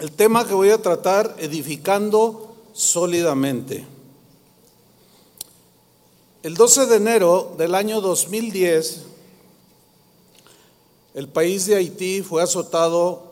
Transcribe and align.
el 0.00 0.12
tema 0.12 0.46
que 0.46 0.54
voy 0.54 0.70
a 0.70 0.80
tratar, 0.80 1.36
edificando 1.38 2.56
sólidamente. 2.72 3.86
El 6.42 6.54
12 6.54 6.86
de 6.86 6.96
enero 6.96 7.54
del 7.58 7.74
año 7.74 8.00
2010, 8.00 9.02
el 11.12 11.28
país 11.28 11.66
de 11.66 11.76
Haití 11.76 12.22
fue 12.22 12.42
azotado 12.42 13.24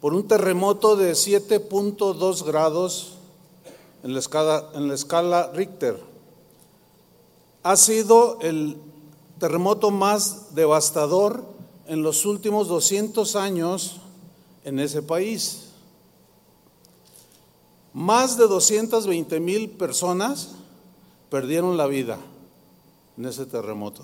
por 0.00 0.14
un 0.14 0.26
terremoto 0.26 0.96
de 0.96 1.12
7.2 1.12 2.44
grados 2.44 3.12
en 4.02 4.14
la, 4.14 4.18
escala, 4.18 4.70
en 4.74 4.88
la 4.88 4.94
escala 4.94 5.50
Richter. 5.52 6.00
Ha 7.62 7.76
sido 7.76 8.38
el 8.40 8.78
terremoto 9.38 9.90
más 9.90 10.54
devastador 10.54 11.44
en 11.86 12.02
los 12.02 12.24
últimos 12.24 12.68
200 12.68 13.36
años 13.36 14.00
en 14.64 14.78
ese 14.78 15.02
país. 15.02 15.65
Más 17.96 18.36
de 18.36 18.46
220 18.46 19.40
mil 19.40 19.70
personas 19.70 20.50
perdieron 21.30 21.78
la 21.78 21.86
vida 21.86 22.18
en 23.16 23.24
ese 23.24 23.46
terremoto. 23.46 24.02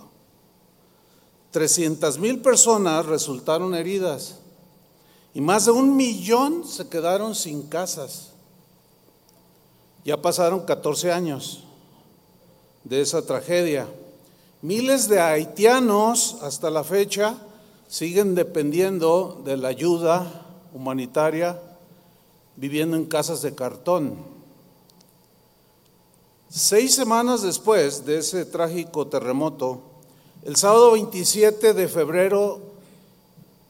300 1.50 2.18
mil 2.18 2.40
personas 2.40 3.04
resultaron 3.04 3.74
heridas 3.74 4.36
y 5.34 5.42
más 5.42 5.66
de 5.66 5.72
un 5.72 5.94
millón 5.94 6.66
se 6.66 6.88
quedaron 6.88 7.34
sin 7.34 7.64
casas. 7.64 8.30
Ya 10.06 10.22
pasaron 10.22 10.60
14 10.60 11.12
años 11.12 11.64
de 12.84 13.02
esa 13.02 13.26
tragedia. 13.26 13.86
Miles 14.62 15.06
de 15.06 15.20
haitianos 15.20 16.38
hasta 16.40 16.70
la 16.70 16.82
fecha 16.82 17.36
siguen 17.88 18.34
dependiendo 18.34 19.42
de 19.44 19.58
la 19.58 19.68
ayuda 19.68 20.46
humanitaria, 20.72 21.60
viviendo 22.56 22.96
en 22.96 23.06
casas 23.06 23.42
de 23.42 23.54
cartón. 23.54 24.16
Seis 26.48 26.94
semanas 26.94 27.42
después 27.42 28.04
de 28.04 28.18
ese 28.18 28.44
trágico 28.44 29.06
terremoto, 29.06 29.80
el 30.44 30.56
sábado 30.56 30.92
27 30.92 31.72
de 31.72 31.88
febrero 31.88 32.60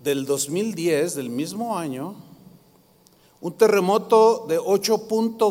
del 0.03 0.27
2010, 0.27 1.15
del 1.15 1.31
mismo 1.31 1.79
año, 1.79 2.15
un 3.41 3.53
terremoto 3.53 4.47
de 4.49 4.59
8 4.59 5.07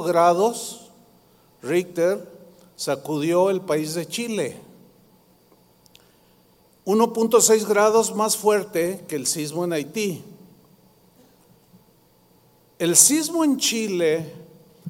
grados 0.06 0.82
Richter 1.62 2.28
sacudió 2.76 3.50
el 3.50 3.62
país 3.62 3.94
de 3.94 4.08
Chile. 4.08 4.58
1.6 6.86 7.68
grados 7.68 8.16
más 8.16 8.36
fuerte 8.36 9.06
que 9.08 9.16
el 9.16 9.28
sismo 9.28 9.64
en 9.64 9.74
Haití. 9.74 10.24
El 12.82 12.96
sismo 12.96 13.44
en 13.44 13.58
Chile 13.58 14.26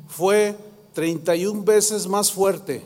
fue 0.07 0.55
31 0.93 1.61
veces 1.63 2.07
más 2.07 2.31
fuerte 2.31 2.85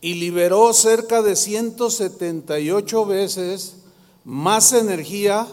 y 0.00 0.14
liberó 0.14 0.72
cerca 0.72 1.20
de 1.20 1.36
178 1.36 3.04
veces 3.04 3.76
más 4.24 4.72
energía 4.72 5.46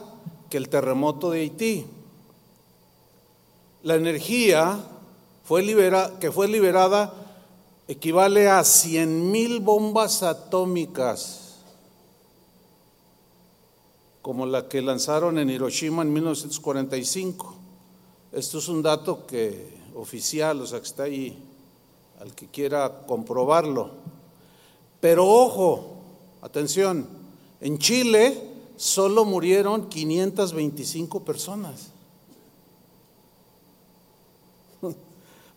que 0.49 0.55
el 0.55 0.69
terremoto 0.69 1.29
de 1.29 1.41
Haití. 1.41 1.85
La 3.83 3.95
energía 3.95 4.79
que 6.21 6.31
fue 6.31 6.47
liberada 6.47 7.13
equivale 7.89 8.47
a 8.47 8.63
100 8.63 9.29
mil 9.29 9.59
bombas 9.59 10.23
atómicas, 10.23 11.57
como 14.21 14.45
la 14.45 14.69
que 14.69 14.81
lanzaron 14.81 15.37
en 15.37 15.49
Hiroshima 15.49 16.03
en 16.03 16.13
1945. 16.13 17.56
Esto 18.37 18.59
es 18.59 18.67
un 18.67 18.83
dato 18.83 19.25
que 19.25 19.67
oficial, 19.95 20.61
o 20.61 20.67
sea, 20.67 20.79
que 20.79 20.85
está 20.85 21.03
ahí, 21.03 21.43
al 22.19 22.35
que 22.35 22.45
quiera 22.47 23.03
comprobarlo. 23.07 23.89
Pero 24.99 25.27
ojo, 25.27 25.95
atención, 26.43 27.07
en 27.59 27.79
Chile 27.79 28.39
solo 28.75 29.25
murieron 29.25 29.89
525 29.89 31.25
personas. 31.25 31.87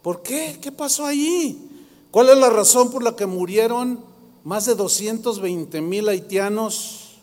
¿Por 0.02 0.22
qué? 0.22 0.58
¿Qué 0.58 0.72
pasó 0.72 1.04
allí? 1.04 1.68
¿Cuál 2.10 2.30
es 2.30 2.38
la 2.38 2.48
razón 2.48 2.90
por 2.90 3.02
la 3.02 3.14
que 3.14 3.26
murieron 3.26 4.02
más 4.42 4.64
de 4.64 4.74
220 4.74 5.82
mil 5.82 6.08
haitianos 6.08 7.16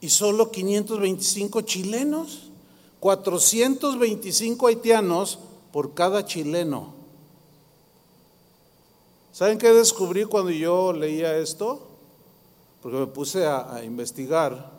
y 0.00 0.08
solo 0.08 0.52
525 0.52 1.62
chilenos? 1.62 2.51
425 3.02 4.68
haitianos 4.68 5.40
por 5.72 5.92
cada 5.92 6.24
chileno. 6.24 6.94
¿Saben 9.32 9.58
qué 9.58 9.72
descubrí 9.72 10.24
cuando 10.24 10.52
yo 10.52 10.92
leía 10.92 11.36
esto? 11.36 11.84
Porque 12.80 12.98
me 12.98 13.08
puse 13.08 13.44
a, 13.44 13.82
investigar. 13.82 14.70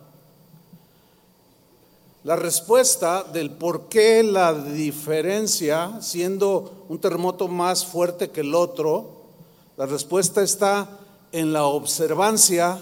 La 2.23 2.37
respuesta 2.37 3.23
del 3.23 3.51
por 3.51 3.89
qué 3.89 4.23
la 4.23 4.53
diferencia, 4.53 5.99
siendo 5.99 6.85
un 6.87 6.99
terremoto 6.99 7.49
más 7.49 7.85
fuerte 7.85 8.29
que 8.29 8.39
el 8.39 8.55
otro, 8.55 9.17
la 9.75 9.85
respuesta 9.85 10.41
está 10.41 10.97
en 11.33 11.51
la 11.51 11.65
observancia 11.65 12.79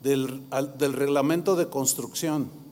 del 0.00 0.92
reglamento 0.92 1.56
de 1.56 1.68
construcción. 1.68 2.67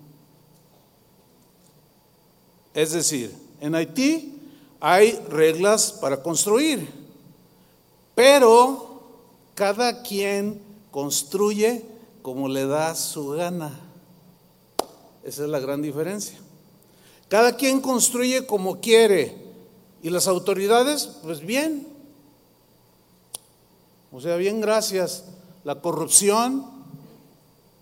Es 2.76 2.92
decir, 2.92 3.34
en 3.62 3.74
Haití 3.74 4.38
hay 4.80 5.12
reglas 5.30 5.92
para 5.92 6.22
construir, 6.22 6.86
pero 8.14 9.00
cada 9.54 10.02
quien 10.02 10.60
construye 10.90 11.86
como 12.20 12.48
le 12.48 12.66
da 12.66 12.94
su 12.94 13.28
gana. 13.30 13.80
Esa 15.24 15.44
es 15.44 15.48
la 15.48 15.58
gran 15.58 15.80
diferencia. 15.80 16.36
Cada 17.30 17.56
quien 17.56 17.80
construye 17.80 18.44
como 18.44 18.78
quiere 18.82 19.34
y 20.02 20.10
las 20.10 20.28
autoridades, 20.28 21.06
pues 21.22 21.40
bien. 21.40 21.88
O 24.12 24.20
sea, 24.20 24.36
bien, 24.36 24.60
gracias. 24.60 25.24
La 25.64 25.80
corrupción 25.80 26.66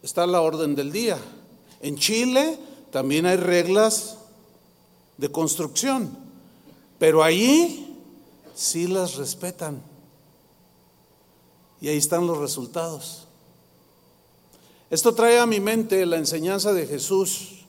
está 0.04 0.22
a 0.22 0.28
la 0.28 0.40
orden 0.40 0.76
del 0.76 0.92
día. 0.92 1.18
En 1.80 1.96
Chile 1.96 2.56
también 2.92 3.26
hay 3.26 3.38
reglas 3.38 4.18
de 5.16 5.30
construcción, 5.30 6.16
pero 6.98 7.22
allí 7.22 7.98
sí 8.54 8.86
las 8.86 9.16
respetan. 9.16 9.82
Y 11.80 11.88
ahí 11.88 11.98
están 11.98 12.26
los 12.26 12.38
resultados. 12.38 13.26
Esto 14.90 15.14
trae 15.14 15.38
a 15.38 15.46
mi 15.46 15.60
mente 15.60 16.06
la 16.06 16.16
enseñanza 16.16 16.72
de 16.72 16.86
Jesús, 16.86 17.64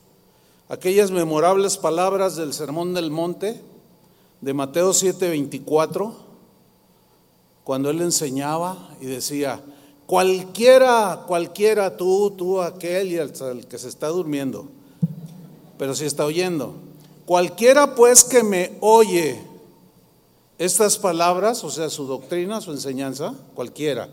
aquellas 0.68 1.10
memorables 1.10 1.76
palabras 1.76 2.36
del 2.36 2.52
Sermón 2.52 2.94
del 2.94 3.10
Monte 3.10 3.60
de 4.40 4.54
Mateo 4.54 4.92
7:24, 4.92 6.14
cuando 7.64 7.90
él 7.90 8.00
enseñaba 8.00 8.90
y 9.00 9.06
decía, 9.06 9.60
cualquiera, 10.06 11.24
cualquiera, 11.26 11.96
tú, 11.96 12.30
tú, 12.30 12.62
aquel 12.62 13.12
y 13.12 13.16
el 13.16 13.32
que 13.66 13.78
se 13.78 13.88
está 13.88 14.08
durmiendo, 14.08 14.68
pero 15.78 15.94
si 15.94 16.04
está 16.04 16.24
oyendo, 16.24 16.74
Cualquiera 17.26 17.96
pues 17.96 18.22
que 18.22 18.44
me 18.44 18.78
oye 18.80 19.42
estas 20.58 20.96
palabras, 20.96 21.64
o 21.64 21.70
sea, 21.70 21.90
su 21.90 22.06
doctrina, 22.06 22.60
su 22.60 22.70
enseñanza, 22.70 23.34
cualquiera, 23.54 24.08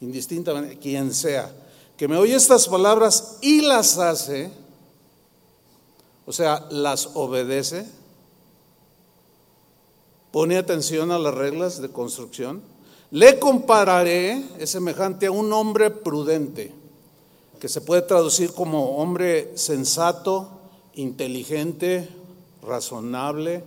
indistintamente, 0.00 0.78
quien 0.78 1.14
sea, 1.14 1.50
que 1.96 2.08
me 2.08 2.16
oye 2.16 2.34
estas 2.34 2.68
palabras 2.68 3.38
y 3.40 3.60
las 3.60 3.98
hace, 3.98 4.50
o 6.26 6.32
sea, 6.32 6.66
las 6.70 7.10
obedece, 7.14 7.86
pone 10.32 10.58
atención 10.58 11.12
a 11.12 11.18
las 11.18 11.34
reglas 11.34 11.80
de 11.80 11.88
construcción, 11.88 12.62
le 13.12 13.38
compararé, 13.38 14.44
es 14.58 14.70
semejante 14.70 15.26
a 15.26 15.30
un 15.30 15.52
hombre 15.52 15.90
prudente, 15.90 16.74
que 17.58 17.68
se 17.68 17.80
puede 17.80 18.02
traducir 18.02 18.52
como 18.52 18.98
hombre 18.98 19.56
sensato, 19.56 20.57
inteligente, 20.98 22.08
razonable, 22.60 23.62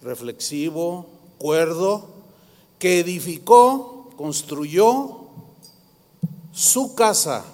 reflexivo, 0.00 1.06
cuerdo, 1.36 2.06
que 2.78 3.00
edificó, 3.00 4.08
construyó 4.16 5.26
su 6.50 6.94
casa. 6.94 7.44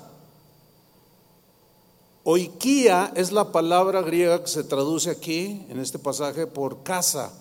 Oikia 2.22 3.12
es 3.16 3.32
la 3.32 3.50
palabra 3.50 4.00
griega 4.02 4.42
que 4.42 4.48
se 4.48 4.62
traduce 4.62 5.10
aquí 5.10 5.66
en 5.68 5.80
este 5.80 5.98
pasaje 5.98 6.46
por 6.46 6.84
casa, 6.84 7.32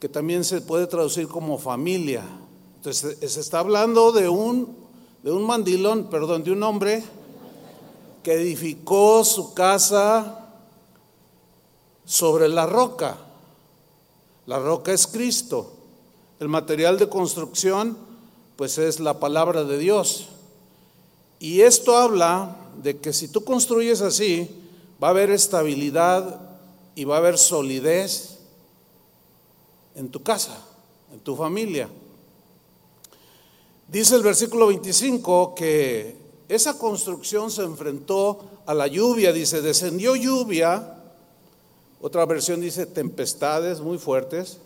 que 0.00 0.08
también 0.08 0.42
se 0.42 0.60
puede 0.60 0.88
traducir 0.88 1.28
como 1.28 1.58
familia. 1.58 2.24
Entonces 2.76 3.16
se 3.32 3.40
está 3.40 3.60
hablando 3.60 4.10
de 4.10 4.28
un, 4.28 4.76
de 5.22 5.30
un 5.30 5.46
mandilón, 5.46 6.10
perdón, 6.10 6.42
de 6.42 6.50
un 6.50 6.64
hombre 6.64 7.04
que 8.24 8.32
edificó 8.32 9.24
su 9.24 9.54
casa 9.54 10.46
sobre 12.08 12.48
la 12.48 12.64
roca. 12.64 13.18
La 14.46 14.58
roca 14.58 14.92
es 14.92 15.06
Cristo. 15.06 15.74
El 16.40 16.48
material 16.48 16.98
de 16.98 17.10
construcción, 17.10 17.98
pues 18.56 18.78
es 18.78 18.98
la 18.98 19.20
palabra 19.20 19.64
de 19.64 19.76
Dios. 19.76 20.28
Y 21.38 21.60
esto 21.60 21.98
habla 21.98 22.56
de 22.82 22.98
que 22.98 23.12
si 23.12 23.28
tú 23.28 23.44
construyes 23.44 24.00
así, 24.00 24.48
va 25.02 25.08
a 25.08 25.10
haber 25.10 25.30
estabilidad 25.30 26.40
y 26.94 27.04
va 27.04 27.16
a 27.16 27.18
haber 27.18 27.36
solidez 27.36 28.38
en 29.94 30.08
tu 30.08 30.22
casa, 30.22 30.64
en 31.12 31.20
tu 31.20 31.36
familia. 31.36 31.90
Dice 33.86 34.16
el 34.16 34.22
versículo 34.22 34.68
25 34.68 35.54
que 35.54 36.16
esa 36.48 36.78
construcción 36.78 37.50
se 37.50 37.64
enfrentó 37.64 38.62
a 38.64 38.72
la 38.72 38.86
lluvia, 38.86 39.30
dice, 39.30 39.60
descendió 39.60 40.16
lluvia, 40.16 40.97
otra 42.00 42.24
versión 42.26 42.60
dice 42.60 42.86
tempestades 42.86 43.80
muy 43.80 43.98
fuertes, 43.98 44.58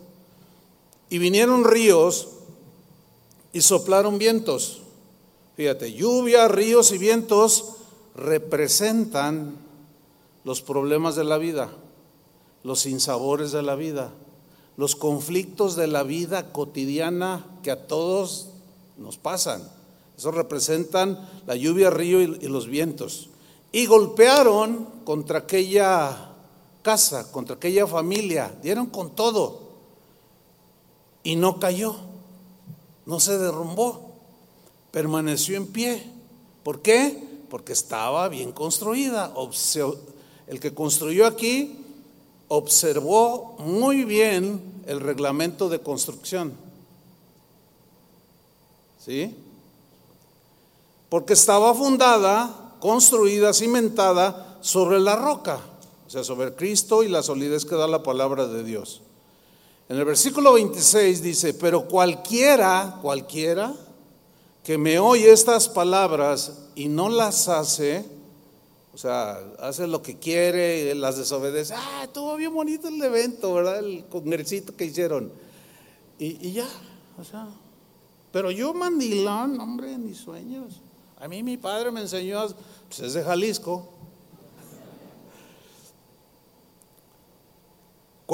y 1.09 1.17
vinieron 1.19 1.63
ríos 1.63 2.29
y 3.51 3.61
soplaron 3.61 4.17
vientos. 4.17 4.81
Fíjate, 5.55 5.93
lluvia, 5.93 6.47
ríos 6.47 6.91
y 6.91 6.97
vientos 6.97 7.75
representan 8.15 9.55
los 10.43 10.61
problemas 10.61 11.15
de 11.15 11.23
la 11.23 11.37
vida, 11.37 11.69
los 12.63 12.81
sinsabores 12.81 13.51
de 13.51 13.61
la 13.61 13.75
vida, 13.75 14.11
los 14.77 14.95
conflictos 14.95 15.75
de 15.75 15.87
la 15.87 16.03
vida 16.03 16.51
cotidiana 16.51 17.45
que 17.61 17.71
a 17.71 17.87
todos 17.87 18.49
nos 18.97 19.17
pasan. 19.17 19.61
Eso 20.17 20.31
representan 20.31 21.29
la 21.45 21.55
lluvia, 21.55 21.89
río 21.89 22.21
y, 22.21 22.47
los 22.47 22.67
vientos. 22.67 23.29
Y 23.71 23.85
golpearon 23.85 24.87
contra 25.05 25.39
aquella 25.39 26.32
casa, 26.83 27.31
contra 27.31 27.55
aquella 27.55 27.87
familia, 27.87 28.55
dieron 28.61 28.85
con 28.85 29.15
todo. 29.15 29.63
Y 31.23 31.35
no 31.35 31.59
cayó, 31.59 31.95
no 33.07 33.19
se 33.19 33.39
derrumbó, 33.39 34.11
permaneció 34.91 35.57
en 35.57 35.67
pie. 35.67 36.03
¿Por 36.63 36.81
qué? 36.81 37.23
Porque 37.49 37.73
estaba 37.73 38.29
bien 38.29 38.51
construida. 38.51 39.33
El 40.45 40.59
que 40.59 40.73
construyó 40.73 41.25
aquí 41.25 41.79
observó 42.47 43.55
muy 43.57 44.03
bien 44.03 44.61
el 44.85 44.99
reglamento 44.99 45.69
de 45.69 45.79
construcción. 45.79 46.53
¿Sí? 49.03 49.35
Porque 51.09 51.33
estaba 51.33 51.73
fundada, 51.73 52.75
construida, 52.79 53.53
cimentada 53.53 54.57
sobre 54.61 54.99
la 54.99 55.15
roca, 55.15 55.59
sea, 56.13 56.23
sobre 56.23 56.53
Cristo 56.53 57.03
y 57.03 57.09
la 57.09 57.23
solidez 57.23 57.65
que 57.65 57.75
da 57.75 57.87
la 57.87 58.03
palabra 58.03 58.47
de 58.47 58.63
Dios. 58.63 59.01
En 59.89 59.97
el 59.97 60.05
versículo 60.05 60.53
26 60.53 61.21
dice, 61.21 61.53
pero 61.53 61.87
cualquiera, 61.87 62.99
cualquiera 63.01 63.73
que 64.63 64.77
me 64.77 64.99
oye 64.99 65.31
estas 65.31 65.67
palabras 65.67 66.67
y 66.75 66.87
no 66.87 67.09
las 67.09 67.49
hace, 67.49 68.05
o 68.93 68.97
sea, 68.97 69.39
hace 69.59 69.87
lo 69.87 70.01
que 70.01 70.19
quiere, 70.19 70.93
las 70.95 71.17
desobedece. 71.17 71.73
Ah, 71.75 72.01
estuvo 72.03 72.35
bien 72.35 72.53
bonito 72.53 72.87
el 72.87 73.01
evento, 73.01 73.53
¿verdad? 73.53 73.79
El 73.79 74.05
congresito 74.05 74.75
que 74.75 74.85
hicieron. 74.85 75.31
Y, 76.19 76.47
y 76.47 76.53
ya, 76.53 76.67
o 77.19 77.23
sea, 77.23 77.47
pero 78.31 78.51
yo 78.51 78.73
mandilón, 78.73 79.59
hombre, 79.59 79.97
mis 79.97 80.17
sueños. 80.17 80.81
A 81.19 81.27
mí 81.27 81.43
mi 81.43 81.57
padre 81.57 81.91
me 81.91 82.01
enseñó, 82.01 82.45
pues 82.87 82.99
es 82.99 83.13
de 83.13 83.23
Jalisco. 83.23 83.92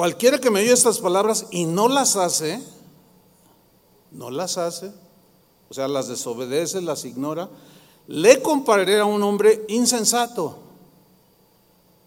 Cualquiera 0.00 0.38
que 0.38 0.48
me 0.48 0.60
oye 0.60 0.72
estas 0.72 0.98
palabras 0.98 1.44
y 1.50 1.66
no 1.66 1.86
las 1.86 2.16
hace, 2.16 2.58
no 4.10 4.30
las 4.30 4.56
hace, 4.56 4.90
o 5.68 5.74
sea, 5.74 5.88
las 5.88 6.08
desobedece, 6.08 6.80
las 6.80 7.04
ignora, 7.04 7.50
le 8.06 8.40
compararé 8.40 8.98
a 8.98 9.04
un 9.04 9.22
hombre 9.22 9.62
insensato. 9.68 10.56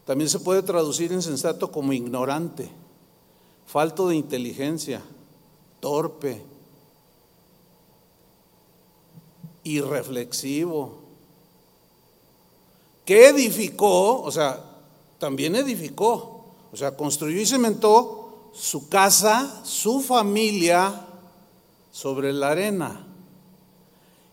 También 0.07 0.27
se 0.27 0.39
puede 0.39 0.63
traducir 0.63 1.11
insensato 1.11 1.71
como 1.71 1.93
ignorante, 1.93 2.67
falto 3.67 4.07
de 4.07 4.15
inteligencia, 4.15 5.03
torpe, 5.79 6.43
irreflexivo, 9.65 10.97
que 13.05 13.27
edificó, 13.27 14.23
o 14.23 14.31
sea, 14.31 14.63
también 15.19 15.55
edificó, 15.55 16.32
o 16.73 16.75
sea, 16.75 16.97
construyó 16.97 17.39
y 17.39 17.45
cementó 17.45 18.49
su 18.51 18.89
casa, 18.89 19.61
su 19.63 20.01
familia 20.01 21.05
sobre 21.91 22.33
la 22.33 22.49
arena. 22.49 23.05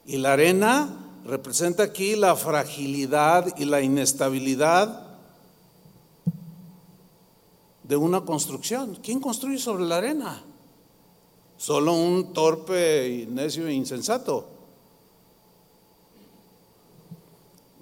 Y 0.06 0.16
la 0.16 0.32
arena 0.32 0.88
representa 1.26 1.82
aquí 1.82 2.16
la 2.16 2.34
fragilidad 2.36 3.54
y 3.58 3.66
la 3.66 3.82
inestabilidad 3.82 5.06
de 7.82 7.96
una 7.96 8.22
construcción. 8.22 8.96
¿Quién 9.02 9.20
construye 9.20 9.58
sobre 9.58 9.84
la 9.84 9.98
arena? 9.98 10.42
Solo 11.58 11.92
un 11.92 12.32
torpe 12.32 13.26
necio 13.28 13.66
e 13.66 13.74
insensato. 13.74 14.59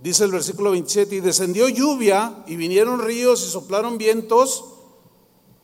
Dice 0.03 0.25
el 0.25 0.31
versículo 0.31 0.71
27, 0.71 1.17
y 1.17 1.21
descendió 1.21 1.69
lluvia 1.69 2.45
y 2.47 2.57
vinieron 2.57 3.01
ríos 3.01 3.45
y 3.45 3.51
soplaron 3.51 3.99
vientos. 3.99 4.65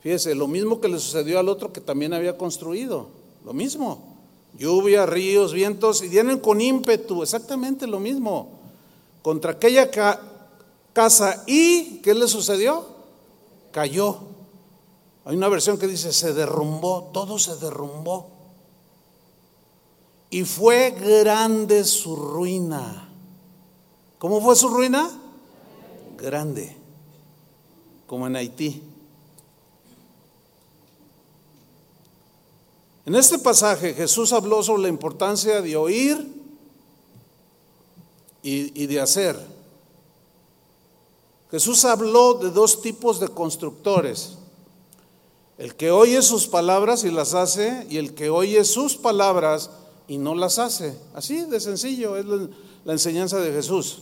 Fíjese, 0.00 0.34
lo 0.34 0.48
mismo 0.48 0.80
que 0.80 0.88
le 0.88 0.98
sucedió 0.98 1.38
al 1.38 1.48
otro 1.48 1.72
que 1.72 1.80
también 1.80 2.12
había 2.12 2.36
construido, 2.36 3.08
lo 3.44 3.52
mismo. 3.52 4.16
Lluvia, 4.58 5.06
ríos, 5.06 5.52
vientos, 5.52 6.02
y 6.02 6.08
vienen 6.08 6.40
con 6.40 6.60
ímpetu, 6.60 7.22
exactamente 7.22 7.86
lo 7.86 8.00
mismo, 8.00 8.50
contra 9.22 9.52
aquella 9.52 9.90
casa. 10.92 11.44
¿Y 11.46 11.98
qué 12.02 12.14
le 12.14 12.28
sucedió? 12.28 12.86
Cayó. 13.72 14.18
Hay 15.24 15.36
una 15.36 15.48
versión 15.48 15.78
que 15.78 15.86
dice, 15.86 16.12
se 16.12 16.34
derrumbó, 16.34 17.10
todo 17.12 17.38
se 17.38 17.56
derrumbó. 17.56 18.28
Y 20.28 20.44
fue 20.44 20.90
grande 20.90 21.84
su 21.84 22.14
ruina. 22.14 23.03
¿Cómo 24.24 24.40
fue 24.40 24.56
su 24.56 24.68
ruina? 24.68 25.10
Grande, 26.16 26.74
como 28.06 28.26
en 28.26 28.36
Haití. 28.36 28.82
En 33.04 33.16
este 33.16 33.38
pasaje 33.38 33.92
Jesús 33.92 34.32
habló 34.32 34.62
sobre 34.62 34.84
la 34.84 34.88
importancia 34.88 35.60
de 35.60 35.76
oír 35.76 36.26
y, 38.42 38.86
de 38.86 38.98
hacer. 38.98 39.38
Jesús 41.50 41.84
habló 41.84 42.32
de 42.32 42.48
dos 42.48 42.80
tipos 42.80 43.20
de 43.20 43.28
constructores. 43.28 44.38
El 45.58 45.74
que 45.74 45.90
oye 45.90 46.22
sus 46.22 46.46
palabras 46.46 47.04
y 47.04 47.10
las 47.10 47.34
hace 47.34 47.86
y 47.90 47.98
el 47.98 48.14
que 48.14 48.30
oye 48.30 48.64
sus 48.64 48.96
palabras 48.96 49.68
y 50.08 50.16
no 50.16 50.34
las 50.34 50.58
hace. 50.58 50.96
Así 51.12 51.42
de 51.42 51.60
sencillo 51.60 52.16
es 52.16 52.24
la 52.86 52.92
enseñanza 52.94 53.38
de 53.38 53.52
Jesús. 53.52 54.00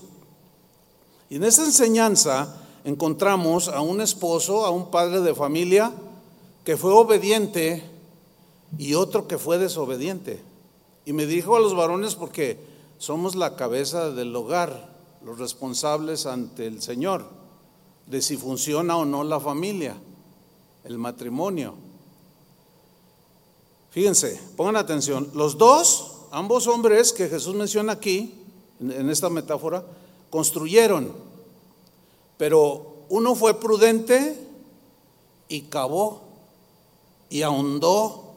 Y 1.32 1.36
en 1.36 1.44
esa 1.44 1.64
enseñanza 1.64 2.60
encontramos 2.84 3.68
a 3.68 3.80
un 3.80 4.02
esposo, 4.02 4.66
a 4.66 4.70
un 4.70 4.90
padre 4.90 5.22
de 5.22 5.34
familia 5.34 5.90
que 6.62 6.76
fue 6.76 6.92
obediente 6.92 7.82
y 8.76 8.92
otro 8.92 9.26
que 9.26 9.38
fue 9.38 9.56
desobediente. 9.56 10.42
Y 11.06 11.14
me 11.14 11.24
dijo 11.24 11.56
a 11.56 11.60
los 11.60 11.74
varones 11.74 12.16
porque 12.16 12.58
somos 12.98 13.34
la 13.34 13.56
cabeza 13.56 14.10
del 14.10 14.36
hogar, 14.36 14.94
los 15.24 15.38
responsables 15.38 16.26
ante 16.26 16.66
el 16.66 16.82
Señor 16.82 17.24
de 18.04 18.20
si 18.20 18.36
funciona 18.36 18.98
o 18.98 19.06
no 19.06 19.24
la 19.24 19.40
familia, 19.40 19.96
el 20.84 20.98
matrimonio. 20.98 21.76
Fíjense, 23.88 24.38
pongan 24.54 24.76
atención, 24.76 25.30
los 25.32 25.56
dos, 25.56 26.26
ambos 26.30 26.66
hombres 26.66 27.10
que 27.10 27.30
Jesús 27.30 27.54
menciona 27.54 27.94
aquí, 27.94 28.34
en 28.80 29.08
esta 29.08 29.30
metáfora, 29.30 29.82
construyeron, 30.32 31.12
pero 32.38 33.04
uno 33.10 33.34
fue 33.34 33.60
prudente 33.60 34.48
y 35.46 35.60
cavó 35.64 36.22
y 37.28 37.42
ahondó 37.42 38.32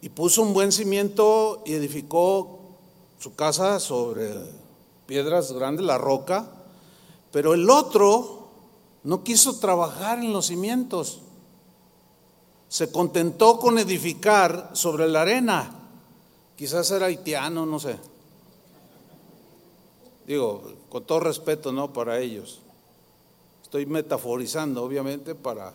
y 0.00 0.10
puso 0.10 0.42
un 0.42 0.54
buen 0.54 0.70
cimiento 0.70 1.64
y 1.66 1.72
edificó 1.72 2.60
su 3.18 3.34
casa 3.34 3.80
sobre 3.80 4.30
piedras 5.06 5.50
grandes, 5.50 5.84
la 5.84 5.98
roca, 5.98 6.48
pero 7.32 7.52
el 7.52 7.68
otro 7.68 8.50
no 9.02 9.24
quiso 9.24 9.58
trabajar 9.58 10.20
en 10.20 10.32
los 10.32 10.46
cimientos, 10.46 11.18
se 12.68 12.92
contentó 12.92 13.58
con 13.58 13.76
edificar 13.76 14.70
sobre 14.74 15.08
la 15.08 15.22
arena, 15.22 15.74
quizás 16.54 16.88
era 16.92 17.06
haitiano, 17.06 17.66
no 17.66 17.80
sé. 17.80 17.98
Digo, 20.26 20.62
con 20.88 21.04
todo 21.04 21.20
respeto, 21.20 21.72
¿no? 21.72 21.92
Para 21.92 22.18
ellos. 22.18 22.60
Estoy 23.62 23.86
metaforizando, 23.86 24.82
obviamente, 24.82 25.34
para, 25.34 25.72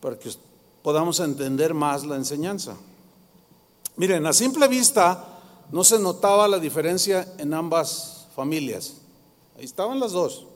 para 0.00 0.18
que 0.18 0.30
podamos 0.82 1.20
entender 1.20 1.74
más 1.74 2.04
la 2.04 2.16
enseñanza. 2.16 2.76
Miren, 3.96 4.26
a 4.26 4.32
simple 4.32 4.68
vista 4.68 5.24
no 5.72 5.82
se 5.84 5.98
notaba 5.98 6.46
la 6.48 6.58
diferencia 6.58 7.34
en 7.38 7.54
ambas 7.54 8.28
familias. 8.34 8.94
Ahí 9.56 9.64
estaban 9.64 10.00
las 10.00 10.12
dos. 10.12 10.46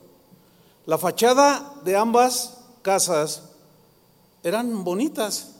La 0.85 0.97
fachada 0.97 1.75
de 1.83 1.95
ambas 1.95 2.57
casas 2.81 3.43
eran 4.43 4.83
bonitas, 4.83 5.51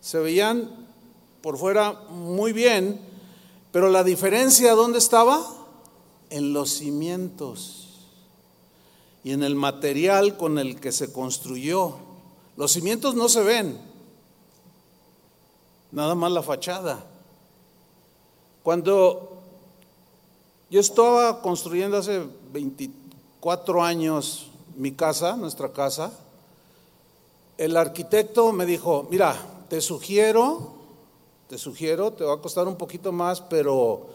se 0.00 0.18
veían 0.18 0.70
por 1.42 1.58
fuera 1.58 1.92
muy 2.10 2.52
bien, 2.52 3.00
pero 3.72 3.88
la 3.88 4.04
diferencia 4.04 4.74
¿dónde 4.74 4.98
estaba? 4.98 5.44
En 6.30 6.52
los 6.52 6.70
cimientos 6.70 7.86
y 9.26 9.32
en 9.32 9.42
el 9.42 9.56
material 9.56 10.36
con 10.36 10.58
el 10.58 10.78
que 10.78 10.92
se 10.92 11.12
construyó. 11.12 11.96
Los 12.56 12.72
cimientos 12.72 13.16
no 13.16 13.28
se 13.28 13.42
ven, 13.42 13.76
nada 15.90 16.14
más 16.14 16.30
la 16.30 16.42
fachada. 16.42 17.04
Cuando 18.62 19.42
yo 20.70 20.80
estaba 20.80 21.42
construyendo 21.42 21.96
hace 21.96 22.24
24 22.52 23.82
años 23.82 24.50
mi 24.76 24.92
casa, 24.92 25.36
nuestra 25.36 25.72
casa, 25.72 26.12
el 27.58 27.76
arquitecto 27.76 28.52
me 28.52 28.66
dijo, 28.66 29.08
mira, 29.10 29.36
te 29.68 29.80
sugiero, 29.80 30.74
te 31.48 31.58
sugiero, 31.58 32.12
te 32.12 32.24
va 32.24 32.34
a 32.34 32.40
costar 32.40 32.68
un 32.68 32.76
poquito 32.76 33.10
más, 33.10 33.40
pero 33.40 34.06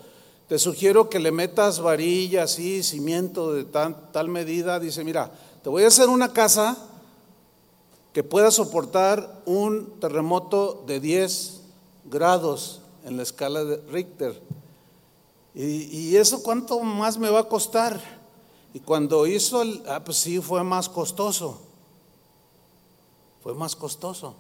te 0.52 0.60
sugiero 0.60 1.10
que 1.10 1.18
le 1.18 1.32
metas 1.32 1.80
varillas 1.80 2.60
y 2.60 2.84
cimiento 2.84 3.54
de 3.54 3.64
tal 3.64 4.28
medida. 4.28 4.82
Dice, 4.82 5.02
mira, 5.06 5.32
te 5.64 5.70
voy 5.70 5.86
a 5.86 5.88
hacer 5.88 6.10
una 6.10 6.34
casa 6.34 6.76
que 8.12 8.22
pueda 8.22 8.52
soportar 8.52 9.44
un 9.46 9.98
terremoto 10.02 10.84
de 10.86 11.00
10 11.00 11.62
grados 12.04 12.82
en 13.06 13.16
la 13.16 13.24
escala 13.24 13.64
de 13.64 13.78
Richter. 13.94 14.42
¿Y, 15.56 16.18
eso 16.18 16.44
cuánto 16.44 16.82
más 16.82 17.18
me 17.18 17.30
va 17.30 17.40
a 17.40 17.48
costar? 17.48 18.02
Y 18.74 18.82
cuando 18.82 19.28
hizo 19.28 19.62
el, 19.62 19.82
ah, 19.88 20.04
pues 20.04 20.18
sí, 20.18 20.42
fue 20.42 20.66
más 20.66 20.90
costoso. 20.90 21.62
Fue 23.42 23.54
más 23.54 23.74
costoso. 23.74 24.36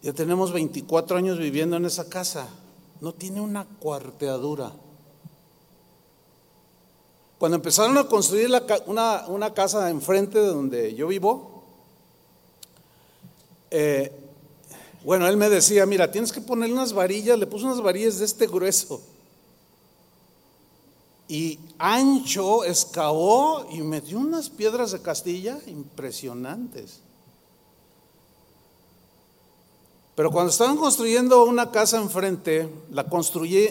Ya 0.00 0.14
tenemos 0.14 0.50
24 0.50 1.18
años 1.18 1.36
viviendo 1.36 1.76
en 1.76 1.84
esa 1.84 2.08
casa. 2.08 2.48
No 3.02 3.12
tiene 3.12 3.40
una 3.40 3.64
cuarteadura. 3.64 4.72
Cuando 7.36 7.56
empezaron 7.56 7.98
a 7.98 8.06
construir 8.06 8.48
una, 8.86 9.26
una, 9.26 9.52
casa 9.52 9.90
enfrente 9.90 10.38
de 10.38 10.46
donde 10.46 10.94
yo 10.94 11.08
vivo, 11.08 11.64
eh, 13.72 14.12
bueno, 15.02 15.26
él 15.26 15.36
me 15.36 15.50
decía, 15.50 15.84
mira, 15.84 16.12
tienes 16.12 16.30
que 16.30 16.40
poner 16.40 16.72
unas 16.72 16.92
varillas, 16.92 17.36
le 17.36 17.48
puso 17.48 17.66
unas 17.66 17.80
varillas 17.80 18.20
de 18.20 18.24
este 18.24 18.46
grueso. 18.46 19.02
Y 21.26 21.58
ancho 21.78 22.62
excavó 22.62 23.66
y 23.72 23.80
metió 23.82 24.20
unas 24.20 24.48
piedras 24.48 24.92
de 24.92 25.02
Castilla 25.02 25.58
impresionantes. 25.66 27.00
Pero 30.14 30.30
cuando 30.30 30.50
estaban 30.50 30.76
construyendo 30.76 31.44
una 31.44 31.70
casa 31.70 31.98
enfrente, 31.98 32.68
la, 32.90 33.06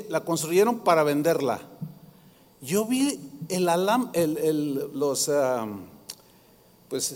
la 0.10 0.24
construyeron 0.24 0.80
para 0.80 1.04
venderla. 1.04 1.62
Yo 2.62 2.86
vi 2.86 3.20
el 3.50 3.70
alam, 3.70 4.10
el, 4.14 4.90
los, 4.94 5.30
ah, 5.30 5.68
pues, 6.90 7.16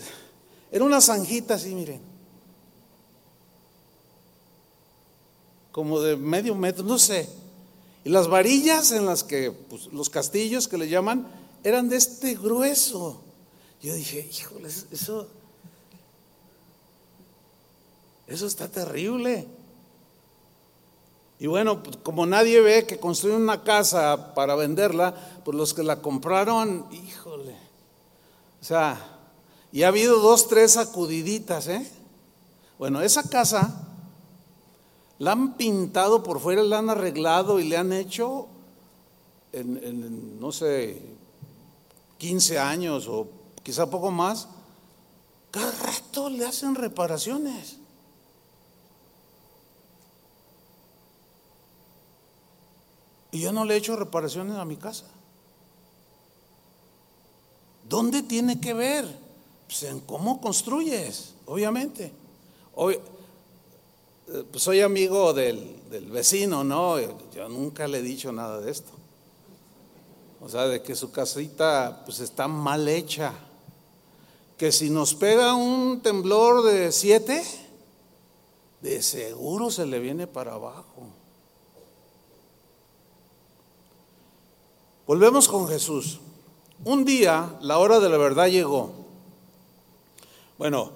era 0.70 0.84
una 0.84 1.00
zanjita 1.00 1.54
así, 1.54 1.74
miren. 1.74 2.00
Como 5.72 6.00
de 6.00 6.16
medio 6.16 6.54
metro, 6.54 6.84
no 6.84 6.98
sé. 6.98 7.28
Y 8.04 8.08
las 8.08 8.28
varillas 8.28 8.92
en 8.92 9.06
las 9.06 9.24
que, 9.24 9.50
pues, 9.50 9.86
los 9.92 10.08
castillos 10.08 10.68
que 10.68 10.78
le 10.78 10.88
llaman, 10.88 11.26
eran 11.64 11.88
de 11.88 11.96
este 11.96 12.36
grueso. 12.36 13.20
Yo 13.82 13.92
dije, 13.94 14.28
híjole, 14.30 14.68
eso 14.68 15.28
eso 18.26 18.46
está 18.46 18.68
terrible. 18.68 19.46
Y 21.38 21.46
bueno, 21.46 21.82
pues, 21.82 21.96
como 21.98 22.26
nadie 22.26 22.60
ve 22.60 22.86
que 22.86 22.98
construyen 22.98 23.42
una 23.42 23.62
casa 23.62 24.34
para 24.34 24.54
venderla, 24.54 25.14
pues 25.44 25.56
los 25.56 25.74
que 25.74 25.82
la 25.82 26.00
compraron, 26.00 26.86
híjole. 26.90 27.56
O 28.60 28.64
sea, 28.64 28.98
y 29.70 29.82
ha 29.82 29.88
habido 29.88 30.20
dos, 30.20 30.48
tres 30.48 30.72
sacudiditas, 30.72 31.68
¿eh? 31.68 31.86
Bueno, 32.78 33.00
esa 33.02 33.28
casa 33.28 33.86
la 35.18 35.32
han 35.32 35.56
pintado 35.56 36.22
por 36.22 36.40
fuera, 36.40 36.62
la 36.62 36.78
han 36.78 36.90
arreglado 36.90 37.60
y 37.60 37.64
le 37.64 37.76
han 37.76 37.92
hecho 37.92 38.48
en, 39.52 40.38
no 40.40 40.52
sé, 40.52 41.00
15 42.18 42.58
años 42.58 43.06
o 43.08 43.28
quizá 43.62 43.88
poco 43.88 44.10
más. 44.10 44.48
Cada 45.50 45.72
rato 45.72 46.28
le 46.28 46.44
hacen 46.44 46.74
reparaciones. 46.74 47.78
Yo 53.38 53.52
no 53.52 53.64
le 53.64 53.74
he 53.74 53.76
hecho 53.78 53.96
reparaciones 53.96 54.56
a 54.56 54.64
mi 54.64 54.76
casa. 54.76 55.06
¿Dónde 57.88 58.22
tiene 58.22 58.60
que 58.60 58.74
ver? 58.74 59.06
Pues 59.66 59.82
en 59.84 60.00
cómo 60.00 60.40
construyes, 60.40 61.34
obviamente. 61.46 62.12
Eh, 62.78 63.00
pues 64.50 64.64
soy 64.64 64.80
amigo 64.80 65.32
del, 65.32 65.88
del, 65.88 66.10
vecino, 66.10 66.64
¿no? 66.64 66.98
Yo 67.00 67.48
nunca 67.48 67.86
le 67.86 67.98
he 67.98 68.02
dicho 68.02 68.32
nada 68.32 68.60
de 68.60 68.70
esto. 68.70 68.90
O 70.40 70.48
sea, 70.48 70.66
de 70.66 70.82
que 70.82 70.94
su 70.94 71.10
casita 71.10 72.02
pues 72.04 72.20
está 72.20 72.48
mal 72.48 72.88
hecha. 72.88 73.32
Que 74.56 74.72
si 74.72 74.90
nos 74.90 75.14
pega 75.14 75.54
un 75.54 76.00
temblor 76.00 76.64
de 76.64 76.90
siete, 76.92 77.42
de 78.80 79.02
seguro 79.02 79.70
se 79.70 79.86
le 79.86 79.98
viene 79.98 80.26
para 80.26 80.54
abajo. 80.54 81.15
Volvemos 85.06 85.46
con 85.46 85.68
Jesús. 85.68 86.18
Un 86.84 87.04
día 87.04 87.56
la 87.60 87.78
hora 87.78 88.00
de 88.00 88.08
la 88.08 88.16
verdad 88.16 88.48
llegó. 88.48 88.90
Bueno, 90.58 90.90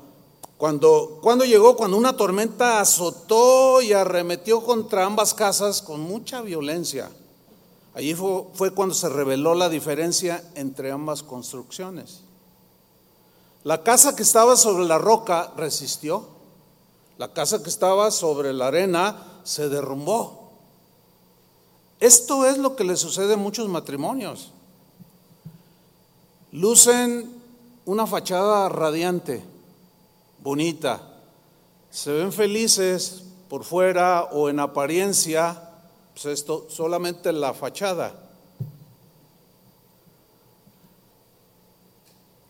cuando, 0.56 1.20
cuando 1.22 1.44
llegó, 1.44 1.76
cuando 1.76 1.96
una 1.96 2.16
tormenta 2.16 2.80
azotó 2.80 3.80
y 3.80 3.92
arremetió 3.92 4.62
contra 4.62 5.06
ambas 5.06 5.32
casas 5.32 5.80
con 5.80 6.00
mucha 6.00 6.42
violencia. 6.42 7.10
Allí 7.94 8.14
fue, 8.14 8.44
fue 8.54 8.72
cuando 8.72 8.94
se 8.94 9.08
reveló 9.08 9.54
la 9.54 9.68
diferencia 9.68 10.44
entre 10.54 10.90
ambas 10.90 11.22
construcciones. 11.22 12.22
La 13.62 13.82
casa 13.82 14.16
que 14.16 14.22
estaba 14.22 14.56
sobre 14.56 14.86
la 14.86 14.98
roca 14.98 15.52
resistió. 15.56 16.26
La 17.16 17.32
casa 17.32 17.62
que 17.62 17.68
estaba 17.68 18.10
sobre 18.10 18.52
la 18.52 18.68
arena 18.68 19.40
se 19.44 19.68
derrumbó. 19.68 20.39
Esto 22.00 22.46
es 22.46 22.56
lo 22.56 22.76
que 22.76 22.84
le 22.84 22.96
sucede 22.96 23.34
a 23.34 23.36
muchos 23.36 23.68
matrimonios. 23.68 24.52
Lucen 26.50 27.30
una 27.84 28.06
fachada 28.06 28.70
radiante, 28.70 29.44
bonita, 30.42 31.02
se 31.90 32.10
ven 32.10 32.32
felices 32.32 33.24
por 33.50 33.64
fuera 33.64 34.24
o 34.32 34.48
en 34.48 34.60
apariencia, 34.60 35.70
pues 36.14 36.24
esto 36.24 36.66
solamente 36.70 37.32
la 37.32 37.52
fachada. 37.52 38.14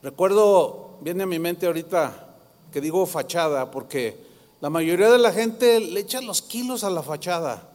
Recuerdo, 0.01 0.99
viene 1.01 1.25
a 1.25 1.27
mi 1.27 1.41
mente 1.41 1.67
ahorita 1.67 2.37
que 2.73 2.81
digo 2.81 3.05
fachada 3.05 3.71
porque 3.73 4.17
la 4.61 4.71
mayoría 4.71 5.11
de 5.11 5.19
la 5.19 5.33
gente 5.33 5.81
le 5.81 6.01
echa 6.01 6.21
los 6.21 6.41
kilos 6.41 6.85
a 6.85 6.91
la 6.91 7.03
fachada 7.03 7.70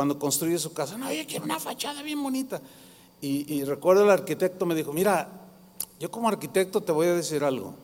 cuando 0.00 0.18
construye 0.18 0.58
su 0.58 0.72
casa. 0.72 0.96
No, 0.96 1.12
yo 1.12 1.26
quiero 1.26 1.44
una 1.44 1.60
fachada 1.60 2.00
bien 2.00 2.22
bonita. 2.22 2.58
Y, 3.20 3.64
recuerdo 3.64 4.04
el 4.04 4.10
arquitecto 4.10 4.64
me 4.64 4.74
dijo, 4.74 4.94
mira, 4.94 5.28
yo 5.98 6.10
como 6.10 6.26
arquitecto 6.26 6.80
te 6.80 6.90
voy 6.90 7.08
a 7.08 7.14
decir 7.14 7.44
algo. 7.44 7.74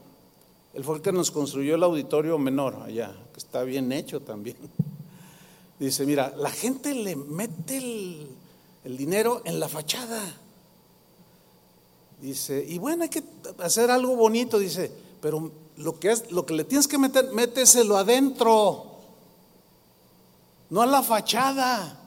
Él 0.73 0.83
fue 0.83 0.97
el 0.97 1.03
que 1.03 1.13
nos 1.13 1.31
construyó 1.31 1.75
el 1.75 1.83
auditorio 1.83 2.39
menor 2.39 2.77
allá, 2.83 3.15
que 3.35 3.39
está 3.39 3.65
bien 3.65 3.93
hecho 3.93 4.23
también. 4.23 4.57
Dice, 5.79 6.07
mira, 6.07 6.33
la 6.39 6.49
gente 6.49 6.95
le 6.95 7.17
mete 7.17 7.77
el, 7.77 8.29
el 8.85 8.97
dinero 8.97 9.43
en 9.45 9.61
la 9.61 9.69
fachada. 9.69 10.23
Dice, 12.23 12.65
y 12.67 12.79
bueno, 12.79 13.03
hay 13.03 13.11
que 13.11 13.25
hacer 13.59 13.91
algo 13.91 14.17
bonito, 14.17 14.59
dice, 14.59 14.91
pero 15.21 15.53
lo 15.77 16.01
que, 16.01 16.13
es, 16.13 16.33
lo 16.33 16.47
que 16.47 16.55
le 16.55 16.65
tienes 16.65 16.89
que 16.89 16.97
meter, 16.97 17.31
méteselo 17.35 17.99
adentro 17.99 18.97
no 20.71 20.83
a 20.83 20.87
la 20.87 21.03
fachada. 21.03 22.06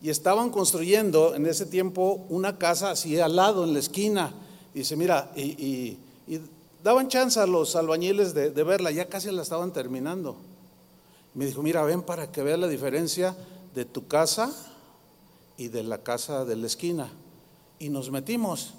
Y 0.00 0.10
estaban 0.10 0.50
construyendo 0.50 1.34
en 1.34 1.46
ese 1.46 1.66
tiempo 1.66 2.26
una 2.28 2.58
casa 2.58 2.90
así 2.90 3.18
al 3.18 3.36
lado, 3.36 3.64
en 3.64 3.72
la 3.72 3.78
esquina. 3.78 4.34
dice, 4.74 4.96
mira, 4.96 5.32
y, 5.36 5.98
daban 6.82 7.08
chance 7.08 7.40
a 7.40 7.46
los 7.46 7.74
albañiles 7.74 8.34
de, 8.34 8.50
verla, 8.62 8.90
ya 8.90 9.08
casi 9.08 9.30
la 9.30 9.42
estaban 9.42 9.72
terminando. 9.72 10.36
Me 11.34 11.46
dijo, 11.46 11.62
mira, 11.62 11.82
ven 11.82 12.02
para 12.02 12.30
que 12.30 12.42
veas 12.42 12.58
la 12.58 12.68
diferencia 12.68 13.36
de 13.74 13.84
tu 13.84 14.06
casa 14.06 14.52
y 15.56 15.68
de 15.68 15.82
la 15.82 15.98
casa 15.98 16.44
de 16.44 16.56
la 16.56 16.66
esquina. 16.66 17.10
Y 17.78 17.88
nos 17.88 18.10
metimos, 18.10 18.74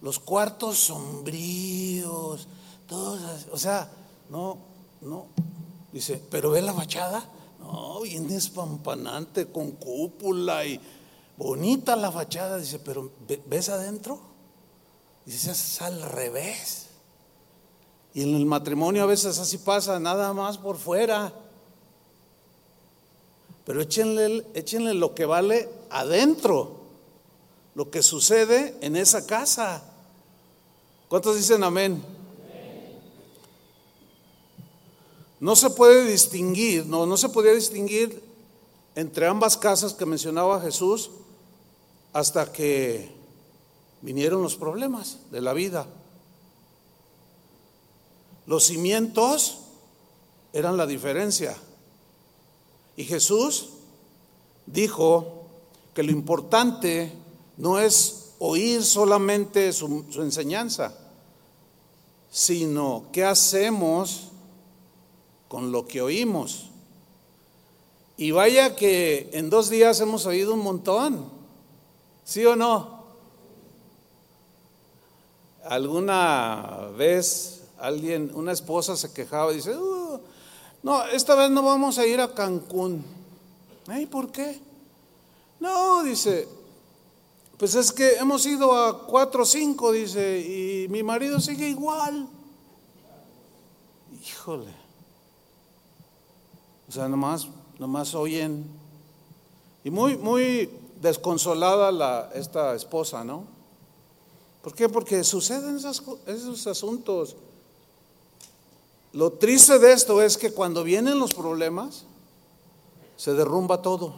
los 0.00 0.18
cuartos 0.18 0.78
sombríos, 0.78 2.48
todos, 2.86 3.20
o 3.50 3.58
sea, 3.58 3.88
no, 4.28 4.58
no. 5.00 5.26
Dice, 5.92 6.20
pero 6.30 6.50
ve 6.50 6.62
la 6.62 6.72
fachada. 6.72 7.22
No, 7.62 8.00
bien 8.00 8.28
despampanante, 8.28 9.46
con 9.46 9.72
cúpula 9.72 10.64
y 10.64 10.80
bonita 11.36 11.96
la 11.96 12.10
fachada. 12.10 12.58
Dice, 12.58 12.78
pero 12.78 13.10
¿ves 13.46 13.68
adentro? 13.68 14.20
Dice, 15.24 15.52
es 15.52 15.80
al 15.80 16.02
revés. 16.02 16.88
Y 18.14 18.22
en 18.22 18.34
el 18.34 18.44
matrimonio 18.44 19.04
a 19.04 19.06
veces 19.06 19.38
así 19.38 19.58
pasa, 19.58 19.98
nada 19.98 20.32
más 20.32 20.58
por 20.58 20.76
fuera. 20.76 21.32
Pero 23.64 23.80
échenle, 23.80 24.46
échenle 24.54 24.94
lo 24.94 25.14
que 25.14 25.24
vale 25.24 25.68
adentro, 25.90 26.80
lo 27.74 27.90
que 27.90 28.02
sucede 28.02 28.76
en 28.80 28.96
esa 28.96 29.24
casa. 29.26 29.82
¿Cuántos 31.08 31.36
dicen 31.36 31.62
amén? 31.62 32.02
No 35.42 35.56
se 35.56 35.70
puede 35.70 36.06
distinguir, 36.06 36.86
no, 36.86 37.04
no 37.04 37.16
se 37.16 37.28
podía 37.28 37.52
distinguir 37.52 38.22
entre 38.94 39.26
ambas 39.26 39.56
casas 39.56 39.92
que 39.92 40.06
mencionaba 40.06 40.60
Jesús 40.60 41.10
hasta 42.12 42.52
que 42.52 43.10
vinieron 44.02 44.40
los 44.40 44.54
problemas 44.54 45.18
de 45.32 45.40
la 45.40 45.52
vida. 45.52 45.88
Los 48.46 48.62
cimientos 48.62 49.58
eran 50.52 50.76
la 50.76 50.86
diferencia. 50.86 51.56
Y 52.94 53.02
Jesús 53.02 53.70
dijo 54.66 55.42
que 55.92 56.04
lo 56.04 56.12
importante 56.12 57.12
no 57.56 57.80
es 57.80 58.34
oír 58.38 58.84
solamente 58.84 59.72
su, 59.72 60.04
enseñanza, 60.18 60.94
sino 62.30 63.06
qué 63.10 63.24
hacemos 63.24 64.28
con 65.52 65.70
lo 65.70 65.86
que 65.86 66.00
oímos. 66.00 66.70
Y 68.16 68.30
vaya 68.30 68.74
que 68.74 69.28
en 69.34 69.50
dos 69.50 69.68
días 69.68 70.00
hemos 70.00 70.24
oído 70.24 70.54
un 70.54 70.60
montón, 70.60 71.28
¿sí 72.24 72.42
o 72.46 72.56
no? 72.56 73.02
Alguna 75.66 76.88
vez 76.96 77.64
alguien, 77.78 78.30
una 78.34 78.52
esposa 78.52 78.96
se 78.96 79.12
quejaba 79.12 79.52
y 79.52 79.56
dice, 79.56 79.76
uh, 79.76 80.20
no, 80.82 81.04
esta 81.08 81.34
vez 81.34 81.50
no 81.50 81.62
vamos 81.62 81.98
a 81.98 82.06
ir 82.06 82.22
a 82.22 82.32
Cancún. 82.32 83.04
¿Y 83.94 84.06
por 84.06 84.32
qué? 84.32 84.58
No, 85.60 86.02
dice, 86.02 86.48
pues 87.58 87.74
es 87.74 87.92
que 87.92 88.14
hemos 88.14 88.46
ido 88.46 88.74
a 88.74 89.06
cuatro 89.06 89.42
o 89.42 89.46
cinco, 89.46 89.92
dice, 89.92 90.40
y 90.40 90.88
mi 90.88 91.02
marido 91.02 91.38
sigue 91.40 91.68
igual. 91.68 92.26
Híjole. 94.24 94.81
O 96.92 96.94
sea, 96.94 97.08
nomás, 97.08 97.48
nomás 97.78 98.14
oyen. 98.14 98.66
Y 99.82 99.90
muy, 99.90 100.18
muy 100.18 100.68
desconsolada 101.00 101.90
la, 101.90 102.30
esta 102.34 102.74
esposa, 102.74 103.24
¿no? 103.24 103.44
¿Por 104.62 104.74
qué? 104.74 104.90
Porque 104.90 105.24
suceden 105.24 105.76
esos 105.76 106.66
asuntos. 106.66 107.34
Lo 109.14 109.32
triste 109.32 109.78
de 109.78 109.90
esto 109.90 110.20
es 110.20 110.36
que 110.36 110.52
cuando 110.52 110.84
vienen 110.84 111.18
los 111.18 111.32
problemas, 111.32 112.04
se 113.16 113.32
derrumba 113.32 113.80
todo. 113.80 114.12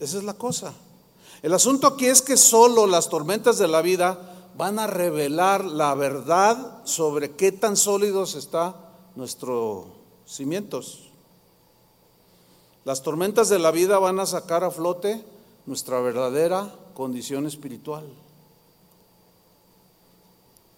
Esa 0.00 0.18
es 0.18 0.24
la 0.24 0.34
cosa. 0.34 0.74
El 1.44 1.54
asunto 1.54 1.86
aquí 1.86 2.06
es 2.06 2.22
que 2.22 2.36
solo 2.36 2.88
las 2.88 3.08
tormentas 3.08 3.56
de 3.56 3.68
la 3.68 3.82
vida 3.82 4.50
van 4.56 4.80
a 4.80 4.88
revelar 4.88 5.64
la 5.64 5.94
verdad 5.94 6.84
sobre 6.84 7.36
qué 7.36 7.52
tan 7.52 7.76
sólidos 7.76 8.34
están 8.34 8.74
nuestros 9.14 9.84
cimientos. 10.26 11.05
Las 12.86 13.02
tormentas 13.02 13.50
de 13.50 13.58
la 13.58 13.70
vida 13.70 13.98
van 13.98 14.18
a 14.18 14.24
sacar 14.24 14.64
a 14.64 14.70
flote 14.70 15.22
nuestra 15.66 16.00
verdadera 16.00 16.74
condición 16.94 17.46
espiritual. 17.46 18.04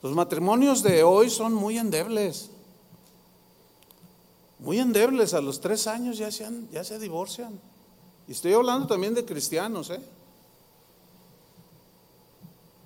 Los 0.03 0.13
matrimonios 0.13 0.83
de 0.83 1.05
hoy 1.05 1.31
son 1.31 1.55
muy 1.55 1.79
endebles 1.79 2.51
muy 4.59 4.81
endebles, 4.81 5.35
a 5.35 5.41
los 5.41 5.61
tres 5.61 5.87
años 5.87 6.19
ya 6.19 6.31
se, 6.31 6.47
ya 6.73 6.83
se 6.83 6.99
divorcian. 6.99 7.59
Y 8.27 8.33
estoy 8.33 8.53
hablando 8.53 8.87
también 8.87 9.15
de 9.15 9.25
cristianos, 9.25 9.91
¿eh? 9.91 10.01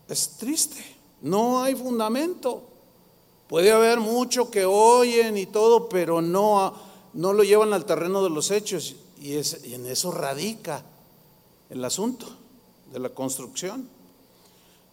Es 0.08 0.36
triste, 0.36 0.84
no 1.22 1.62
hay 1.62 1.74
fundamento. 1.74 2.62
Puede 3.48 3.72
haber 3.72 4.00
mucho 4.00 4.50
que 4.50 4.64
oyen 4.64 5.38
y 5.38 5.46
todo, 5.46 5.88
pero 5.88 6.20
no, 6.20 6.74
no 7.14 7.32
lo 7.32 7.42
llevan 7.42 7.72
al 7.72 7.86
terreno 7.86 8.22
de 8.22 8.30
los 8.30 8.50
hechos. 8.50 8.96
Y, 9.22 9.36
es, 9.36 9.64
y 9.64 9.74
en 9.74 9.86
eso 9.86 10.10
radica 10.10 10.82
el 11.70 11.84
asunto 11.84 12.26
de 12.92 12.98
la 12.98 13.10
construcción. 13.10 13.88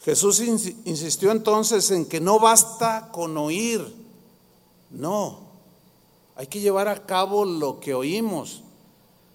Jesús 0.04 0.40
insistió 0.40 1.32
entonces 1.32 1.90
en 1.90 2.06
que 2.06 2.22
no 2.22 2.40
basta 2.40 3.10
con 3.12 3.36
oír, 3.38 3.82
no, 4.92 5.40
hay 6.36 6.46
que 6.46 6.60
llevar 6.60 6.88
a 6.88 7.08
cabo 7.08 7.44
lo 7.44 7.80
que 7.80 7.96
oímos. 7.96 8.62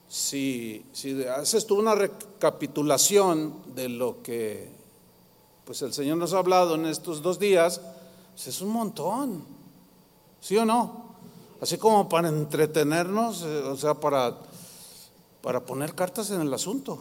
Si, 0.09 0.87
si 0.93 1.25
haces 1.25 1.67
tú 1.67 1.77
una 1.77 1.97
recapitulación 1.97 3.75
de 3.75 3.89
lo 3.89 4.23
que 4.23 4.71
pues 5.65 5.83
el 5.83 5.93
Señor 5.93 6.19
nos 6.19 6.35
ha 6.35 6.39
hablado 6.39 6.77
en 6.77 6.87
estos 6.87 7.21
dos 7.21 7.41
días, 7.41 7.81
pues 8.33 8.47
es 8.47 8.61
un 8.61 8.71
montón. 8.71 9.45
¿Sí 10.41 10.57
o 10.57 10.65
no? 10.65 11.17
Así 11.61 11.79
como 11.79 12.09
para 12.09 12.29
entretenernos, 12.29 13.43
eh, 13.43 13.63
o 13.63 13.77
sea, 13.77 13.95
para, 13.95 14.37
para 15.45 15.67
poner 15.67 15.95
cartas 15.95 16.31
en 16.31 16.41
el 16.41 16.55
asunto. 16.55 16.99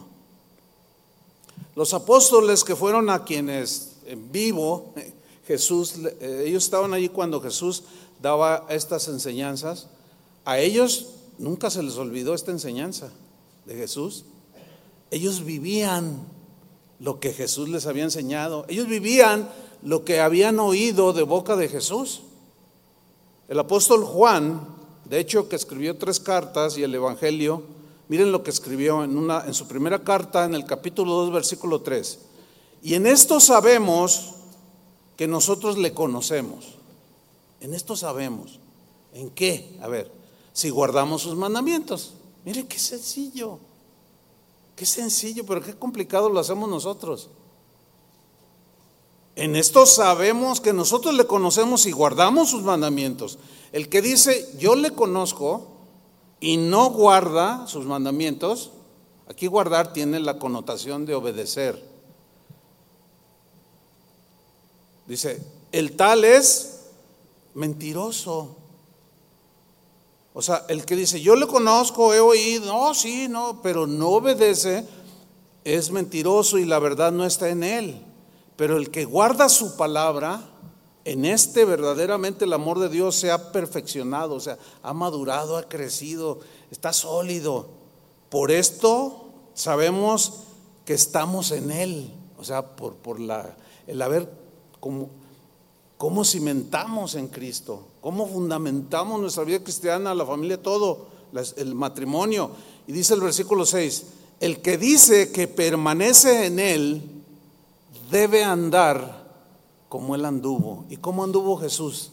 Los 1.74 1.94
apóstoles 1.94 2.62
que 2.62 2.76
fueron 2.76 3.08
a 3.08 3.24
quienes 3.24 3.96
en 4.04 4.30
vivo, 4.30 4.92
Jesús, 5.46 5.94
eh, 6.20 6.44
ellos 6.46 6.64
estaban 6.64 6.92
allí 6.92 7.08
cuando 7.08 7.40
Jesús 7.40 7.84
daba 8.20 8.66
estas 8.68 9.08
enseñanzas, 9.08 9.88
a 10.44 10.58
ellos 10.58 11.06
nunca 11.38 11.70
se 11.70 11.82
les 11.82 11.96
olvidó 11.96 12.34
esta 12.34 12.50
enseñanza 12.50 13.10
de 13.64 13.76
Jesús. 13.76 14.26
Ellos 15.10 15.42
vivían 15.42 16.26
lo 17.00 17.20
que 17.20 17.32
Jesús 17.32 17.70
les 17.70 17.86
había 17.86 18.04
enseñado. 18.04 18.66
Ellos 18.68 18.88
vivían 18.88 19.48
lo 19.82 20.04
que 20.04 20.20
habían 20.20 20.58
oído 20.60 21.14
de 21.14 21.22
boca 21.22 21.56
de 21.56 21.70
Jesús. 21.70 22.20
El 23.48 23.58
apóstol 23.58 24.04
Juan, 24.04 24.68
de 25.06 25.18
hecho, 25.18 25.48
que 25.48 25.56
escribió 25.56 25.96
tres 25.96 26.20
cartas 26.20 26.76
y 26.76 26.82
el 26.82 26.94
Evangelio, 26.94 27.73
miren 28.08 28.32
lo 28.32 28.42
que 28.42 28.50
escribió 28.50 29.04
en, 29.04 29.16
una, 29.16 29.44
en 29.46 29.54
su 29.54 29.66
primera 29.66 30.02
carta, 30.02 30.44
en 30.44 30.54
el 30.54 30.64
capítulo 30.64 31.12
2, 31.12 31.32
versículo 31.32 31.80
3. 31.80 32.18
Y 32.82 32.94
en 32.94 33.06
esto 33.06 33.40
sabemos 33.40 34.34
que 35.16 35.26
nosotros 35.26 35.78
le 35.78 35.94
conocemos. 35.94 36.74
En 37.60 37.74
esto 37.74 37.96
sabemos. 37.96 38.58
¿En 39.14 39.30
qué? 39.30 39.78
A 39.80 39.88
ver, 39.88 40.10
si 40.52 40.70
guardamos 40.70 41.22
sus 41.22 41.36
mandamientos. 41.36 42.14
Mire 42.44 42.66
qué 42.66 42.78
sencillo. 42.78 43.58
Qué 44.76 44.84
sencillo, 44.84 45.46
pero 45.46 45.62
qué 45.62 45.74
complicado 45.74 46.28
lo 46.28 46.40
hacemos 46.40 46.68
nosotros. 46.68 47.28
En 49.36 49.56
esto 49.56 49.86
sabemos 49.86 50.60
que 50.60 50.72
nosotros 50.72 51.14
le 51.14 51.26
conocemos 51.26 51.86
y 51.86 51.92
guardamos 51.92 52.50
sus 52.50 52.62
mandamientos. 52.62 53.38
El 53.72 53.88
que 53.88 54.02
dice, 54.02 54.48
yo 54.58 54.76
le 54.76 54.92
conozco 54.92 55.73
y 56.44 56.58
no 56.58 56.90
guarda 56.90 57.66
sus 57.66 57.86
mandamientos, 57.86 58.70
aquí 59.26 59.46
guardar 59.46 59.94
tiene 59.94 60.20
la 60.20 60.38
connotación 60.38 61.06
de 61.06 61.14
obedecer. 61.14 61.82
Dice, 65.06 65.42
el 65.72 65.96
tal 65.96 66.22
es 66.22 66.82
mentiroso. 67.54 68.56
O 70.34 70.42
sea, 70.42 70.66
el 70.68 70.84
que 70.84 70.96
dice, 70.96 71.18
yo 71.22 71.34
le 71.34 71.46
conozco, 71.46 72.12
he 72.12 72.20
oído, 72.20 72.66
no, 72.66 72.92
sí, 72.92 73.26
no, 73.26 73.62
pero 73.62 73.86
no 73.86 74.10
obedece, 74.10 74.86
es 75.64 75.90
mentiroso 75.90 76.58
y 76.58 76.66
la 76.66 76.78
verdad 76.78 77.10
no 77.10 77.24
está 77.24 77.48
en 77.48 77.64
él. 77.64 78.04
Pero 78.56 78.76
el 78.76 78.90
que 78.90 79.06
guarda 79.06 79.48
su 79.48 79.78
palabra, 79.78 80.46
en 81.04 81.24
este 81.24 81.64
verdaderamente 81.64 82.44
el 82.44 82.52
amor 82.52 82.78
de 82.78 82.88
Dios 82.88 83.16
se 83.16 83.30
ha 83.30 83.52
perfeccionado, 83.52 84.34
o 84.34 84.40
sea, 84.40 84.58
ha 84.82 84.92
madurado, 84.92 85.56
ha 85.56 85.68
crecido, 85.68 86.40
está 86.70 86.92
sólido. 86.92 87.68
Por 88.30 88.50
esto 88.50 89.26
sabemos 89.54 90.44
que 90.84 90.94
estamos 90.94 91.50
en 91.50 91.70
Él, 91.70 92.10
o 92.38 92.44
sea, 92.44 92.76
por, 92.76 92.94
por 92.96 93.20
la, 93.20 93.56
el 93.86 94.00
haber 94.00 94.30
como 94.80 95.10
cómo 95.96 96.24
cimentamos 96.24 97.14
en 97.14 97.28
Cristo, 97.28 97.86
cómo 98.00 98.26
fundamentamos 98.26 99.20
nuestra 99.20 99.44
vida 99.44 99.60
cristiana, 99.60 100.14
la 100.14 100.26
familia, 100.26 100.60
todo, 100.60 101.06
el 101.56 101.74
matrimonio. 101.74 102.50
Y 102.86 102.92
dice 102.92 103.14
el 103.14 103.20
versículo 103.20 103.64
6, 103.64 104.04
el 104.40 104.60
que 104.60 104.76
dice 104.76 105.32
que 105.32 105.48
permanece 105.48 106.46
en 106.46 106.58
Él 106.58 107.02
debe 108.10 108.44
andar 108.44 109.23
como 109.94 110.16
Él 110.16 110.24
anduvo. 110.24 110.84
¿Y 110.90 110.96
cómo 110.96 111.22
anduvo 111.22 111.56
Jesús? 111.56 112.10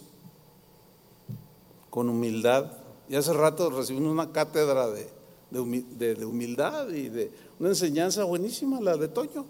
Con 1.89 2.09
humildad. 2.09 2.73
Y 3.09 3.15
hace 3.15 3.33
rato 3.33 3.71
recibimos 3.71 4.11
una 4.11 4.31
cátedra 4.31 4.87
de, 4.87 5.09
de 5.49 6.23
humildad 6.23 6.89
y 6.89 7.09
de 7.09 7.31
una 7.59 7.69
enseñanza 7.69 8.23
buenísima, 8.23 8.79
la 8.79 8.97
de 8.97 9.07
Toño, 9.07 9.47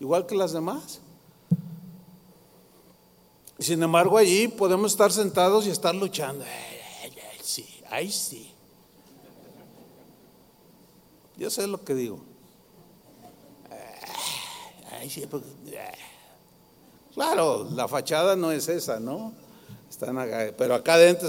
igual 0.00 0.26
que 0.26 0.34
las 0.34 0.52
demás. 0.52 1.00
Sin 3.60 3.80
embargo, 3.80 4.18
allí 4.18 4.48
podemos 4.48 4.90
estar 4.90 5.12
sentados 5.12 5.64
y 5.68 5.70
estar 5.70 5.94
luchando. 5.94 6.44
Sí, 7.40 7.64
ay, 7.88 8.10
sí. 8.10 8.52
Yo 11.36 11.48
sé 11.48 11.68
lo 11.68 11.84
que 11.84 11.94
digo. 11.94 12.18
Ay, 14.90 15.08
sí, 15.08 15.22
claro, 17.18 17.68
la 17.74 17.88
fachada 17.88 18.36
no 18.36 18.52
es 18.52 18.68
esa, 18.68 19.00
¿no? 19.00 19.32
Están 19.90 20.16
pero 20.56 20.76
acá 20.76 20.94
adentro 20.94 21.28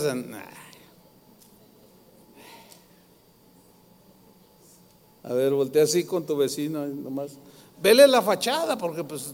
A 5.24 5.34
ver, 5.34 5.52
voltea 5.52 5.86
así 5.86 6.04
con 6.04 6.28
tu 6.28 6.38
vecino 6.38 6.86
nomás. 6.86 7.32
Vele 7.82 8.08
la 8.08 8.22
fachada, 8.22 8.78
porque 8.78 9.04
pues 9.04 9.34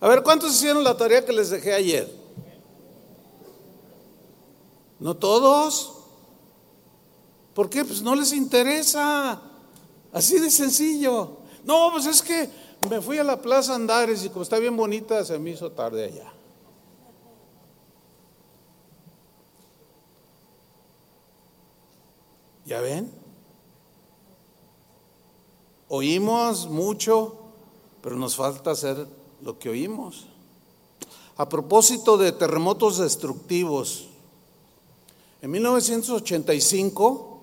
A 0.00 0.08
ver, 0.08 0.22
¿cuántos 0.22 0.54
hicieron 0.54 0.82
la 0.82 0.96
tarea 0.96 1.22
que 1.22 1.34
les 1.34 1.50
dejé 1.50 1.74
ayer? 1.74 2.10
¿No 4.98 5.14
todos? 5.14 5.92
¿Por 7.52 7.68
qué? 7.68 7.84
Pues 7.84 8.00
no 8.00 8.14
les 8.14 8.32
interesa. 8.32 9.50
Así 10.14 10.38
de 10.38 10.48
sencillo. 10.48 11.38
No, 11.64 11.90
pues 11.92 12.06
es 12.06 12.22
que 12.22 12.48
me 12.88 13.00
fui 13.00 13.18
a 13.18 13.24
la 13.24 13.42
plaza 13.42 13.74
Andares 13.74 14.24
y 14.24 14.28
como 14.28 14.44
está 14.44 14.60
bien 14.60 14.76
bonita, 14.76 15.24
se 15.24 15.38
me 15.40 15.50
hizo 15.50 15.72
tarde 15.72 16.04
allá. 16.04 16.32
¿Ya 22.64 22.80
ven? 22.80 23.10
Oímos 25.88 26.68
mucho, 26.68 27.36
pero 28.00 28.14
nos 28.14 28.36
falta 28.36 28.70
hacer 28.70 29.08
lo 29.42 29.58
que 29.58 29.68
oímos. 29.68 30.26
A 31.36 31.48
propósito 31.48 32.16
de 32.16 32.30
terremotos 32.30 32.98
destructivos, 32.98 34.06
en 35.42 35.50
1985 35.50 37.33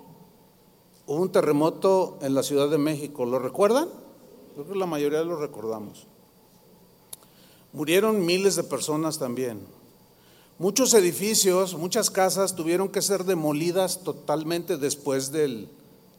hubo 1.07 1.21
un 1.21 1.31
terremoto 1.31 2.17
en 2.21 2.33
la 2.33 2.43
Ciudad 2.43 2.69
de 2.69 2.77
México, 2.77 3.25
¿lo 3.25 3.39
recuerdan? 3.39 3.89
Creo 4.53 4.67
que 4.67 4.75
la 4.75 4.85
mayoría 4.85 5.23
lo 5.23 5.37
recordamos. 5.37 6.07
Murieron 7.73 8.25
miles 8.25 8.55
de 8.55 8.63
personas 8.63 9.17
también. 9.17 9.61
Muchos 10.59 10.93
edificios, 10.93 11.75
muchas 11.75 12.09
casas 12.09 12.55
tuvieron 12.55 12.89
que 12.89 13.01
ser 13.01 13.23
demolidas 13.23 14.03
totalmente 14.03 14.77
después 14.77 15.31
del, 15.31 15.69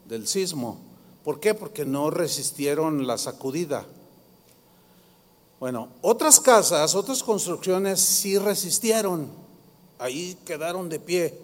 del 0.05 0.27
sismo. 0.27 0.79
¿Por 1.23 1.39
qué? 1.39 1.53
Porque 1.53 1.85
no 1.85 2.09
resistieron 2.09 3.07
la 3.07 3.17
sacudida. 3.17 3.85
Bueno, 5.59 5.87
otras 6.01 6.41
casas, 6.41 6.93
otras 6.93 7.23
construcciones 7.23 8.01
sí 8.01 8.37
resistieron, 8.37 9.29
ahí 9.97 10.37
quedaron 10.45 10.89
de 10.89 10.99
pie. 10.99 11.39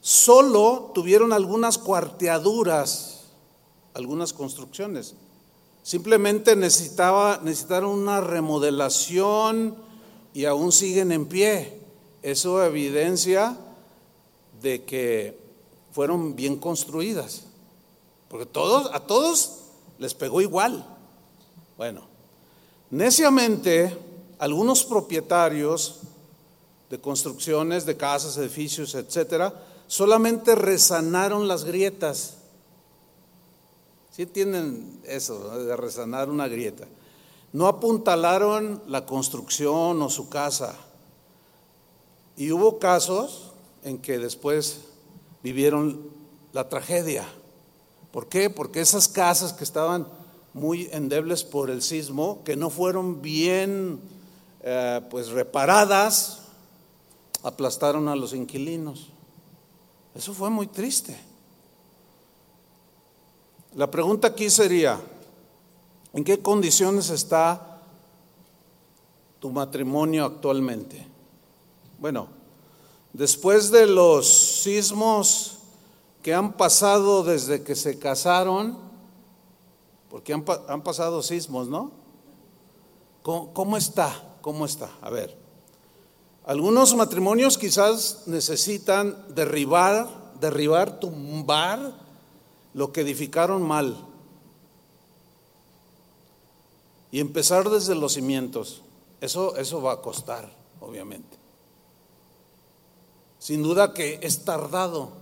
Solo 0.00 0.92
tuvieron 0.94 1.32
algunas 1.32 1.78
cuarteaduras, 1.78 3.24
algunas 3.94 4.32
construcciones. 4.32 5.14
Simplemente 5.82 6.56
necesitaron 6.56 7.86
una 7.86 8.20
remodelación 8.20 9.76
y 10.32 10.44
aún 10.44 10.72
siguen 10.72 11.12
en 11.12 11.26
pie. 11.26 11.80
Eso 12.22 12.64
evidencia 12.64 13.56
de 14.62 14.84
que 14.84 15.38
fueron 15.92 16.36
bien 16.36 16.56
construidas. 16.56 17.44
Porque 18.28 18.46
todos, 18.46 18.90
a 18.94 19.00
todos 19.00 19.58
les 19.98 20.14
pegó 20.14 20.40
igual. 20.40 20.86
Bueno, 21.76 22.10
Neciamente, 22.90 23.96
algunos 24.40 24.82
propietarios 24.82 26.00
de 26.90 27.00
construcciones, 27.00 27.86
de 27.86 27.96
casas, 27.96 28.36
edificios, 28.36 28.96
etcétera, 28.96 29.54
solamente 29.90 30.54
resanaron 30.54 31.48
las 31.48 31.64
grietas. 31.64 32.36
¿Sí 34.12 34.24
tienen 34.24 35.00
eso, 35.04 35.64
de 35.64 35.76
resanar 35.76 36.30
una 36.30 36.46
grieta? 36.46 36.86
No 37.52 37.66
apuntalaron 37.66 38.80
la 38.86 39.04
construcción 39.04 40.00
o 40.00 40.08
su 40.08 40.28
casa. 40.28 40.76
Y 42.36 42.52
hubo 42.52 42.78
casos 42.78 43.50
en 43.82 43.98
que 43.98 44.20
después 44.20 44.82
vivieron 45.42 46.00
la 46.52 46.68
tragedia. 46.68 47.26
¿Por 48.12 48.28
qué? 48.28 48.48
Porque 48.48 48.80
esas 48.80 49.08
casas 49.08 49.52
que 49.52 49.64
estaban 49.64 50.06
muy 50.54 50.88
endebles 50.92 51.42
por 51.42 51.68
el 51.68 51.82
sismo, 51.82 52.44
que 52.44 52.54
no 52.54 52.70
fueron 52.70 53.22
bien 53.22 53.98
eh, 54.62 55.00
pues 55.10 55.30
reparadas, 55.30 56.42
aplastaron 57.42 58.06
a 58.06 58.14
los 58.14 58.34
inquilinos. 58.34 59.10
Eso 60.14 60.34
fue 60.34 60.50
muy 60.50 60.66
triste. 60.66 61.18
La 63.74 63.90
pregunta 63.90 64.28
aquí 64.28 64.50
sería, 64.50 65.00
¿en 66.12 66.24
qué 66.24 66.40
condiciones 66.40 67.10
está 67.10 67.80
tu 69.38 69.50
matrimonio 69.50 70.24
actualmente? 70.24 71.06
Bueno, 71.98 72.28
después 73.12 73.70
de 73.70 73.86
los 73.86 74.28
sismos 74.62 75.58
que 76.22 76.34
han 76.34 76.52
pasado 76.54 77.22
desde 77.22 77.62
que 77.62 77.76
se 77.76 77.98
casaron, 77.98 78.76
porque 80.10 80.32
han, 80.32 80.82
pasado 80.82 81.22
sismos, 81.22 81.68
¿no? 81.68 81.92
¿Cómo, 83.22 83.76
está? 83.76 84.12
¿Cómo 84.40 84.66
está? 84.66 84.90
A 85.00 85.10
ver. 85.10 85.39
Algunos 86.50 86.96
matrimonios 86.96 87.56
quizás 87.56 88.24
necesitan 88.26 89.16
derribar, 89.36 90.08
derribar, 90.40 90.98
tumbar 90.98 91.92
lo 92.74 92.90
que 92.90 93.02
edificaron 93.02 93.62
mal 93.62 93.96
y 97.12 97.20
empezar 97.20 97.70
desde 97.70 97.94
los 97.94 98.14
cimientos. 98.14 98.82
Eso, 99.20 99.54
eso 99.58 99.80
va 99.80 99.92
a 99.92 100.02
costar, 100.02 100.52
obviamente. 100.80 101.38
Sin 103.38 103.62
duda 103.62 103.94
que 103.94 104.18
es 104.20 104.44
tardado. 104.44 105.12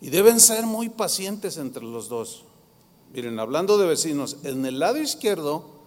Y 0.00 0.10
deben 0.10 0.40
ser 0.40 0.66
muy 0.66 0.88
pacientes 0.88 1.56
entre 1.56 1.84
los 1.84 2.08
dos. 2.08 2.42
Miren, 3.12 3.38
hablando 3.38 3.78
de 3.78 3.86
vecinos, 3.86 4.38
en 4.42 4.66
el 4.66 4.80
lado 4.80 4.98
izquierdo 4.98 5.81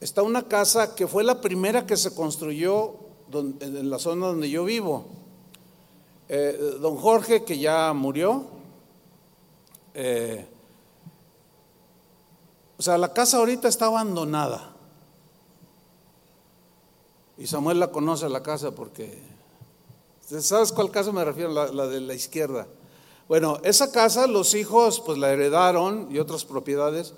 está 0.00 0.22
una 0.22 0.48
casa 0.48 0.94
que 0.94 1.06
fue 1.06 1.24
la 1.24 1.40
primera 1.40 1.86
que 1.86 1.96
se 1.96 2.14
construyó 2.14 2.94
en 3.32 3.90
la 3.90 3.98
zona 3.98 4.28
donde 4.28 4.48
yo 4.48 4.64
vivo. 4.64 5.06
Eh, 6.28 6.76
don 6.80 6.96
Jorge, 6.96 7.44
que 7.44 7.58
ya 7.58 7.92
murió, 7.94 8.46
eh, 9.94 10.46
o 12.76 12.82
sea, 12.82 12.98
la 12.98 13.12
casa 13.12 13.38
ahorita 13.38 13.66
está 13.66 13.86
abandonada. 13.86 14.74
Y 17.36 17.46
Samuel 17.46 17.80
la 17.80 17.90
conoce 17.90 18.28
la 18.28 18.42
casa 18.42 18.72
porque, 18.72 19.22
¿sabes 20.20 20.72
cuál 20.72 20.90
casa 20.90 21.12
me 21.12 21.24
refiero? 21.24 21.50
la 21.50 21.86
de 21.86 22.00
la 22.00 22.14
izquierda. 22.14 22.66
Bueno, 23.28 23.58
esa 23.62 23.92
casa 23.92 24.26
los 24.26 24.54
hijos 24.54 25.00
pues 25.00 25.18
la 25.18 25.30
heredaron 25.30 26.08
y 26.10 26.18
otras 26.18 26.44
propiedades 26.44 27.14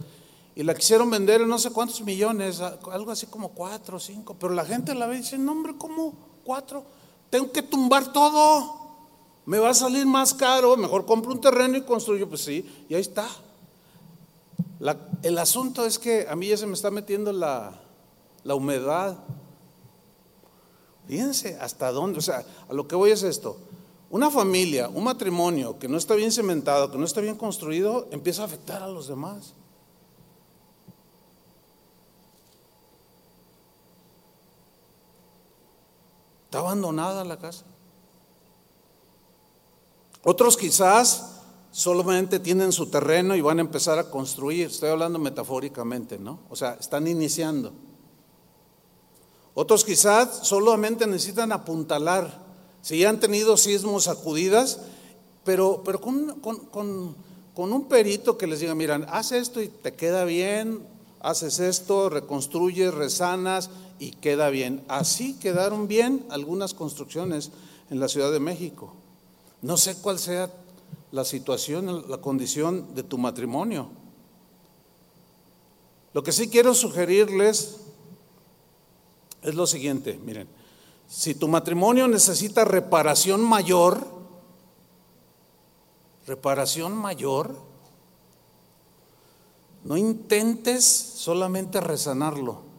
y 0.55 0.63
la 0.63 0.75
quisieron 0.75 1.11
vender 1.11 1.43
en 1.43 1.49
no 1.49 1.59
sé 1.59 1.71
cuántos 1.71 2.01
millones, 2.03 2.61
algo 2.61 3.11
así 3.11 3.27
como 3.27 3.51
cuatro 3.51 3.97
o 3.97 4.01
cinco, 4.01 4.37
pero 4.39 4.53
la 4.53 4.65
gente 4.65 4.95
la 4.95 5.07
ve 5.07 5.17
y 5.17 5.19
dice, 5.19 5.39
no 5.39 5.53
hombre, 5.53 5.75
¿cómo 5.79 6.15
cuatro? 6.45 6.85
Tengo 7.31 7.53
que 7.53 7.63
tumbar 7.63 8.13
todo, 8.13 8.79
me 9.47 9.59
va 9.59 9.71
a 9.71 9.75
salir 9.75 10.07
más 10.07 10.35
caro, 10.35 10.77
mejor 10.77 11.07
compro 11.07 11.33
un 11.33 11.41
terreno 11.41 11.77
y 11.77 11.83
construyo, 11.83 12.29
pues 12.29 12.43
sí, 12.43 12.87
y 12.89 12.95
ahí 12.95 13.01
está. 13.01 13.29
el 15.23 15.39
asunto 15.39 15.87
es 15.87 15.99
que 15.99 16.27
a 16.29 16.35
mí 16.35 16.49
ya 16.49 16.57
se 16.57 16.67
me 16.67 16.75
está 16.75 16.91
metiendo 16.91 17.33
la, 17.33 17.73
la 18.43 18.55
humedad. 18.55 19.19
Fíjense 21.07 21.59
hasta 21.61 21.91
dónde, 21.91 22.19
o 22.19 22.23
sea, 22.23 22.45
a 22.69 22.73
lo 22.73 22.87
que 22.87 22.97
voy 22.97 23.11
es 23.11 23.23
esto. 23.23 23.57
Una 24.11 24.31
familia, 24.31 24.89
un 24.89 25.05
matrimonio 25.05 25.79
que 25.79 25.89
no 25.89 25.97
está 25.97 26.15
bien 26.15 26.33
cementado, 26.33 26.91
que 26.91 26.99
no 26.99 27.05
está 27.05 27.21
bien 27.21 27.37
construido, 27.37 28.09
empieza 28.11 28.43
a 28.43 28.47
afectar 28.47 28.83
a 28.83 28.89
los 28.89 29.07
demás. 29.07 29.55
Está 36.51 36.59
abandonada 36.59 37.23
la 37.25 37.39
casa. 37.39 37.65
Otros 40.25 40.57
quizás 40.57 41.37
solamente 41.71 42.41
tienen 42.41 42.73
su 42.73 42.87
terreno 42.87 43.37
y 43.37 43.41
van 43.41 43.59
a 43.59 43.61
empezar 43.61 44.01
a 44.01 44.11
construir. 44.11 44.67
Estoy 44.67 44.89
hablando 44.91 45.21
metafóricamente, 45.21 46.19
¿no? 46.19 46.41
O 46.51 46.57
sea, 46.57 46.77
están 46.81 47.07
iniciando. 47.07 47.71
Otros 49.55 49.85
quizás 49.85 50.41
solamente 50.43 51.07
necesitan 51.07 51.53
apuntalar. 51.53 52.45
Si 52.83 52.99
ya 52.99 53.11
han 53.11 53.21
tenido 53.21 53.57
sismos, 53.57 54.03
sacudidas, 54.03 54.81
pero, 55.45 55.83
pero 55.85 56.01
con, 56.01 56.41
con 56.41 57.15
un 57.55 57.85
perito 57.85 58.37
que 58.37 58.49
les 58.49 58.59
diga, 58.59 58.75
miran, 58.75 59.07
haz 59.09 59.31
esto 59.31 59.63
y 59.63 59.69
te 59.69 59.95
queda 59.95 60.25
bien, 60.25 60.85
haces 61.21 61.61
esto, 61.61 62.09
reconstruyes, 62.09 62.93
resanas 62.93 63.71
y 64.01 64.13
queda 64.13 64.49
bien. 64.49 64.83
Así 64.89 65.35
quedaron 65.35 65.87
bien 65.87 66.27
algunas 66.31 66.75
construcciones 66.75 67.53
en 67.91 68.01
la 68.01 68.09
Ciudad 68.09 68.33
de 68.33 68.41
México. 68.41 68.95
No 69.63 69.77
sé 69.77 69.97
cuál 70.01 70.19
sea 70.19 70.51
la 71.13 71.25
situación, 71.25 72.07
la 72.09 72.19
condición 72.19 72.95
de 72.95 73.03
tu 73.03 73.19
matrimonio. 73.19 73.91
Lo 76.15 76.23
que 76.23 76.33
sí 76.33 76.49
quiero 76.49 76.75
sugerirles 76.75 77.77
es 79.43 79.55
lo 79.55 79.67
siguiente, 79.67 80.19
miren, 80.25 80.49
si 81.09 81.35
tu 81.35 81.49
matrimonio 81.49 82.09
necesita 82.09 82.65
reparación 82.65 83.43
mayor, 83.43 84.07
reparación 86.27 86.95
mayor, 86.97 87.57
no 89.85 89.97
intentes 89.97 90.85
solamente 90.85 91.81
resanarlo, 91.81 92.70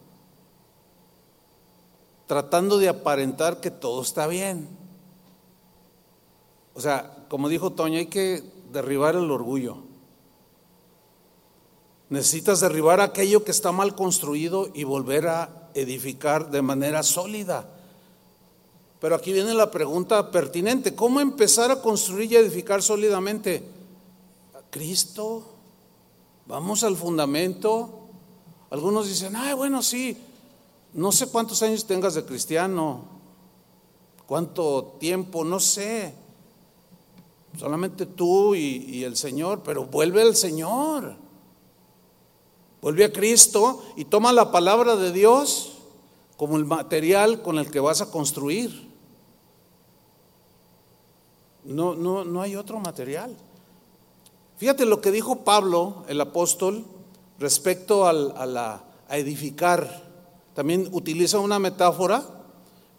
tratando 2.32 2.78
de 2.78 2.88
aparentar 2.88 3.60
que 3.60 3.70
todo 3.70 4.00
está 4.00 4.26
bien. 4.26 4.66
O 6.72 6.80
sea, 6.80 7.26
como 7.28 7.50
dijo 7.50 7.72
Toño, 7.72 7.98
hay 7.98 8.06
que 8.06 8.42
derribar 8.72 9.16
el 9.16 9.30
orgullo. 9.30 9.76
Necesitas 12.08 12.60
derribar 12.60 13.02
aquello 13.02 13.44
que 13.44 13.50
está 13.50 13.70
mal 13.70 13.94
construido 13.94 14.70
y 14.72 14.84
volver 14.84 15.28
a 15.28 15.68
edificar 15.74 16.50
de 16.50 16.62
manera 16.62 17.02
sólida. 17.02 17.68
Pero 18.98 19.14
aquí 19.14 19.34
viene 19.34 19.52
la 19.52 19.70
pregunta 19.70 20.30
pertinente, 20.30 20.94
¿cómo 20.94 21.20
empezar 21.20 21.70
a 21.70 21.82
construir 21.82 22.32
y 22.32 22.36
edificar 22.36 22.82
sólidamente? 22.82 23.62
Cristo, 24.70 25.52
vamos 26.46 26.82
al 26.82 26.96
fundamento. 26.96 28.08
Algunos 28.70 29.06
dicen, 29.06 29.36
ay, 29.36 29.52
bueno, 29.52 29.82
sí, 29.82 30.16
no 30.94 31.10
sé 31.10 31.28
cuántos 31.28 31.62
años 31.62 31.86
tengas 31.86 32.14
de 32.14 32.24
cristiano, 32.24 33.04
cuánto 34.26 34.96
tiempo, 34.98 35.44
no 35.44 35.58
sé. 35.58 36.14
Solamente 37.58 38.06
tú 38.06 38.54
y, 38.54 39.04
el 39.04 39.16
Señor, 39.16 39.62
pero 39.62 39.84
vuelve 39.84 40.22
al 40.22 40.36
Señor. 40.36 41.16
Vuelve 42.80 43.04
a 43.04 43.12
Cristo 43.12 43.82
y 43.96 44.06
toma 44.06 44.32
la 44.32 44.50
palabra 44.50 44.96
de 44.96 45.12
Dios 45.12 45.72
como 46.36 46.56
el 46.56 46.64
material 46.64 47.42
con 47.42 47.58
el 47.58 47.70
que 47.70 47.78
vas 47.78 48.00
a 48.00 48.10
construir. 48.10 48.90
No, 51.64 51.94
no, 51.94 52.24
no 52.24 52.42
hay 52.42 52.56
otro 52.56 52.80
material. 52.80 53.36
Fíjate 54.56 54.84
lo 54.84 55.00
que 55.00 55.10
dijo 55.10 55.44
Pablo, 55.44 56.04
el 56.08 56.20
apóstol, 56.20 56.84
respecto 57.38 58.06
a, 58.06 58.12
la, 58.12 58.84
a 59.08 59.18
edificar. 59.18 60.11
También 60.54 60.88
utiliza 60.92 61.38
una 61.38 61.58
metáfora, 61.58 62.22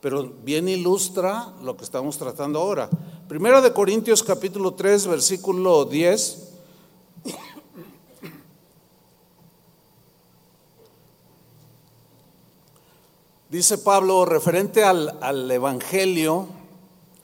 pero 0.02 0.24
bien 0.44 0.68
ilustra 0.68 1.54
lo 1.62 1.78
que 1.78 1.84
estamos 1.84 2.18
tratando 2.18 2.60
ahora. 2.60 2.89
Primera 3.28 3.62
de 3.62 3.74
Corintios 3.74 4.24
capítulo 4.24 4.74
3, 4.74 5.08
versículo 5.08 5.86
10. 5.86 6.50
Dice 13.50 13.78
Pablo, 13.78 14.26
referente 14.26 14.84
al, 14.84 15.18
al 15.22 15.50
Evangelio, 15.52 16.48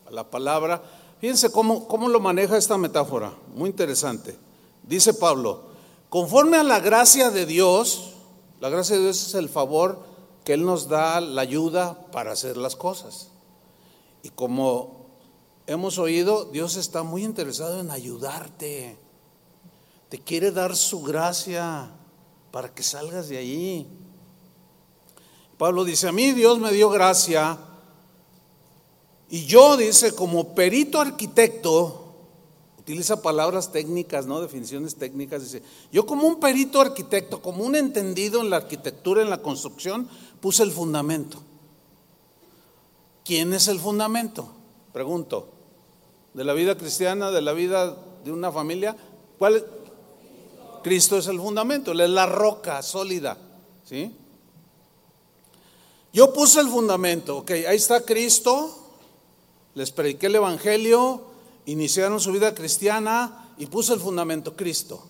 a 0.08 0.12
la 0.12 0.30
palabra, 0.30 0.82
Fíjense 1.20 1.52
cómo, 1.52 1.86
cómo 1.88 2.08
lo 2.08 2.22
maneja 2.22 2.58
esta 2.58 2.78
metáfora, 2.78 3.34
muy 3.54 3.70
interesante. 3.70 4.38
Dice 4.84 5.14
Pablo, 5.14 5.64
conforme 6.08 6.56
a 6.58 6.64
la 6.64 6.80
gracia 6.80 7.30
de 7.30 7.46
Dios, 7.46 8.14
la 8.62 8.70
gracia 8.70 8.96
de 8.96 9.04
Dios 9.04 9.28
es 9.28 9.34
el 9.36 9.50
favor 9.50 10.00
que 10.50 10.56
Él 10.56 10.66
nos 10.66 10.88
da, 10.90 11.22
la 11.22 11.44
ayuda 11.44 12.08
para 12.12 12.32
hacer 12.32 12.58
las 12.58 12.76
cosas. 12.76 13.30
Y 14.24 14.30
como 14.30 15.06
hemos 15.68 16.00
oído, 16.00 16.46
Dios 16.46 16.76
está 16.76 17.04
muy 17.04 17.24
interesado 17.24 17.80
en 17.80 17.92
ayudarte. 17.92 18.98
Te 20.10 20.18
quiere 20.18 20.50
dar 20.50 20.76
su 20.76 21.04
gracia 21.04 21.92
para 22.50 22.74
que 22.74 22.82
salgas 22.82 23.30
de 23.30 23.38
allí. 23.38 23.86
Pablo 25.60 25.84
dice, 25.84 26.08
a 26.08 26.12
mí 26.12 26.32
Dios 26.32 26.58
me 26.58 26.72
dio 26.72 26.90
gracia 26.90 27.60
y 29.30 29.46
yo, 29.46 29.78
dice, 29.78 30.16
como 30.16 30.56
perito 30.56 31.00
arquitecto, 31.00 32.09
utiliza 32.90 33.22
palabras 33.22 33.72
técnicas, 33.72 34.26
¿no? 34.26 34.42
Definiciones 34.42 34.96
técnicas, 34.96 35.44
dice, 35.44 35.62
yo 35.92 36.08
como 36.08 36.28
un 36.28 36.40
perito 36.40 36.82
arquitecto, 36.82 37.40
como 37.40 37.64
un 37.64 37.76
entendido 37.76 38.42
en 38.42 38.50
la 38.50 38.56
arquitectura, 38.56 39.22
en 39.22 39.30
la 39.30 39.44
construcción, 39.44 40.10
puse 40.42 40.64
el 40.64 40.72
fundamento. 40.72 41.38
¿Quién 43.24 43.54
es 43.54 43.68
el 43.68 43.80
fundamento? 43.80 44.52
Pregunto. 44.92 45.50
¿De 46.34 46.44
la 46.44 46.54
vida 46.54 46.76
cristiana, 46.78 47.30
de 47.30 47.42
la 47.42 47.54
vida 47.54 47.96
de 48.24 48.32
una 48.32 48.52
familia? 48.52 48.98
¿Cuál 49.38 49.58
es? 49.58 49.64
Cristo 50.82 51.20
es 51.20 51.28
el 51.28 51.38
fundamento, 51.38 51.92
Él 51.92 52.00
es 52.02 52.10
la 52.10 52.26
roca 52.26 52.82
sólida, 52.82 53.38
¿sí? 53.84 54.16
Yo 56.12 56.34
puse 56.34 56.60
el 56.60 56.70
fundamento, 56.70 57.38
ok, 57.38 57.52
ahí 57.52 57.76
está 57.76 58.04
Cristo, 58.04 58.96
les 59.76 59.92
prediqué 59.92 60.26
el 60.26 60.38
Evangelio, 60.38 61.29
iniciaron 61.72 62.20
su 62.20 62.32
vida 62.32 62.54
cristiana 62.54 63.54
y 63.58 63.68
puse 63.68 63.94
el 63.94 64.00
fundamento 64.00 64.56
Cristo. 64.56 65.04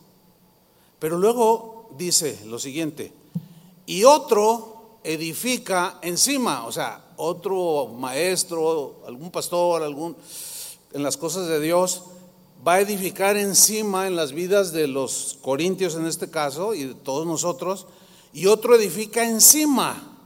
Pero 1.00 1.18
luego 1.18 1.90
dice 1.98 2.40
lo 2.46 2.60
siguiente, 2.60 3.14
y 3.86 4.04
otro 4.04 5.00
edifica 5.04 6.00
encima, 6.02 6.66
o 6.66 6.72
sea, 6.72 7.14
otro 7.18 7.88
maestro, 7.88 9.02
algún 9.08 9.32
pastor, 9.32 9.84
algún 9.84 10.16
en 10.92 11.04
las 11.04 11.18
cosas 11.18 11.48
de 11.48 11.60
Dios, 11.60 12.04
va 12.68 12.76
a 12.76 12.82
edificar 12.82 13.38
encima 13.38 14.08
en 14.08 14.16
las 14.16 14.34
vidas 14.34 14.72
de 14.72 14.88
los 14.88 15.38
corintios 15.42 15.96
en 15.96 16.06
este 16.06 16.30
caso 16.30 16.74
y 16.74 16.86
de 16.86 16.94
todos 16.96 17.26
nosotros, 17.26 17.88
y 18.34 18.48
otro 18.48 18.76
edifica 18.76 19.28
encima. 19.28 20.18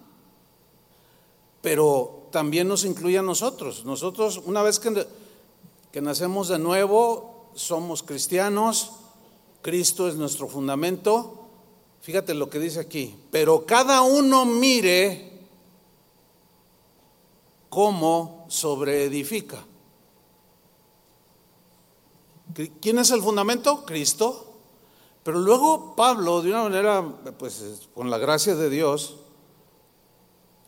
Pero 1.61 2.27
también 2.31 2.67
nos 2.67 2.83
incluye 2.83 3.17
a 3.17 3.21
nosotros. 3.21 3.85
Nosotros, 3.85 4.41
una 4.45 4.61
vez 4.61 4.79
que, 4.79 5.05
que 5.93 6.01
nacemos 6.01 6.47
de 6.47 6.57
nuevo, 6.57 7.51
somos 7.53 8.01
cristianos, 8.01 8.93
Cristo 9.61 10.09
es 10.09 10.15
nuestro 10.15 10.49
fundamento. 10.49 11.47
Fíjate 12.01 12.33
lo 12.33 12.49
que 12.49 12.57
dice 12.59 12.79
aquí, 12.79 13.15
pero 13.29 13.65
cada 13.65 14.01
uno 14.01 14.43
mire 14.43 15.39
cómo 17.69 18.45
sobreedifica. 18.49 19.63
¿Quién 22.81 22.97
es 22.97 23.11
el 23.11 23.21
fundamento? 23.21 23.85
Cristo. 23.85 24.47
Pero 25.23 25.39
luego 25.39 25.95
Pablo, 25.95 26.41
de 26.41 26.49
una 26.49 26.63
manera, 26.63 27.07
pues 27.37 27.87
con 27.93 28.09
la 28.09 28.17
gracia 28.17 28.55
de 28.55 28.69
Dios, 28.69 29.17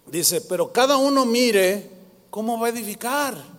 Dice, 0.08 0.42
pero 0.42 0.72
cada 0.72 0.98
uno 0.98 1.26
mire 1.26 1.90
cómo 2.30 2.60
va 2.60 2.68
a 2.68 2.70
edificar 2.70 3.55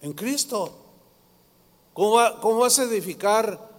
en 0.00 0.12
Cristo. 0.12 0.72
¿Cómo, 1.92 2.18
¿Cómo, 2.40 2.60
vas 2.60 2.78
a 2.78 2.84
edificar 2.84 3.70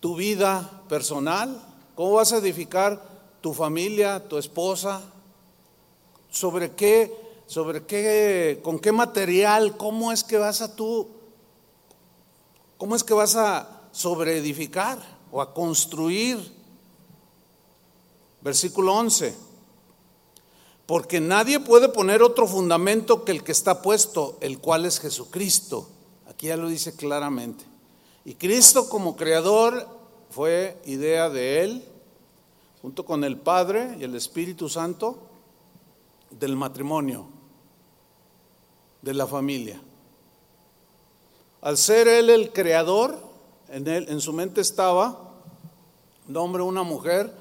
tu 0.00 0.16
vida 0.16 0.82
personal? 0.88 1.62
¿Cómo 1.94 2.12
vas 2.12 2.32
a 2.32 2.38
edificar 2.38 3.02
tu 3.40 3.54
familia, 3.54 4.28
tu 4.28 4.38
esposa? 4.38 5.02
¿Sobre 6.30 6.72
qué? 6.72 7.14
¿Sobre 7.46 7.84
qué? 7.84 8.60
¿Con 8.62 8.78
qué 8.78 8.92
material? 8.92 9.76
¿Cómo 9.76 10.12
es 10.12 10.24
que 10.24 10.38
vas 10.38 10.60
a 10.60 10.74
tú? 10.74 11.08
¿Cómo 12.78 12.96
es 12.96 13.04
que 13.04 13.14
vas 13.14 13.36
a 13.36 13.88
sobreedificar 13.92 14.98
o 15.30 15.40
a 15.40 15.54
construir? 15.54 16.54
Versículo 18.42 18.94
11 18.94 19.45
porque 20.86 21.20
nadie 21.20 21.58
puede 21.58 21.88
poner 21.88 22.22
otro 22.22 22.46
fundamento 22.46 23.24
que 23.24 23.32
el 23.32 23.42
que 23.42 23.52
está 23.52 23.82
puesto, 23.82 24.38
el 24.40 24.60
cual 24.60 24.86
es 24.86 25.00
Jesucristo. 25.00 25.88
Aquí 26.28 26.46
ya 26.46 26.56
lo 26.56 26.68
dice 26.68 26.94
claramente. 26.94 27.64
Y 28.24 28.34
Cristo 28.34 28.88
como 28.88 29.16
creador 29.16 29.88
fue 30.30 30.80
idea 30.86 31.28
de 31.28 31.64
Él, 31.64 31.84
junto 32.82 33.04
con 33.04 33.24
el 33.24 33.36
Padre 33.36 33.96
y 33.98 34.04
el 34.04 34.14
Espíritu 34.14 34.68
Santo. 34.68 35.22
del 36.30 36.56
matrimonio, 36.56 37.28
de 39.00 39.14
la 39.14 39.26
familia. 39.26 39.80
Al 41.62 41.78
ser 41.78 42.08
él 42.08 42.28
el 42.30 42.52
creador, 42.52 43.16
en, 43.68 43.86
él, 43.86 44.06
en 44.08 44.20
su 44.20 44.32
mente 44.32 44.60
estaba 44.60 45.32
un 46.28 46.36
hombre 46.36 46.62
una 46.62 46.82
mujer 46.82 47.32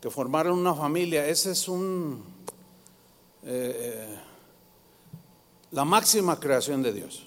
que 0.00 0.10
formaron 0.10 0.58
una 0.58 0.74
familia. 0.74 1.26
Ese 1.26 1.52
es 1.52 1.68
un 1.68 2.22
eh, 3.44 4.18
la 5.70 5.84
máxima 5.84 6.38
creación 6.38 6.82
de 6.82 6.92
Dios. 6.92 7.26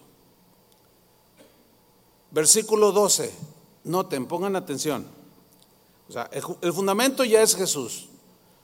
Versículo 2.32 2.91
12. 2.91 3.32
Noten, 3.84 4.26
pongan 4.28 4.56
atención. 4.56 5.06
O 6.08 6.12
sea, 6.12 6.30
el, 6.32 6.74
fundamento 6.74 7.24
ya 7.24 7.41
es 7.41 7.56
Jesús. 7.56 8.10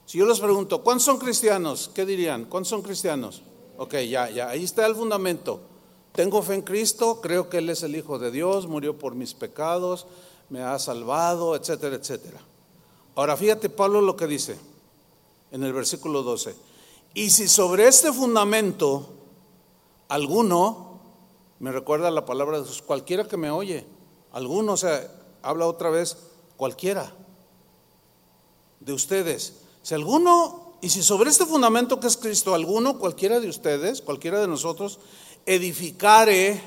Si 0.06 0.18
yo 0.18 0.26
les 0.26 0.40
pregunto, 0.40 0.82
¿cuántos 0.82 1.04
son 1.04 1.18
cristianos? 1.18 1.90
¿Qué 1.94 2.06
dirían? 2.06 2.44
¿Cuántos 2.44 2.68
son 2.68 2.82
cristianos? 2.82 3.42
Ok, 3.76 3.94
ya, 4.08 4.30
ya, 4.30 4.48
ahí 4.48 4.64
está 4.64 4.86
el 4.86 4.94
fundamento. 4.94 5.60
Tengo 6.12 6.42
fe 6.42 6.54
en 6.54 6.62
Cristo, 6.62 7.20
creo 7.20 7.48
que 7.48 7.58
Él 7.58 7.70
es 7.70 7.82
el 7.82 7.94
Hijo 7.94 8.18
de 8.18 8.30
Dios, 8.30 8.66
murió 8.66 8.98
por 8.98 9.14
mis 9.14 9.34
pecados, 9.34 10.06
me 10.50 10.62
ha 10.62 10.78
salvado, 10.78 11.54
etcétera, 11.54 11.96
etcétera. 11.96 12.40
Ahora 13.14 13.36
fíjate 13.36 13.68
Pablo 13.68 14.00
lo 14.00 14.16
que 14.16 14.26
dice 14.26 14.58
en 15.50 15.62
el 15.62 15.72
versículo 15.72 16.22
12. 16.22 16.54
Y 17.14 17.30
si 17.30 17.48
sobre 17.48 17.88
este 17.88 18.12
fundamento 18.12 19.08
alguno, 20.08 21.00
me 21.58 21.72
recuerda 21.72 22.10
la 22.10 22.24
palabra 22.24 22.58
de 22.58 22.64
Jesús, 22.64 22.82
cualquiera 22.82 23.24
que 23.24 23.36
me 23.36 23.50
oye, 23.50 23.86
alguno, 24.32 24.74
o 24.74 24.76
sea, 24.76 25.10
habla 25.42 25.66
otra 25.66 25.90
vez, 25.90 26.16
cualquiera 26.56 27.12
de 28.80 28.92
ustedes. 28.92 29.54
Si 29.82 29.94
alguno, 29.94 30.76
y 30.80 30.90
si 30.90 31.02
sobre 31.02 31.30
este 31.30 31.46
fundamento 31.46 31.98
que 31.98 32.06
es 32.06 32.16
Cristo, 32.16 32.54
alguno, 32.54 32.98
cualquiera 32.98 33.40
de 33.40 33.48
ustedes, 33.48 34.02
cualquiera 34.02 34.40
de 34.40 34.48
nosotros, 34.48 35.00
edificare 35.46 36.60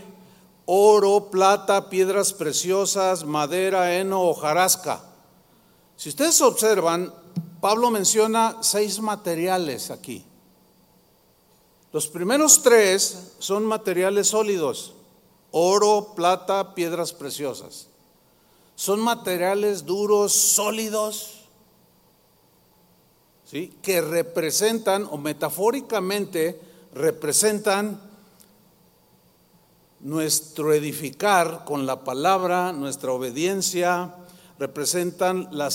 oro, 0.66 1.30
plata, 1.30 1.90
piedras 1.90 2.34
preciosas, 2.34 3.26
madera, 3.26 3.96
heno, 3.96 4.22
hojarasca. 4.22 5.02
Si 5.96 6.10
ustedes 6.10 6.40
observan, 6.42 7.14
Pablo 7.60 7.92
menciona 7.92 8.58
seis 8.62 9.00
materiales 9.02 9.92
aquí. 9.92 10.26
Los 11.94 12.08
primeros 12.08 12.62
tres 12.64 13.34
son 13.40 13.66
materiales 13.66 14.28
sólidos, 14.28 14.94
oro, 15.52 16.14
plata, 16.16 16.74
piedras 16.74 17.12
preciosas. 17.12 17.88
Son 18.76 19.02
materiales 19.02 19.86
duros, 19.86 20.32
sólidos, 20.32 21.42
¿sí? 23.44 23.74
que 23.82 24.00
representan 24.00 25.06
o 25.12 25.18
metafóricamente 25.18 26.60
representan 26.94 28.00
nuestro 30.00 30.74
edificar 30.74 31.66
con 31.66 31.86
la 31.86 32.06
palabra, 32.06 32.72
nuestra 32.72 33.12
obediencia, 33.12 34.16
representan 34.58 35.50
la, 35.52 35.70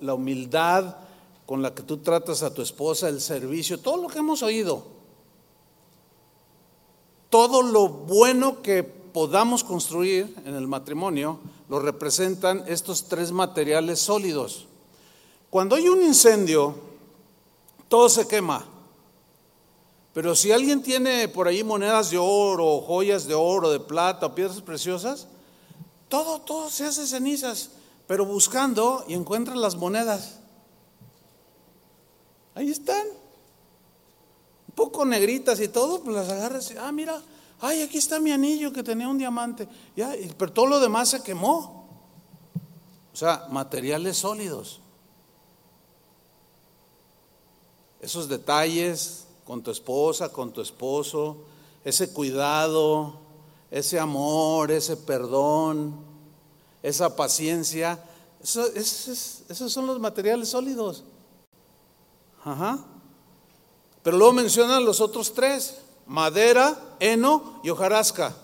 la 0.00 0.14
humildad 0.14 0.96
con 1.44 1.60
la 1.60 1.74
que 1.74 1.82
tú 1.82 1.98
tratas 1.98 2.44
a 2.44 2.54
tu 2.54 2.62
esposa, 2.62 3.08
el 3.08 3.20
servicio, 3.20 3.80
todo 3.80 3.96
lo 3.96 4.08
que 4.08 4.20
hemos 4.20 4.42
oído 4.44 4.93
todo 7.34 7.62
lo 7.62 7.88
bueno 7.88 8.62
que 8.62 8.84
podamos 8.84 9.64
construir 9.64 10.32
en 10.44 10.54
el 10.54 10.68
matrimonio 10.68 11.40
lo 11.68 11.80
representan 11.80 12.62
estos 12.68 13.08
tres 13.08 13.32
materiales 13.32 13.98
sólidos. 13.98 14.68
Cuando 15.50 15.74
hay 15.74 15.88
un 15.88 16.00
incendio, 16.00 16.76
todo 17.88 18.08
se 18.08 18.28
quema. 18.28 18.64
Pero 20.12 20.36
si 20.36 20.52
alguien 20.52 20.80
tiene 20.80 21.26
por 21.26 21.48
ahí 21.48 21.64
monedas 21.64 22.12
de 22.12 22.18
oro, 22.18 22.80
joyas 22.82 23.26
de 23.26 23.34
oro, 23.34 23.68
de 23.68 23.80
plata, 23.80 24.32
piedras 24.32 24.62
preciosas, 24.62 25.26
todo, 26.08 26.40
todo 26.40 26.70
se 26.70 26.84
hace 26.84 27.04
cenizas, 27.04 27.70
pero 28.06 28.24
buscando 28.24 29.04
y 29.08 29.14
encuentran 29.14 29.60
las 29.60 29.74
monedas. 29.74 30.38
Ahí 32.54 32.70
están 32.70 33.04
poco 34.74 35.04
negritas 35.04 35.60
y 35.60 35.68
todo, 35.68 36.00
pues 36.02 36.16
las 36.16 36.28
agarras 36.28 36.70
y, 36.70 36.76
ah, 36.76 36.92
mira, 36.92 37.22
ay, 37.60 37.82
aquí 37.82 37.98
está 37.98 38.20
mi 38.20 38.32
anillo 38.32 38.72
que 38.72 38.82
tenía 38.82 39.08
un 39.08 39.18
diamante. 39.18 39.68
Ya, 39.96 40.12
pero 40.36 40.52
todo 40.52 40.66
lo 40.66 40.80
demás 40.80 41.10
se 41.10 41.22
quemó. 41.22 41.84
O 43.12 43.16
sea, 43.16 43.46
materiales 43.50 44.18
sólidos. 44.18 44.80
Esos 48.00 48.28
detalles 48.28 49.26
con 49.44 49.62
tu 49.62 49.70
esposa, 49.70 50.30
con 50.30 50.52
tu 50.52 50.60
esposo, 50.60 51.36
ese 51.84 52.12
cuidado, 52.12 53.18
ese 53.70 53.98
amor, 53.98 54.70
ese 54.70 54.96
perdón, 54.96 55.94
esa 56.82 57.16
paciencia, 57.16 58.02
esos 58.42 59.72
son 59.72 59.86
los 59.86 59.98
materiales 60.00 60.50
sólidos. 60.50 61.04
Ajá. 62.44 62.84
Pero 64.04 64.18
luego 64.18 64.34
mencionan 64.34 64.84
los 64.84 65.00
otros 65.00 65.32
tres, 65.32 65.78
madera, 66.06 66.78
heno 67.00 67.58
y 67.62 67.70
hojarasca. 67.70 68.36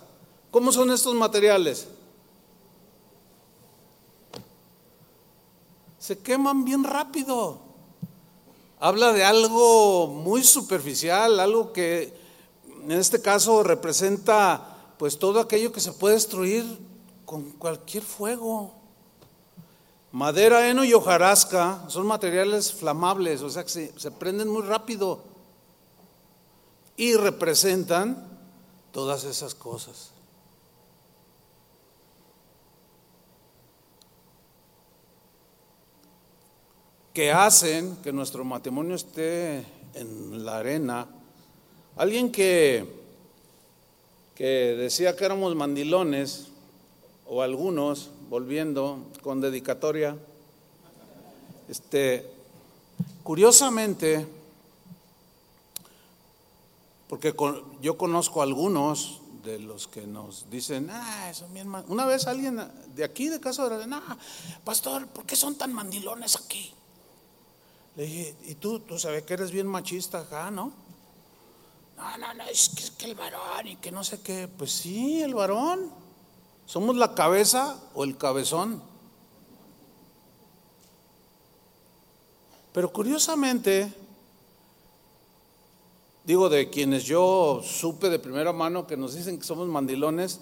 ¿Cómo 0.51 0.73
son 0.73 0.91
estos 0.91 1.15
materiales? 1.15 1.87
Se 5.99 6.19
queman 6.19 6.65
bien 6.65 6.83
rápido. 6.83 7.59
Habla 8.81 9.13
de 9.13 9.23
algo 9.23 10.07
muy 10.07 10.43
superficial, 10.43 11.39
algo 11.39 11.75
que 11.75 12.19
en 12.83 12.93
este 12.93 13.21
caso 13.21 13.63
representa 13.63 14.95
pues 14.97 15.19
todo 15.19 15.41
aquello 15.41 15.73
que 15.73 15.81
se 15.81 15.93
puede 15.93 16.15
destruir 16.15 16.65
con 17.27 17.51
cualquier 17.53 18.03
fuego. 18.03 18.73
Madera, 20.11 20.67
heno 20.67 20.87
y 20.87 20.95
hojarasca 20.95 21.85
son 21.89 22.07
materiales 22.07 22.73
flamables, 22.73 23.43
o 23.43 23.51
sea 23.51 23.63
que 23.63 23.69
se, 23.69 23.99
se 23.99 24.11
prenden 24.11 24.49
muy 24.49 24.63
rápido 24.63 25.29
y 27.01 27.17
representan 27.17 28.29
todas 28.93 29.25
esas 29.25 29.55
cosas. 29.55 30.11
que 37.15 37.33
hacen 37.33 37.97
que 38.05 38.13
nuestro 38.13 38.45
matrimonio 38.45 38.95
esté 38.95 39.65
en 39.95 40.45
la 40.45 40.59
arena. 40.59 41.09
Alguien 41.97 42.31
que, 42.31 42.87
que 44.37 44.77
decía 44.79 45.17
que 45.17 45.25
éramos 45.25 45.57
mandilones, 45.57 46.49
o 47.27 47.43
algunos, 47.43 48.11
volviendo 48.29 49.07
con 49.23 49.41
dedicatoria, 49.41 50.17
este, 51.69 52.31
curiosamente, 53.25 54.25
porque 57.11 57.35
yo 57.83 57.99
conozco 57.99 58.41
algunos 58.41 59.21
de 59.43 59.59
los 59.59 59.89
que 59.89 60.07
nos 60.07 60.49
dicen, 60.49 60.89
ah, 60.93 61.33
son 61.35 61.53
bien 61.53 61.69
Una 61.89 62.07
vez 62.07 62.29
alguien 62.29 62.63
de 62.95 63.03
aquí, 63.03 63.29
de 63.29 63.41
casa 63.41 63.69
de 63.69 63.93
ah, 63.93 64.17
pastor, 64.63 65.09
¿por 65.09 65.27
qué 65.27 65.35
son 65.35 65.57
tan 65.57 65.73
mandilones 65.73 66.37
aquí? 66.37 66.73
Le 67.97 68.05
dije, 68.05 68.37
¿y 68.45 68.55
tú, 68.55 68.79
tú 68.79 68.97
sabes 68.97 69.25
que 69.25 69.35
eres 69.35 69.51
bien 69.51 69.67
machista 69.67 70.21
acá, 70.21 70.53
no? 70.53 70.73
No, 71.97 72.19
no, 72.19 72.33
no, 72.33 72.45
es 72.45 72.69
que, 72.69 72.85
es 72.85 72.93
que 72.93 73.07
el 73.07 73.17
varón 73.17 73.67
y 73.67 73.75
que 73.75 73.91
no 73.91 74.05
sé 74.05 74.21
qué. 74.21 74.47
Pues 74.47 74.71
sí, 74.71 75.21
el 75.21 75.35
varón. 75.35 75.91
Somos 76.65 76.95
la 76.95 77.17
cabeza 77.17 77.77
o 77.93 78.05
el 78.05 78.17
cabezón. 78.17 78.81
Pero 82.73 82.93
curiosamente, 82.93 83.93
digo, 86.31 86.49
de 86.49 86.71
quienes 86.71 87.03
yo 87.03 87.61
supe 87.65 88.09
de 88.09 88.21
primera 88.21 88.53
mano 88.53 88.87
que 88.87 88.97
nos 88.97 89.17
dicen 89.17 89.37
que 89.37 89.45
somos 89.45 89.67
mandilones, 89.67 90.39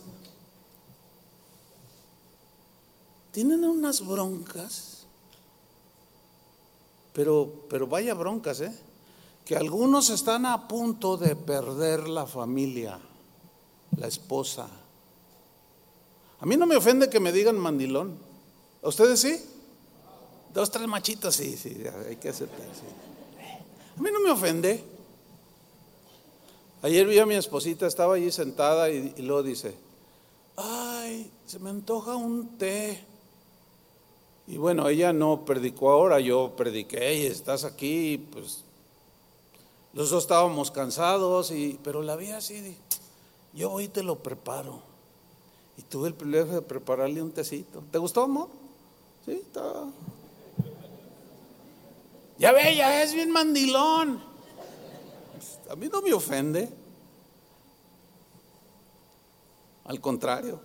tienen 3.33 3.65
unas 3.65 4.07
broncas, 4.07 5.07
pero, 7.15 7.65
pero 7.71 7.87
vaya 7.87 8.13
broncas, 8.13 8.61
¿eh? 8.61 8.79
Que 9.47 9.57
algunos 9.57 10.11
están 10.11 10.45
a 10.45 10.69
punto 10.69 11.17
de 11.17 11.35
perder 11.35 12.07
la 12.07 12.27
familia, 12.27 12.99
la 13.97 14.09
esposa. 14.09 14.69
A 16.39 16.45
mí 16.45 16.59
no 16.59 16.67
me 16.67 16.77
ofende 16.77 17.09
que 17.09 17.19
me 17.19 17.33
digan 17.33 17.57
mandilón. 17.57 18.15
¿A 18.83 18.89
ustedes 18.89 19.21
sí? 19.21 19.43
Dos, 20.53 20.71
tres 20.71 20.87
machitos, 20.87 21.35
sí, 21.35 21.57
sí, 21.57 21.83
hay 22.07 22.17
que 22.17 22.29
aceptar. 22.29 22.67
A 23.97 24.03
mí 24.03 24.11
no 24.13 24.21
me 24.21 24.31
ofende. 24.31 24.98
Ayer 26.81 27.07
vi 27.09 27.19
a 27.19 27.27
mi 27.27 27.35
esposita, 27.35 27.87
estaba 27.87 28.15
allí 28.15 28.31
sentada 28.31 28.89
y, 28.89 29.13
luego 29.19 29.43
dice, 29.43 29.75
ay, 30.57 31.29
se 31.45 31.59
me 31.59 31.71
antoja 31.71 32.15
un 32.15 32.57
té. 32.57 33.05
Y 34.47 34.59
bueno, 34.59 34.89
ella 34.89 35.13
no 35.13 35.45
predicó 35.45 35.91
ahora, 35.91 36.21
yo 36.21 36.53
prediqué 36.57 37.15
y 37.15 37.27
estás 37.27 37.65
aquí, 37.65 38.25
pues 38.33 38.65
Los 39.93 40.11
dos 40.11 40.23
estábamos 40.23 40.71
cansados, 40.71 41.51
y, 41.51 41.81
pero 41.83 42.03
la 42.03 42.15
vi 42.15 42.31
así, 42.31 42.77
yo 43.53 43.73
hoy 43.73 43.89
te 43.89 44.05
lo 44.05 44.17
preparo. 44.17 44.81
Y 45.77 45.83
tuve 45.83 46.09
el 46.09 46.15
privilegio 46.15 46.55
de 46.55 46.63
prepararle 46.63 47.23
un 47.23 47.33
tecito. 47.33 47.83
¿Te 47.91 47.99
gustó, 47.99 48.25
amor? 48.25 48.49
Sí, 49.25 49.33
está. 49.33 49.85
Ya 52.39 52.53
ve, 52.53 52.77
ya 52.77 53.03
es 53.03 53.15
bien 53.15 53.31
mandilón. 53.31 54.28
A 55.71 55.77
mí 55.77 55.89
no 55.93 56.03
me 56.03 56.13
ofende. 56.13 56.69
Al 59.85 60.01
contrario. 60.01 60.61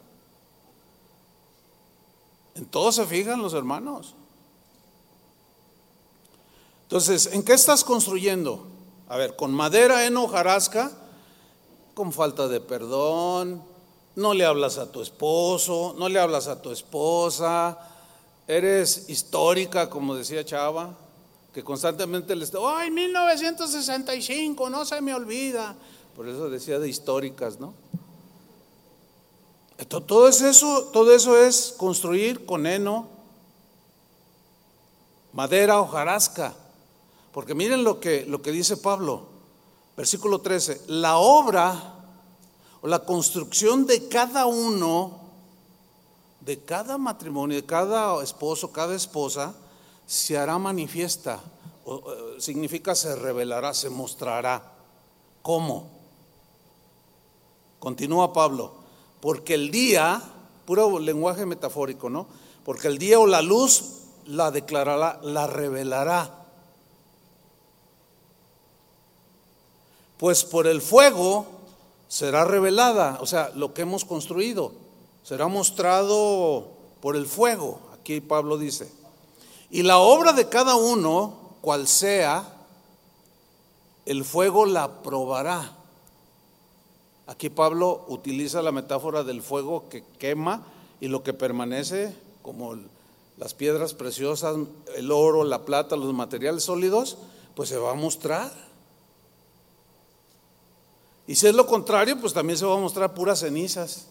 En 2.55 2.65
todo 2.65 2.91
se 2.91 3.05
fijan 3.05 3.41
los 3.41 3.53
hermanos. 3.53 4.15
Entonces, 6.83 7.27
¿en 7.33 7.43
qué 7.43 7.53
estás 7.53 7.83
construyendo? 7.83 8.67
A 9.09 9.17
ver, 9.17 9.35
con 9.35 9.51
madera 9.51 10.05
en 10.05 10.15
hojarasca, 10.17 10.91
con 11.95 12.11
falta 12.13 12.47
de 12.47 12.59
perdón, 12.59 13.63
no 14.15 14.33
le 14.33 14.45
hablas 14.45 14.77
a 14.77 14.91
tu 14.91 15.01
esposo, 15.01 15.95
no 15.97 16.09
le 16.09 16.19
hablas 16.19 16.47
a 16.47 16.61
tu 16.61 16.71
esposa, 16.71 17.79
eres 18.47 19.09
histórica, 19.09 19.89
como 19.89 20.15
decía 20.15 20.45
Chava, 20.45 20.95
que 21.53 21.63
constantemente 21.63 22.35
le 22.35 22.43
está, 22.43 22.57
¡ay, 22.77 22.89
1965! 22.89 24.69
No 24.69 24.85
se 24.85 24.99
me 25.01 25.13
olvida. 25.13 25.75
Por 26.15 26.27
eso 26.27 26.49
decía 26.49 26.79
de 26.79 26.89
históricas, 26.89 27.59
¿no? 27.59 27.73
Todo 29.87 30.27
eso, 30.27 30.89
todo 30.91 31.13
eso 31.13 31.37
es 31.37 31.73
construir 31.77 32.45
con 32.45 32.65
heno, 32.65 33.07
madera, 35.33 35.79
hojarasca. 35.79 36.55
Porque 37.31 37.53
miren 37.53 37.83
lo 37.83 37.99
que, 37.99 38.25
lo 38.25 38.41
que 38.41 38.51
dice 38.51 38.77
Pablo, 38.77 39.27
versículo 39.97 40.41
13, 40.41 40.81
la 40.87 41.17
obra 41.17 41.95
o 42.81 42.87
la 42.87 42.99
construcción 42.99 43.85
de 43.85 44.07
cada 44.07 44.45
uno, 44.45 45.19
de 46.41 46.59
cada 46.59 46.97
matrimonio, 46.97 47.57
de 47.57 47.65
cada 47.65 48.23
esposo, 48.23 48.71
cada 48.71 48.95
esposa, 48.95 49.55
se 50.05 50.37
hará 50.37 50.57
manifiesta. 50.57 51.41
Significa 52.39 52.95
se 52.95 53.15
revelará, 53.15 53.73
se 53.73 53.89
mostrará. 53.89 54.71
¿Cómo? 55.41 55.89
Continúa 57.79 58.31
Pablo 58.31 58.83
porque 59.23 59.53
el 59.53 59.71
día, 59.71 60.21
puro 60.65 60.99
lenguaje 60.99 61.45
metafórico, 61.45 62.09
¿no? 62.09 62.27
Porque 62.65 62.89
el 62.89 62.97
día 62.97 63.21
o 63.21 63.25
la 63.25 63.41
luz 63.41 64.01
la 64.25 64.51
declarará, 64.51 65.21
la 65.23 65.47
revelará. 65.47 66.43
Pues 70.17 70.43
por 70.43 70.67
el 70.67 70.81
fuego 70.81 71.45
será 72.09 72.43
revelada, 72.43 73.17
o 73.21 73.25
sea, 73.25 73.49
lo 73.55 73.73
que 73.73 73.83
hemos 73.83 74.03
construido, 74.03 74.73
será 75.23 75.47
mostrado 75.47 76.67
por 76.99 77.15
el 77.15 77.25
fuego, 77.25 77.79
aquí 77.93 78.19
Pablo 78.19 78.57
dice. 78.57 78.91
Y 79.73 79.81
la 79.81 79.97
obra 79.97 80.33
de 80.33 80.49
cada 80.49 80.75
uno, 80.75 81.33
cual 81.61 81.87
sea, 81.87 82.47
el 84.05 84.23
fuego 84.23 84.67
la 84.67 85.01
probará. 85.01 85.71
Aquí 87.25 87.49
Pablo 87.49 88.05
utiliza 88.07 88.61
la 88.61 88.71
metáfora 88.71 89.23
del 89.23 89.41
fuego 89.41 89.89
que 89.89 90.03
quema 90.19 90.61
y 91.01 91.07
lo 91.07 91.23
que 91.23 91.33
permanece, 91.33 92.15
como 92.43 92.77
las 93.37 93.55
piedras 93.55 93.95
preciosas, 93.95 94.57
el 94.95 95.11
oro, 95.11 95.43
la 95.43 95.65
plata, 95.65 95.95
los 95.95 96.13
materiales 96.13 96.65
sólidos, 96.65 97.17
pues 97.55 97.69
se 97.69 97.79
va 97.79 97.93
a 97.93 97.95
mostrar. 97.95 98.53
Y 101.25 101.33
si 101.33 101.47
es 101.47 101.55
lo 101.55 101.65
contrario, 101.65 102.21
pues 102.21 102.33
también 102.33 102.59
se 102.59 102.65
va 102.67 102.75
a 102.75 102.79
mostrar 102.79 103.15
puras 103.15 103.39
cenizas. 103.39 104.05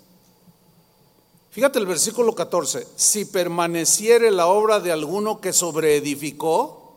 Fíjate 1.53 1.78
el 1.78 1.84
versículo 1.84 2.34
14, 2.34 2.88
si 2.96 3.26
permaneciere 3.26 4.30
la 4.30 4.46
obra 4.46 4.80
de 4.80 4.90
alguno 4.90 5.38
que 5.38 5.53
sobreedificó, 5.53 6.94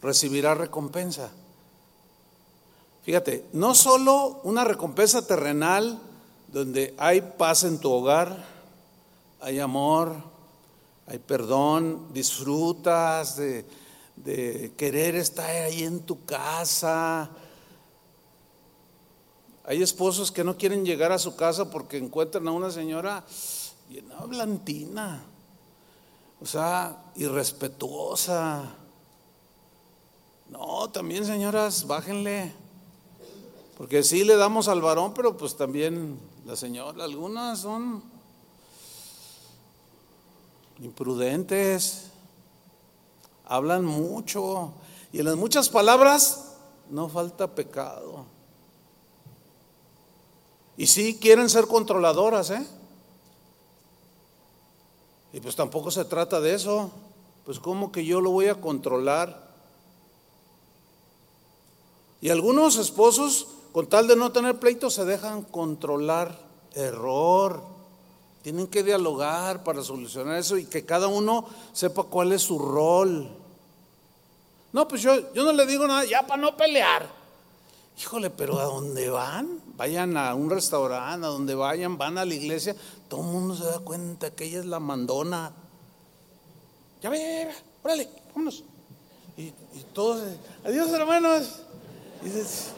recibirá 0.00 0.54
recompensa. 0.54 1.30
Fíjate, 3.04 3.44
no 3.52 3.74
solo 3.74 4.40
una 4.44 4.64
recompensa 4.64 5.26
terrenal 5.26 6.00
donde 6.48 6.94
hay 6.96 7.20
paz 7.20 7.64
en 7.64 7.78
tu 7.78 7.92
hogar, 7.92 8.46
hay 9.42 9.60
amor, 9.60 10.14
hay 11.06 11.18
perdón, 11.18 12.08
disfrutas 12.14 13.36
de, 13.36 13.66
querer 14.78 15.14
estar 15.16 15.50
ahí 15.50 15.84
en 15.84 16.00
tu 16.00 16.24
casa. 16.24 17.28
Hay 19.66 19.82
esposos 19.82 20.30
que 20.30 20.44
no 20.44 20.56
quieren 20.56 20.84
llegar 20.84 21.10
a 21.10 21.18
su 21.18 21.34
casa 21.34 21.68
porque 21.68 21.98
encuentran 21.98 22.46
a 22.46 22.52
una 22.52 22.70
señora 22.70 23.24
llena 23.90 24.20
blantina, 24.20 25.24
o 26.40 26.46
sea, 26.46 26.96
irrespetuosa. 27.16 28.62
No, 30.48 30.88
también 30.90 31.26
señoras, 31.26 31.84
bájenle. 31.84 32.52
Porque 33.76 34.04
sí 34.04 34.22
le 34.22 34.36
damos 34.36 34.68
al 34.68 34.80
varón, 34.80 35.12
pero 35.14 35.36
pues 35.36 35.56
también 35.56 36.16
la 36.46 36.54
señora, 36.54 37.02
algunas 37.02 37.58
son 37.58 38.04
imprudentes, 40.78 42.12
hablan 43.44 43.84
mucho 43.84 44.72
y 45.12 45.18
en 45.18 45.24
las 45.24 45.36
muchas 45.36 45.68
palabras 45.68 46.54
no 46.88 47.08
falta 47.08 47.52
pecado. 47.52 48.35
Y 50.76 50.86
sí 50.86 51.18
quieren 51.20 51.48
ser 51.48 51.66
controladoras, 51.66 52.50
¿eh? 52.50 52.66
Y 55.32 55.40
pues 55.40 55.56
tampoco 55.56 55.90
se 55.90 56.04
trata 56.04 56.40
de 56.40 56.54
eso. 56.54 56.90
Pues 57.44 57.60
¿cómo 57.60 57.92
que 57.92 58.04
yo 58.04 58.20
lo 58.20 58.30
voy 58.30 58.48
a 58.48 58.60
controlar? 58.60 59.46
Y 62.20 62.30
algunos 62.30 62.76
esposos 62.76 63.48
con 63.72 63.86
tal 63.86 64.06
de 64.06 64.16
no 64.16 64.32
tener 64.32 64.58
pleito, 64.58 64.90
se 64.90 65.04
dejan 65.04 65.42
controlar. 65.42 66.46
Error. 66.74 67.62
Tienen 68.42 68.66
que 68.66 68.82
dialogar 68.82 69.64
para 69.64 69.82
solucionar 69.82 70.36
eso 70.36 70.56
y 70.56 70.66
que 70.66 70.84
cada 70.84 71.08
uno 71.08 71.46
sepa 71.72 72.04
cuál 72.04 72.32
es 72.32 72.42
su 72.42 72.58
rol. 72.58 73.28
No, 74.72 74.86
pues 74.86 75.02
yo, 75.02 75.32
yo 75.32 75.42
no 75.42 75.52
le 75.52 75.66
digo 75.66 75.86
nada, 75.86 76.04
ya 76.04 76.26
para 76.26 76.40
no 76.40 76.56
pelear. 76.56 77.08
Híjole, 77.98 78.28
pero 78.28 78.58
¿a 78.58 78.64
dónde 78.64 79.08
van? 79.08 79.60
Vayan 79.76 80.16
a 80.16 80.34
un 80.34 80.50
restaurante, 80.50 81.26
a 81.26 81.30
donde 81.30 81.54
vayan, 81.54 81.96
van 81.96 82.18
a 82.18 82.24
la 82.24 82.34
iglesia, 82.34 82.76
todo 83.08 83.22
el 83.22 83.26
mundo 83.28 83.56
se 83.56 83.64
da 83.64 83.78
cuenta 83.78 84.30
que 84.30 84.44
ella 84.44 84.60
es 84.60 84.66
la 84.66 84.80
mandona. 84.80 85.52
Ya 87.00 87.08
ve, 87.08 87.48
órale, 87.82 88.08
vámonos. 88.28 88.64
Y, 89.38 89.52
todos, 89.92 90.22
adiós 90.64 90.90
hermanos. 90.90 91.60
Y 92.22 92.26
dices, 92.26 92.72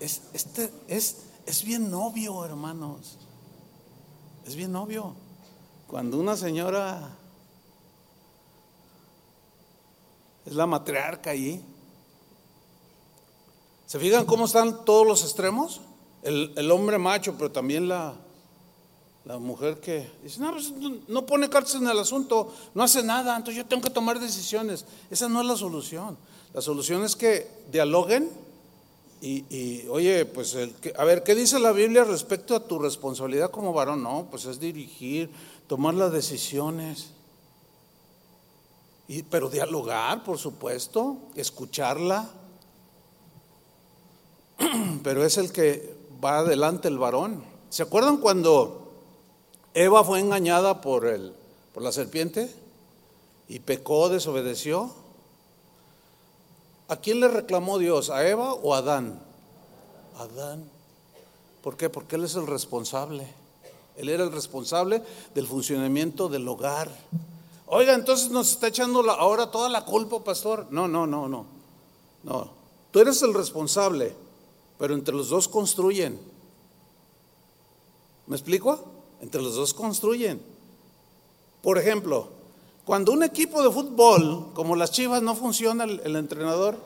es, 0.00 0.22
este, 0.32 0.70
es, 0.88 1.22
es 1.46 1.64
bien 1.64 1.92
obvio, 1.94 2.44
hermanos. 2.44 3.18
Es 4.46 4.54
bien 4.54 4.74
obvio. 4.76 5.14
Cuando 5.86 6.18
una 6.18 6.36
señora 6.36 7.10
es 10.44 10.52
la 10.52 10.66
matriarca 10.66 11.30
allí, 11.30 11.62
¿se 13.94 14.00
fijan 14.00 14.26
cómo 14.26 14.46
están 14.46 14.84
todos 14.84 15.06
los 15.06 15.22
extremos? 15.22 15.80
El, 16.24 16.68
hombre 16.72 16.98
macho, 16.98 17.36
pero 17.38 17.52
también 17.52 17.86
la, 17.86 18.16
mujer 19.38 19.78
que 19.78 20.10
dice, 20.20 20.40
no, 20.40 20.50
pues, 20.50 20.72
no 21.06 21.24
pone 21.24 21.48
cartas 21.48 21.76
en 21.76 21.86
el 21.86 22.00
asunto, 22.00 22.52
no 22.74 22.82
hace 22.82 23.04
nada, 23.04 23.36
entonces 23.36 23.62
yo 23.62 23.66
tengo 23.66 23.84
que 23.84 23.90
tomar 23.90 24.18
decisiones. 24.18 24.84
Esa 25.12 25.28
no 25.28 25.42
es 25.42 25.46
la 25.46 25.56
solución. 25.56 26.18
La 26.52 26.60
solución 26.60 27.04
es 27.04 27.14
que 27.14 27.48
dialoguen 27.70 28.32
y, 29.20 29.86
oye, 29.86 30.24
pues, 30.24 30.56
a 30.98 31.04
ver, 31.04 31.22
¿qué 31.22 31.36
dice 31.36 31.60
la 31.60 31.70
Biblia 31.70 32.02
respecto 32.02 32.56
a 32.56 32.66
tu 32.66 32.80
responsabilidad 32.80 33.52
como 33.52 33.72
varón? 33.72 34.02
No, 34.02 34.26
pues 34.28 34.44
es 34.46 34.58
dirigir, 34.58 35.30
tomar 35.68 35.94
las 35.94 36.10
decisiones. 36.10 37.10
Pero 39.30 39.48
dialogar, 39.48 40.24
por 40.24 40.36
supuesto, 40.36 41.16
escucharla. 41.36 42.28
Pero 45.04 45.22
es 45.22 45.36
el 45.36 45.52
que 45.52 45.94
va 46.24 46.38
adelante 46.38 46.88
el 46.88 46.98
varón. 46.98 47.44
¿Se 47.68 47.82
acuerdan 47.82 48.16
cuando 48.16 48.90
Eva 49.74 50.02
fue 50.02 50.18
engañada 50.18 50.80
por, 50.80 51.06
el, 51.06 51.34
por 51.74 51.82
la 51.82 51.92
serpiente 51.92 52.50
y 53.46 53.58
pecó, 53.58 54.08
desobedeció? 54.08 54.90
¿A 56.88 56.96
quién 56.96 57.20
le 57.20 57.28
reclamó 57.28 57.78
Dios? 57.78 58.08
¿A 58.08 58.26
Eva 58.26 58.54
o 58.54 58.74
a 58.74 58.78
Adán? 58.78 59.20
Adán. 60.16 60.64
¿Por 61.62 61.76
qué? 61.76 61.90
Porque 61.90 62.16
él 62.16 62.24
es 62.24 62.34
el 62.34 62.46
responsable. 62.46 63.28
Él 63.96 64.08
era 64.08 64.24
el 64.24 64.32
responsable 64.32 65.02
del 65.34 65.46
funcionamiento 65.46 66.30
del 66.30 66.48
hogar. 66.48 66.90
Oiga, 67.66 67.94
entonces 67.94 68.30
nos 68.30 68.52
está 68.52 68.68
echando 68.68 69.00
ahora 69.10 69.50
toda 69.50 69.68
la 69.68 69.84
culpa, 69.84 70.24
pastor. 70.24 70.66
No, 70.70 70.88
no, 70.88 71.06
no, 71.06 71.28
no. 71.28 71.44
No, 72.22 72.50
tú 72.90 73.00
eres 73.00 73.20
el 73.20 73.34
responsable, 73.34 74.14
pero 74.84 74.92
entre 74.96 75.14
los 75.14 75.30
dos 75.30 75.48
construyen. 75.48 76.20
¿Me 78.26 78.36
explico? 78.36 78.84
Entre 79.22 79.40
los 79.40 79.54
dos 79.54 79.72
construyen. 79.72 80.42
Por 81.62 81.78
ejemplo, 81.78 82.28
cuando 82.84 83.12
un 83.12 83.22
equipo 83.22 83.62
de 83.62 83.70
fútbol, 83.70 84.52
como 84.52 84.76
las 84.76 84.90
Chivas, 84.90 85.22
no 85.22 85.34
funciona 85.34 85.84
el, 85.84 86.16
entrenador. 86.16 86.76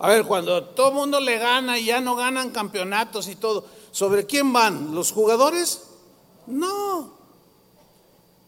A 0.00 0.08
ver, 0.08 0.24
cuando 0.24 0.64
todo 0.64 0.88
el 0.88 0.94
mundo 0.94 1.20
le 1.20 1.38
gana 1.38 1.78
y 1.78 1.84
ya 1.84 2.00
no 2.00 2.16
ganan 2.16 2.50
campeonatos 2.50 3.28
y 3.28 3.36
todo, 3.36 3.64
¿sobre 3.92 4.26
quién 4.26 4.52
van? 4.52 4.96
¿Los 4.96 5.12
jugadores? 5.12 5.84
No. 6.48 7.10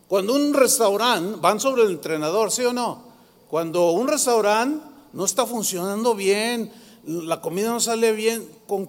Cuando 0.09 0.35
un 0.35 0.53
restaurante, 0.53 1.39
van 1.41 1.61
sobre 1.61 1.85
el 1.85 1.93
entrenador, 1.93 2.51
¿sí 2.51 2.65
o 2.65 2.73
no? 2.73 3.05
Cuando 3.49 3.93
un 3.93 4.09
restaurante 4.09 4.85
no 5.13 5.25
está 5.25 5.47
funcionando 5.47 6.17
bien, 6.17 6.73
la 7.07 7.41
comida 7.41 7.71
no 7.71 7.81
sale 7.81 8.13
bien, 8.13 8.49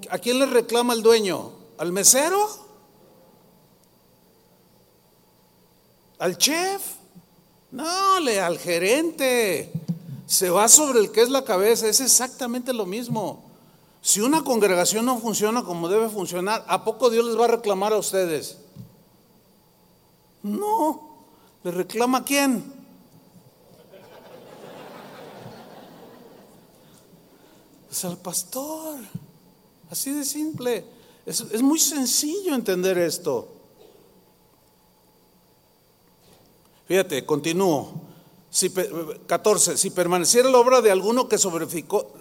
¿a 0.09 0.17
quién 0.17 0.39
le 0.39 0.47
reclama 0.47 0.93
el 0.93 1.03
dueño? 1.03 1.51
¿Al 1.77 1.91
mesero? 1.91 2.47
¿Al 6.17 6.37
chef? 6.37 6.81
No, 7.71 8.19
le 8.19 8.41
al 8.41 8.57
gerente. 8.57 9.71
Se 10.25 10.49
va 10.49 10.67
sobre 10.67 10.99
el 10.99 11.11
que 11.11 11.21
es 11.21 11.29
la 11.29 11.43
cabeza, 11.43 11.87
es 11.87 11.99
exactamente 11.99 12.73
lo 12.73 12.87
mismo. 12.87 13.43
Si 14.01 14.19
una 14.19 14.43
congregación 14.43 15.05
no 15.05 15.19
funciona 15.19 15.63
como 15.63 15.87
debe 15.87 16.09
funcionar, 16.09 16.65
¿a 16.67 16.83
poco 16.83 17.11
Dios 17.11 17.25
les 17.25 17.39
va 17.39 17.45
a 17.45 17.49
reclamar 17.49 17.93
a 17.93 17.97
ustedes? 17.97 18.57
No, 20.41 21.17
le 21.63 21.71
reclama 21.71 22.19
a 22.19 22.23
quién? 22.23 22.76
Es 27.89 28.05
al 28.05 28.17
pastor. 28.17 28.99
Así 29.89 30.11
de 30.11 30.25
simple. 30.25 30.85
Es, 31.25 31.41
es 31.41 31.61
muy 31.61 31.79
sencillo 31.79 32.55
entender 32.55 32.97
esto. 32.97 33.47
Fíjate, 36.87 37.25
continúo. 37.25 38.01
Si, 38.49 38.71
14. 39.27 39.77
Si 39.77 39.89
permaneciera 39.89 40.49
la 40.49 40.57
obra 40.57 40.81
de 40.81 40.91
alguno 40.91 41.27
que 41.27 41.37
sobreficó, 41.37 42.11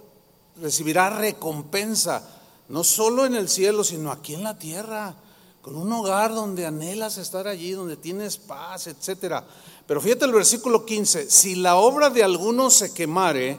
recibirá 0.61 1.11
recompensa, 1.11 2.29
no 2.69 2.83
solo 2.83 3.25
en 3.25 3.37
el 3.37 3.49
cielo, 3.49 3.85
sino 3.85 4.11
aquí 4.11 4.35
en 4.35 4.43
la 4.43 4.59
tierra, 4.59 5.14
con 5.62 5.77
un 5.77 5.93
hogar 5.93 6.35
donde 6.35 6.67
anhelas 6.67 7.19
estar 7.19 7.47
allí, 7.47 7.73
donde 7.73 7.97
tienes 7.97 8.39
paz, 8.39 8.87
etcétera. 8.87 9.45
Pero 9.87 10.01
fíjate 10.01 10.25
el 10.25 10.33
versículo 10.33 10.85
15, 10.85 11.31
si 11.31 11.55
la 11.55 11.77
obra 11.77 12.11
de 12.11 12.25
alguno 12.25 12.71
se 12.71 12.93
quemare, 12.93 13.59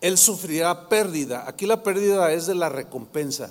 él 0.00 0.18
sufrirá 0.18 0.88
pérdida. 0.88 1.44
Aquí 1.46 1.66
la 1.66 1.82
pérdida 1.82 2.32
es 2.32 2.46
de 2.46 2.54
la 2.54 2.68
recompensa. 2.68 3.50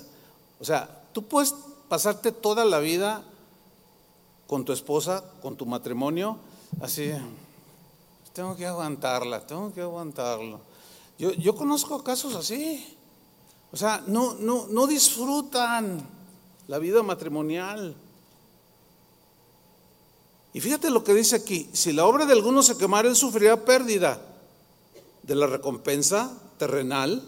O 0.60 0.64
sea, 0.64 1.02
tú 1.12 1.22
puedes 1.22 1.54
pasarte 1.88 2.32
toda 2.32 2.64
la 2.64 2.78
vida 2.78 3.22
con 4.46 4.64
tu 4.64 4.72
esposa, 4.72 5.22
con 5.42 5.56
tu 5.56 5.66
matrimonio, 5.66 6.38
así, 6.80 7.12
tengo 8.32 8.56
que 8.56 8.66
aguantarla, 8.66 9.46
tengo 9.46 9.72
que 9.74 9.82
aguantarlo. 9.82 10.60
Yo, 11.18 11.32
yo 11.32 11.54
conozco 11.54 12.02
casos 12.02 12.34
así. 12.34 12.96
O 13.72 13.76
sea, 13.76 14.02
no, 14.06 14.34
no, 14.34 14.66
no 14.68 14.86
disfrutan 14.86 16.00
la 16.66 16.78
vida 16.78 17.02
matrimonial. 17.02 17.94
Y 20.54 20.60
fíjate 20.60 20.90
lo 20.90 21.04
que 21.04 21.12
dice 21.12 21.36
aquí, 21.36 21.68
si 21.72 21.92
la 21.92 22.06
obra 22.06 22.24
de 22.24 22.32
alguno 22.32 22.62
se 22.62 22.78
quemara, 22.78 23.08
él 23.08 23.16
sufrirá 23.16 23.62
pérdida 23.64 24.18
de 25.28 25.34
la 25.34 25.46
recompensa 25.46 26.32
terrenal 26.56 27.22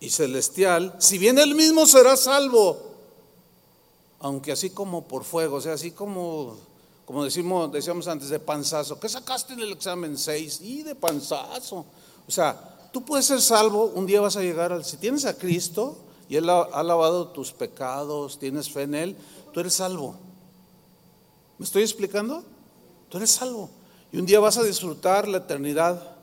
y 0.00 0.10
celestial, 0.10 0.96
si 0.98 1.18
bien 1.18 1.38
él 1.38 1.54
mismo 1.54 1.86
será 1.86 2.16
salvo, 2.16 2.76
aunque 4.18 4.50
así 4.50 4.70
como 4.70 5.06
por 5.06 5.22
fuego, 5.22 5.56
o 5.56 5.60
sea, 5.60 5.74
así 5.74 5.92
como, 5.92 6.56
como 7.04 7.24
decimos, 7.24 7.70
decíamos 7.70 8.08
antes, 8.08 8.28
de 8.28 8.40
panzazo. 8.40 8.98
¿Qué 8.98 9.08
sacaste 9.08 9.52
en 9.52 9.60
el 9.60 9.70
examen 9.70 10.18
6? 10.18 10.62
Y 10.62 10.82
de 10.82 10.96
panzazo. 10.96 11.86
O 12.26 12.30
sea, 12.30 12.90
tú 12.92 13.04
puedes 13.04 13.26
ser 13.26 13.40
salvo, 13.40 13.84
un 13.94 14.04
día 14.04 14.20
vas 14.20 14.36
a 14.36 14.42
llegar 14.42 14.72
al, 14.72 14.84
si 14.84 14.96
tienes 14.96 15.24
a 15.24 15.38
Cristo 15.38 15.96
y 16.28 16.34
Él 16.34 16.50
ha, 16.50 16.62
ha 16.62 16.82
lavado 16.82 17.28
tus 17.28 17.52
pecados, 17.52 18.40
tienes 18.40 18.68
fe 18.68 18.82
en 18.82 18.96
Él, 18.96 19.16
tú 19.52 19.60
eres 19.60 19.74
salvo. 19.74 20.16
¿Me 21.56 21.64
estoy 21.64 21.82
explicando? 21.82 22.42
Tú 23.08 23.18
eres 23.18 23.30
salvo. 23.30 23.70
Y 24.10 24.18
un 24.18 24.26
día 24.26 24.40
vas 24.40 24.58
a 24.58 24.64
disfrutar 24.64 25.28
la 25.28 25.38
eternidad 25.38 26.17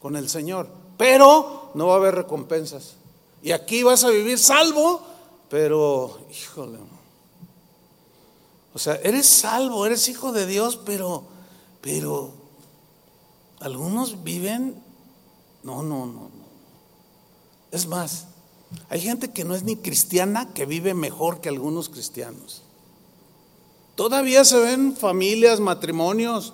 con 0.00 0.16
el 0.16 0.28
Señor, 0.28 0.68
pero 0.96 1.70
no 1.74 1.86
va 1.86 1.94
a 1.94 1.96
haber 1.96 2.14
recompensas. 2.14 2.94
Y 3.42 3.52
aquí 3.52 3.82
vas 3.82 4.04
a 4.04 4.10
vivir 4.10 4.38
salvo, 4.38 5.00
pero, 5.48 6.18
híjole, 6.30 6.78
o 8.72 8.78
sea, 8.78 8.94
eres 8.96 9.26
salvo, 9.26 9.84
eres 9.86 10.08
hijo 10.08 10.32
de 10.32 10.46
Dios, 10.46 10.78
pero, 10.84 11.24
pero 11.80 12.32
algunos 13.60 14.22
viven, 14.22 14.80
no, 15.62 15.82
no, 15.82 16.06
no. 16.06 16.30
Es 17.70 17.86
más, 17.86 18.26
hay 18.88 19.00
gente 19.00 19.30
que 19.30 19.44
no 19.44 19.54
es 19.54 19.64
ni 19.64 19.76
cristiana 19.76 20.52
que 20.52 20.66
vive 20.66 20.94
mejor 20.94 21.40
que 21.40 21.48
algunos 21.48 21.88
cristianos. 21.88 22.62
Todavía 23.96 24.44
se 24.44 24.58
ven 24.58 24.96
familias, 24.96 25.60
matrimonios. 25.60 26.52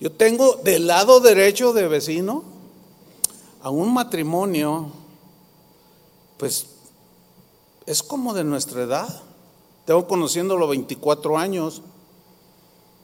Yo 0.00 0.10
tengo 0.10 0.56
del 0.56 0.86
lado 0.86 1.20
derecho 1.20 1.72
de 1.72 1.86
vecino 1.86 2.42
a 3.62 3.70
un 3.70 3.94
matrimonio, 3.94 4.90
pues 6.36 6.66
es 7.86 8.02
como 8.02 8.34
de 8.34 8.44
nuestra 8.44 8.82
edad. 8.82 9.22
Tengo 9.84 10.06
conociéndolo 10.08 10.66
24 10.68 11.38
años. 11.38 11.82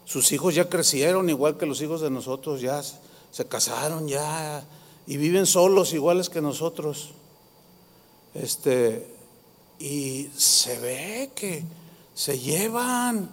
Sus 0.05 0.33
hijos 0.33 0.55
ya 0.55 0.69
crecieron 0.69 1.31
igual 1.31 1.57
que 1.57 1.67
los 1.67 1.81
hijos 1.81 2.01
de 2.01 2.11
nosotros, 2.11 2.61
ya 2.61 2.83
se 3.31 3.47
casaron 3.47 4.09
ya 4.09 4.65
y 5.07 5.17
viven 5.17 5.47
solos 5.47 5.93
iguales 5.93 6.29
que 6.29 6.41
nosotros. 6.41 7.11
Este 8.35 9.15
y 9.79 10.29
se 10.37 10.79
ve 10.81 11.31
que 11.37 11.63
se 12.15 12.39
llevan, 12.39 13.31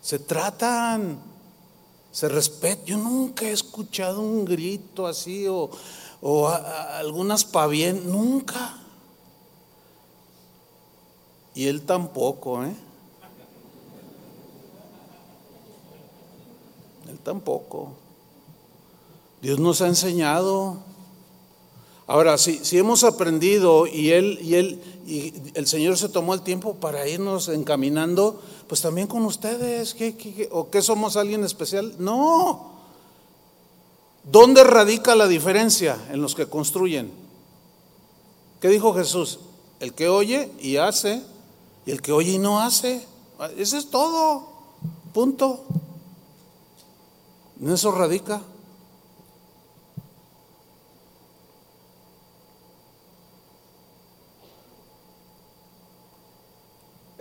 se 0.00 0.18
tratan, 0.18 1.18
se 2.12 2.28
respetan. 2.28 2.84
Yo 2.84 2.98
nunca 2.98 3.46
he 3.46 3.52
escuchado 3.52 4.20
un 4.20 4.44
grito 4.44 5.06
así 5.06 5.48
o, 5.48 5.70
o 6.20 6.48
algunas 6.48 7.44
pavien, 7.44 8.08
nunca. 8.08 8.78
Y 11.54 11.66
él 11.66 11.82
tampoco, 11.82 12.64
¿eh? 12.64 12.74
Él 17.10 17.18
tampoco. 17.18 17.92
Dios 19.42 19.58
nos 19.58 19.82
ha 19.82 19.88
enseñado. 19.88 20.78
Ahora, 22.06 22.38
si, 22.38 22.64
si 22.64 22.78
hemos 22.78 23.04
aprendido 23.04 23.86
y 23.86 24.10
él, 24.10 24.38
y 24.42 24.54
él, 24.54 24.80
y 25.06 25.34
el 25.54 25.66
Señor 25.66 25.96
se 25.96 26.08
tomó 26.08 26.34
el 26.34 26.42
tiempo 26.42 26.74
para 26.74 27.08
irnos 27.08 27.48
encaminando, 27.48 28.40
pues 28.68 28.80
también 28.80 29.06
con 29.06 29.24
ustedes, 29.24 29.94
¿qué, 29.94 30.48
o 30.50 30.70
qué 30.70 30.82
somos 30.82 31.16
alguien 31.16 31.44
especial? 31.44 31.94
No. 31.98 32.72
¿Dónde 34.24 34.62
radica 34.62 35.14
la 35.14 35.26
diferencia 35.26 35.98
en 36.10 36.22
los 36.22 36.34
que 36.34 36.46
construyen? 36.46 37.10
¿Qué 38.60 38.68
dijo 38.68 38.94
Jesús? 38.94 39.40
El 39.80 39.94
que 39.94 40.08
oye 40.08 40.52
y 40.60 40.76
hace 40.76 41.22
y 41.84 41.90
el 41.90 42.00
que 42.00 42.12
oye 42.12 42.32
y 42.32 42.38
no 42.38 42.60
hace, 42.60 43.04
ese 43.56 43.78
es 43.78 43.90
todo. 43.90 44.46
Punto. 45.12 45.64
En 47.60 47.70
eso 47.70 47.90
radica. 47.90 48.42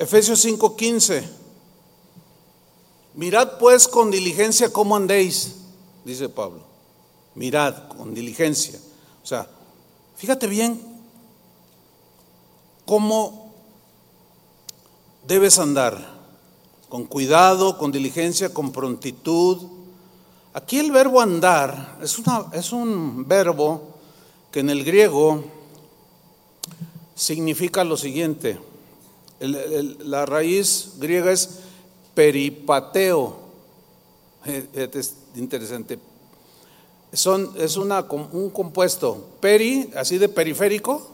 Efesios 0.02 0.43
5:15. 0.43 1.24
Mirad 3.14 3.60
pues 3.60 3.88
con 3.88 4.10
diligencia 4.10 4.74
cómo 4.74 4.95
andéis, 4.95 5.58
dice 6.04 6.28
Pablo. 6.28 6.64
Mirad 7.36 7.88
con 7.88 8.12
diligencia. 8.12 8.80
O 9.24 9.28
sea, 9.28 9.47
fíjate 10.16 10.47
bien 10.47 10.82
cómo 12.84 13.54
debes 15.28 15.60
andar 15.60 16.20
con 16.89 17.06
cuidado, 17.06 17.78
con 17.78 17.91
diligencia, 17.91 18.52
con 18.52 18.72
prontitud. 18.72 19.68
Aquí 20.54 20.80
el 20.80 20.91
verbo 20.91 21.22
andar 21.22 21.99
es, 22.02 22.18
una, 22.18 22.47
es 22.54 22.72
un 22.72 23.28
verbo 23.28 23.99
que 24.52 24.62
en 24.62 24.72
el 24.72 24.84
griego 24.84 25.43
significa 27.14 27.84
lo 27.84 27.97
siguiente. 27.97 28.70
La 29.42 30.26
raíz 30.26 30.94
griega 30.98 31.32
es 31.32 31.60
peripateo. 32.14 33.39
Es 34.46 35.16
interesante. 35.36 36.00
es 37.12 37.78
una, 37.78 38.02
un 38.02 38.50
compuesto 38.50 39.30
peri, 39.39 39.89
así 39.96 40.18
de 40.18 40.30
periférico, 40.30 41.10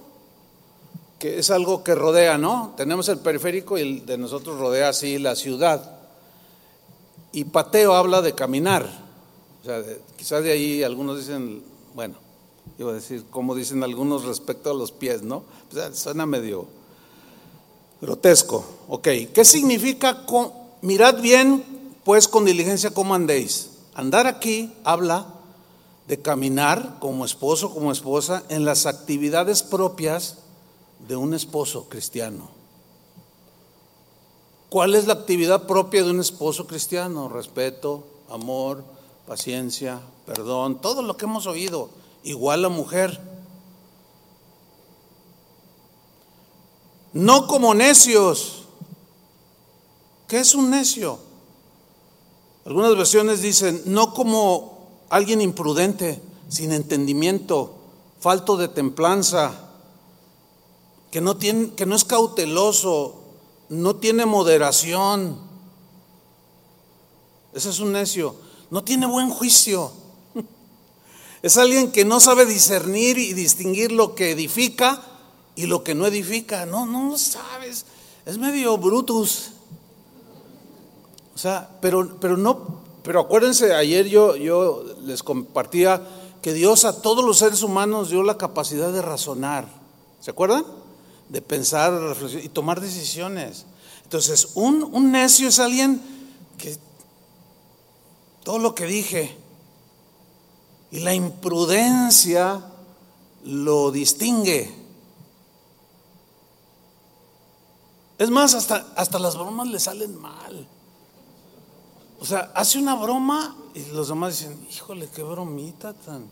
que 1.19 1.39
es 1.39 1.49
algo 1.49 1.83
que 1.83 1.95
rodea, 1.95 2.37
¿no? 2.37 2.73
Tenemos 2.77 3.09
el 3.09 3.19
periférico 3.19 3.77
y 3.77 3.81
el 3.81 4.05
de 4.05 4.17
nosotros 4.17 4.59
rodea 4.59 4.89
así 4.89 5.17
la 5.17 5.35
ciudad. 5.35 5.97
Y 7.31 7.45
pateo 7.45 7.93
habla 7.93 8.21
de 8.21 8.33
caminar. 8.33 8.87
O 9.61 9.65
sea, 9.65 9.83
quizás 10.15 10.43
de 10.43 10.51
ahí 10.51 10.83
algunos 10.83 11.17
dicen, 11.17 11.63
bueno, 11.95 12.15
iba 12.77 12.91
a 12.91 12.95
decir, 12.95 13.25
como 13.29 13.55
dicen 13.55 13.83
algunos 13.83 14.25
respecto 14.25 14.71
a 14.71 14.73
los 14.73 14.91
pies, 14.91 15.23
¿no? 15.23 15.43
suena 15.93 16.25
medio 16.25 16.76
grotesco. 18.01 18.65
Ok, 18.87 19.07
¿qué 19.33 19.45
significa? 19.45 20.25
mirad 20.81 21.19
bien, 21.21 21.63
pues 22.03 22.27
con 22.27 22.45
diligencia 22.45 22.91
cómo 22.91 23.15
andéis. 23.15 23.71
Andar 23.93 24.27
aquí 24.27 24.73
habla 24.83 25.27
de 26.07 26.21
caminar 26.21 26.97
como 26.99 27.25
esposo, 27.25 27.73
como 27.73 27.91
esposa, 27.91 28.43
en 28.49 28.63
las 28.63 28.85
actividades 28.85 29.63
propias 29.63 30.37
de 31.07 31.15
un 31.15 31.33
esposo 31.33 31.89
cristiano. 31.89 32.49
¿Cuál 34.69 34.95
es 34.95 35.07
la 35.07 35.13
actividad 35.13 35.65
propia 35.65 36.03
de 36.03 36.11
un 36.11 36.19
esposo 36.19 36.67
cristiano? 36.67 37.29
Respeto, 37.29 38.03
amor, 38.29 38.83
paciencia, 39.25 39.99
perdón, 40.25 40.79
todo 40.81 41.01
lo 41.01 41.15
que 41.17 41.25
hemos 41.25 41.47
oído. 41.47 41.89
Igual 42.23 42.61
la 42.61 42.69
mujer. 42.69 43.36
No 47.17 47.47
como 47.47 47.73
necios. 47.73 48.65
¿Qué 50.27 50.39
es 50.39 50.53
un 50.53 50.69
necio? 50.69 51.17
Algunas 52.63 52.95
versiones 52.95 53.41
dicen, 53.41 53.81
no 53.85 54.13
como 54.13 55.05
alguien 55.09 55.41
imprudente, 55.41 56.21
sin 56.47 56.71
entendimiento, 56.71 57.73
falto 58.19 58.55
de 58.55 58.67
templanza, 58.67 59.71
que 61.09 61.19
no, 61.19 61.37
tiene, 61.37 61.71
que 61.71 61.87
no 61.87 61.95
es 61.95 62.03
cauteloso, 62.03 63.15
no 63.69 63.95
tiene 63.95 64.27
moderación. 64.27 65.39
Ese 67.51 67.71
es 67.71 67.79
un 67.79 67.93
necio. 67.93 68.35
No 68.69 68.83
tiene 68.83 69.07
buen 69.07 69.31
juicio. 69.31 69.91
Es 71.41 71.57
alguien 71.57 71.91
que 71.91 72.05
no 72.05 72.19
sabe 72.19 72.45
discernir 72.45 73.17
y 73.17 73.33
distinguir 73.33 73.91
lo 73.91 74.13
que 74.13 74.31
edifica 74.31 75.16
y 75.57 75.65
lo 75.65 75.83
que 75.83 75.95
no 75.95 76.05
edifica. 76.05 76.65
No, 76.65 76.85
no 76.85 77.17
sabes. 77.17 77.85
Es 78.25 78.37
medio 78.37 78.77
brutus. 78.77 79.49
O 81.35 81.37
sea, 81.37 81.69
pero, 81.81 82.17
pero 82.21 82.37
no, 82.37 82.81
pero 83.03 83.19
acuérdense, 83.21 83.73
ayer 83.73 84.07
yo, 84.07 84.35
yo 84.37 84.85
les 85.01 85.23
compartía 85.23 86.01
que 86.41 86.53
Dios 86.53 86.85
a 86.85 87.01
todos 87.01 87.25
los 87.25 87.39
seres 87.39 87.63
humanos 87.63 88.09
dio 88.09 88.23
la 88.23 88.37
capacidad 88.37 88.93
de 88.93 89.01
razonar. 89.01 89.67
¿Se 90.21 90.31
acuerdan? 90.31 90.63
De 91.27 91.41
pensar 91.41 92.15
y 92.41 92.49
tomar 92.49 92.79
decisiones. 92.79 93.65
Entonces, 94.03 94.49
un, 94.53 94.83
un 94.83 95.11
necio 95.11 95.49
es 95.49 95.59
alguien 95.59 96.01
que 96.57 96.77
todo 98.43 98.59
lo 98.59 98.75
que 98.75 98.85
dije 98.85 99.35
y 100.91 100.99
la 100.99 101.13
imprudencia 101.13 102.61
lo 103.43 103.91
distingue. 103.91 104.86
Es 108.17 108.29
más, 108.29 108.53
hasta, 108.53 108.87
hasta 108.95 109.19
las 109.19 109.35
bromas 109.35 109.67
le 109.67 109.79
salen 109.79 110.19
mal. 110.19 110.67
O 112.19 112.25
sea, 112.25 112.51
hace 112.55 112.79
una 112.79 112.95
broma 112.95 113.55
y 113.75 113.85
los 113.91 114.07
demás 114.07 114.39
dicen, 114.39 114.65
híjole, 114.69 115.07
qué 115.13 115.21
bromita 115.21 115.93
tan. 115.93 116.25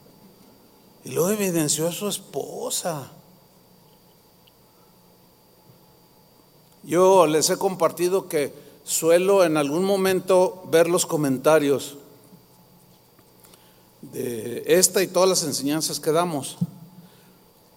Y 1.03 1.11
luego 1.11 1.29
evidenció 1.29 1.87
a 1.87 1.91
su 1.91 2.07
esposa. 2.07 3.11
Yo 6.83 7.27
les 7.27 7.49
he 7.49 7.57
compartido 7.57 8.27
que 8.27 8.53
suelo 8.83 9.43
en 9.43 9.57
algún 9.57 9.83
momento 9.83 10.63
ver 10.71 10.87
los 10.87 11.05
comentarios 11.05 11.97
de 14.01 14.63
esta 14.65 15.01
y 15.03 15.07
todas 15.07 15.29
las 15.29 15.43
enseñanzas 15.43 15.99
que 15.99 16.11
damos. 16.11 16.57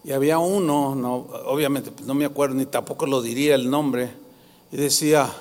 Y 0.04 0.12
había 0.12 0.38
uno, 0.38 0.94
no, 0.94 1.26
obviamente 1.46 1.90
no 2.04 2.14
me 2.14 2.24
acuerdo 2.24 2.54
ni 2.54 2.66
tampoco 2.66 3.06
lo 3.06 3.20
diría 3.20 3.54
el 3.54 3.68
nombre, 3.68 4.10
y 4.70 4.76
decía, 4.76 5.34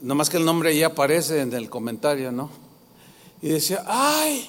Nomás 0.00 0.30
que 0.30 0.36
el 0.36 0.44
nombre 0.44 0.76
ya 0.76 0.88
aparece 0.88 1.40
en 1.40 1.52
el 1.52 1.68
comentario, 1.68 2.30
¿no? 2.30 2.50
Y 3.42 3.48
decía, 3.48 3.84
ay, 3.86 4.48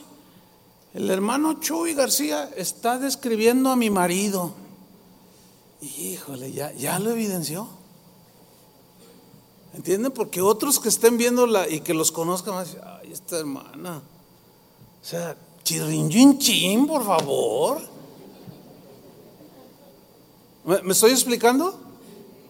el 0.93 1.09
hermano 1.09 1.59
Chuy 1.59 1.93
García 1.93 2.49
está 2.55 2.99
describiendo 2.99 3.71
a 3.71 3.75
mi 3.75 3.89
marido. 3.89 4.53
Híjole, 5.81 6.51
ya, 6.51 6.71
ya 6.73 6.99
lo 6.99 7.11
evidenció. 7.11 7.67
¿Entienden? 9.73 10.11
Porque 10.11 10.41
otros 10.41 10.79
que 10.79 10.89
estén 10.89 11.17
viéndola 11.17 11.67
y 11.67 11.81
que 11.81 11.93
los 11.93 12.11
conozcan 12.11 12.53
van 12.53 12.61
a 12.61 12.65
decir, 12.65 12.81
ay, 12.83 13.11
esta 13.11 13.39
hermana. 13.39 14.01
O 15.01 15.05
sea, 15.05 15.35
chirrinjin 15.63 16.85
por 16.85 17.05
favor. 17.05 17.81
¿Me, 20.69 20.83
¿Me 20.83 20.93
estoy 20.93 21.09
explicando? 21.09 21.79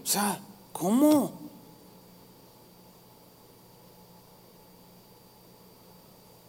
O 0.04 0.06
sea, 0.06 0.42
¿cómo? 0.74 1.32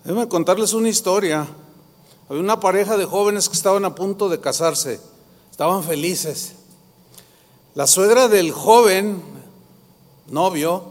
Déjenme 0.03 0.27
contarles 0.27 0.73
una 0.73 0.89
historia. 0.89 1.47
Había 2.29 2.43
una 2.43 2.59
pareja 2.59 2.97
de 2.97 3.05
jóvenes 3.05 3.49
que 3.49 3.55
estaban 3.55 3.85
a 3.85 3.95
punto 3.95 4.29
de 4.29 4.41
casarse. 4.41 5.01
Estaban 5.53 5.85
felices. 5.85 6.55
La 7.77 7.87
suegra 7.87 8.27
del 8.27 8.51
joven 8.51 9.23
novio 10.27 10.87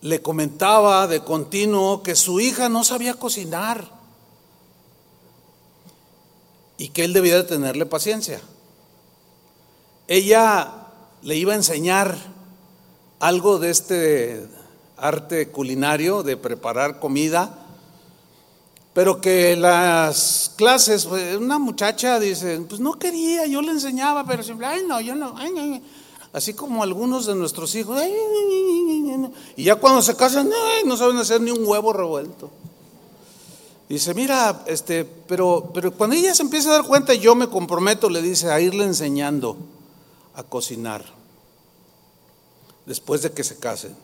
le 0.00 0.22
comentaba 0.22 1.06
de 1.06 1.22
continuo 1.22 2.02
que 2.02 2.16
su 2.16 2.40
hija 2.40 2.70
no 2.70 2.82
sabía 2.82 3.12
cocinar 3.12 3.92
y 6.78 6.88
que 6.88 7.04
él 7.04 7.12
debía 7.12 7.36
de 7.36 7.44
tenerle 7.44 7.84
paciencia. 7.84 8.40
Ella 10.10 10.88
le 11.22 11.36
iba 11.36 11.52
a 11.52 11.56
enseñar 11.56 12.18
algo 13.20 13.60
de 13.60 13.70
este 13.70 14.44
arte 14.96 15.50
culinario 15.50 16.24
de 16.24 16.36
preparar 16.36 16.98
comida 16.98 17.60
pero 18.92 19.20
que 19.20 19.54
las 19.56 20.52
clases, 20.56 21.06
pues, 21.06 21.36
una 21.36 21.58
muchacha 21.58 22.18
dice, 22.18 22.60
pues 22.68 22.80
no 22.80 22.98
quería, 22.98 23.46
yo 23.46 23.62
le 23.62 23.70
enseñaba, 23.70 24.24
pero 24.26 24.42
siempre, 24.42 24.66
ay 24.66 24.82
no, 24.86 25.00
yo 25.00 25.14
no, 25.14 25.34
ay, 25.36 25.82
así 26.32 26.54
como 26.54 26.82
algunos 26.82 27.26
de 27.26 27.36
nuestros 27.36 27.74
hijos, 27.76 28.02
y 29.56 29.62
ya 29.62 29.76
cuando 29.76 30.02
se 30.02 30.16
casan, 30.16 30.50
no 30.84 30.96
saben 30.96 31.18
hacer 31.18 31.40
ni 31.40 31.52
un 31.52 31.64
huevo 31.64 31.92
revuelto. 31.92 32.50
Dice, 33.88 34.12
mira, 34.14 34.64
este, 34.66 35.04
pero, 35.04 35.70
pero 35.72 35.92
cuando 35.92 36.14
ella 36.16 36.34
se 36.34 36.42
empieza 36.42 36.70
a 36.70 36.74
dar 36.74 36.84
cuenta, 36.84 37.14
yo 37.14 37.34
me 37.34 37.48
comprometo, 37.48 38.08
le 38.08 38.22
dice, 38.22 38.50
a 38.50 38.60
irle 38.60 38.84
enseñando 38.84 39.56
a 40.40 40.44
cocinar, 40.44 41.04
después 42.86 43.22
de 43.22 43.32
que 43.32 43.44
se 43.44 43.58
casen, 43.58 43.94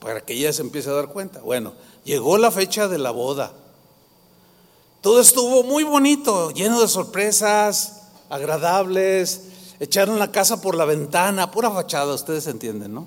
para 0.00 0.20
que 0.20 0.34
ella 0.34 0.52
se 0.52 0.62
empiece 0.62 0.90
a 0.90 0.94
dar 0.94 1.08
cuenta. 1.08 1.40
Bueno, 1.40 1.72
llegó 2.04 2.38
la 2.38 2.50
fecha 2.50 2.88
de 2.88 2.98
la 2.98 3.10
boda. 3.10 3.52
Todo 5.00 5.20
estuvo 5.20 5.62
muy 5.62 5.84
bonito, 5.84 6.50
lleno 6.50 6.80
de 6.80 6.88
sorpresas, 6.88 8.02
agradables. 8.28 9.42
Echaron 9.80 10.18
la 10.18 10.30
casa 10.30 10.60
por 10.60 10.74
la 10.74 10.84
ventana, 10.84 11.50
pura 11.50 11.70
fachada, 11.70 12.14
ustedes 12.14 12.46
entienden, 12.46 12.94
¿no? 12.94 13.06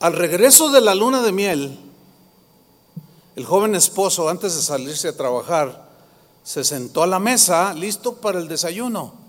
Al 0.00 0.14
regreso 0.14 0.70
de 0.70 0.80
la 0.80 0.94
luna 0.94 1.22
de 1.22 1.32
miel, 1.32 1.78
el 3.36 3.44
joven 3.44 3.74
esposo, 3.74 4.28
antes 4.28 4.54
de 4.54 4.62
salirse 4.62 5.08
a 5.08 5.16
trabajar, 5.16 5.88
se 6.42 6.64
sentó 6.64 7.02
a 7.02 7.06
la 7.06 7.18
mesa 7.18 7.72
listo 7.74 8.14
para 8.14 8.38
el 8.38 8.48
desayuno. 8.48 9.23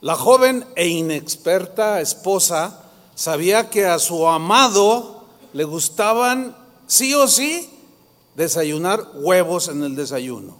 La 0.00 0.14
joven 0.14 0.66
e 0.76 0.88
inexperta 0.88 2.00
esposa 2.00 2.82
sabía 3.14 3.70
que 3.70 3.86
a 3.86 3.98
su 3.98 4.26
amado 4.26 5.24
le 5.52 5.64
gustaban 5.64 6.54
sí 6.86 7.14
o 7.14 7.26
sí 7.28 7.70
desayunar 8.34 9.02
huevos 9.14 9.68
en 9.68 9.82
el 9.82 9.96
desayuno. 9.96 10.56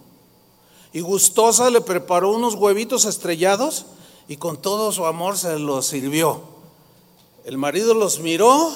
Y 0.91 1.01
gustosa 1.01 1.69
le 1.69 1.81
preparó 1.81 2.31
unos 2.31 2.55
huevitos 2.55 3.05
estrellados 3.05 3.85
y 4.27 4.37
con 4.37 4.57
todo 4.57 4.91
su 4.91 5.05
amor 5.05 5.37
se 5.37 5.59
los 5.59 5.85
sirvió. 5.85 6.41
El 7.45 7.59
marido 7.59 7.93
los 7.93 8.19
miró 8.19 8.71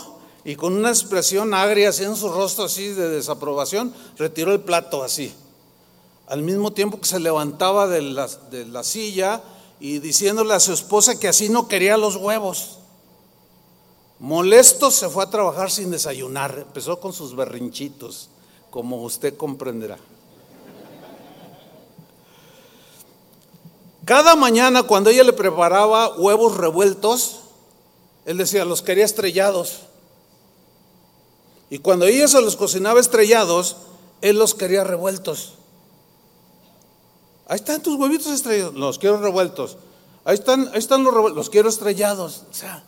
y 0.45 0.55
con 0.55 0.73
una 0.73 0.89
expresión 0.89 1.55
agria 1.55 1.89
así 1.89 2.03
en 2.03 2.15
su 2.15 2.29
rostro 2.29 2.65
así 2.65 2.89
de 2.89 3.09
desaprobación, 3.09 3.93
retiró 4.17 4.51
el 4.51 4.61
plato 4.61 5.03
así. 5.03 5.33
Al 6.27 6.43
mismo 6.43 6.71
tiempo 6.71 6.99
que 7.01 7.07
se 7.07 7.19
levantaba 7.19 7.87
de 7.87 8.01
la, 8.03 8.27
de 8.27 8.65
la 8.65 8.83
silla 8.83 9.41
y 9.81 9.97
diciéndole 9.97 10.53
a 10.53 10.59
su 10.59 10.73
esposa 10.73 11.19
que 11.19 11.27
así 11.27 11.49
no 11.49 11.67
quería 11.67 11.97
los 11.97 12.15
huevos. 12.15 12.77
Molesto 14.19 14.91
se 14.91 15.09
fue 15.09 15.23
a 15.23 15.29
trabajar 15.31 15.71
sin 15.71 15.89
desayunar, 15.89 16.59
empezó 16.59 16.99
con 16.99 17.13
sus 17.13 17.35
berrinchitos 17.35 18.29
como 18.69 19.01
usted 19.01 19.35
comprenderá. 19.35 19.97
Cada 24.05 24.35
mañana 24.35 24.83
cuando 24.83 25.09
ella 25.09 25.23
le 25.23 25.33
preparaba 25.33 26.15
huevos 26.15 26.57
revueltos, 26.57 27.39
él 28.25 28.37
decía, 28.37 28.65
los 28.65 28.83
quería 28.83 29.05
estrellados. 29.05 29.79
Y 31.71 31.79
cuando 31.79 32.05
ella 32.05 32.27
se 32.27 32.39
los 32.39 32.55
cocinaba 32.55 32.99
estrellados, 32.99 33.77
él 34.21 34.37
los 34.37 34.53
quería 34.53 34.83
revueltos. 34.83 35.55
Ahí 37.51 37.57
están 37.57 37.83
tus 37.83 37.97
huevitos 37.97 38.27
estrellados, 38.27 38.75
los 38.75 38.97
quiero 38.97 39.17
revueltos. 39.17 39.75
Ahí 40.23 40.35
están, 40.35 40.69
ahí 40.71 40.79
están 40.79 41.03
los 41.03 41.13
revueltos, 41.13 41.35
los 41.35 41.49
quiero 41.49 41.67
estrellados. 41.67 42.45
O 42.49 42.53
sea, 42.53 42.81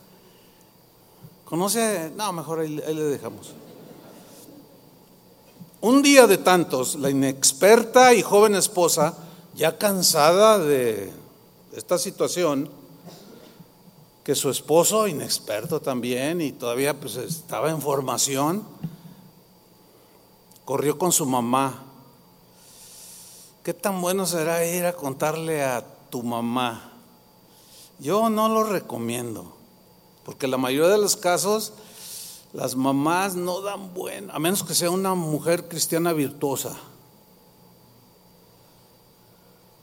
conoce, 1.44 2.10
no, 2.16 2.32
mejor 2.32 2.60
ahí, 2.60 2.82
ahí 2.86 2.94
le 2.94 3.02
dejamos. 3.02 3.52
Un 5.82 6.00
día 6.00 6.26
de 6.26 6.38
tantos, 6.38 6.94
la 6.94 7.10
inexperta 7.10 8.14
y 8.14 8.22
joven 8.22 8.54
esposa, 8.54 9.12
ya 9.54 9.76
cansada 9.76 10.58
de 10.58 11.12
esta 11.76 11.98
situación, 11.98 12.70
que 14.24 14.34
su 14.34 14.48
esposo, 14.48 15.06
inexperto 15.06 15.80
también, 15.80 16.40
y 16.40 16.52
todavía 16.52 16.98
pues 16.98 17.16
estaba 17.16 17.68
en 17.68 17.82
formación, 17.82 18.64
corrió 20.64 20.96
con 20.96 21.12
su 21.12 21.26
mamá. 21.26 21.83
¿Qué 23.64 23.72
tan 23.72 24.02
bueno 24.02 24.26
será 24.26 24.66
ir 24.66 24.84
a 24.84 24.92
contarle 24.92 25.64
a 25.64 25.82
tu 26.10 26.22
mamá? 26.22 26.92
Yo 27.98 28.28
no 28.28 28.50
lo 28.50 28.62
recomiendo, 28.62 29.56
porque 30.22 30.46
la 30.46 30.58
mayoría 30.58 30.90
de 30.90 30.98
los 30.98 31.16
casos 31.16 31.72
las 32.52 32.76
mamás 32.76 33.36
no 33.36 33.62
dan 33.62 33.94
bueno, 33.94 34.30
a 34.34 34.38
menos 34.38 34.62
que 34.62 34.74
sea 34.74 34.90
una 34.90 35.14
mujer 35.14 35.66
cristiana 35.66 36.12
virtuosa. 36.12 36.76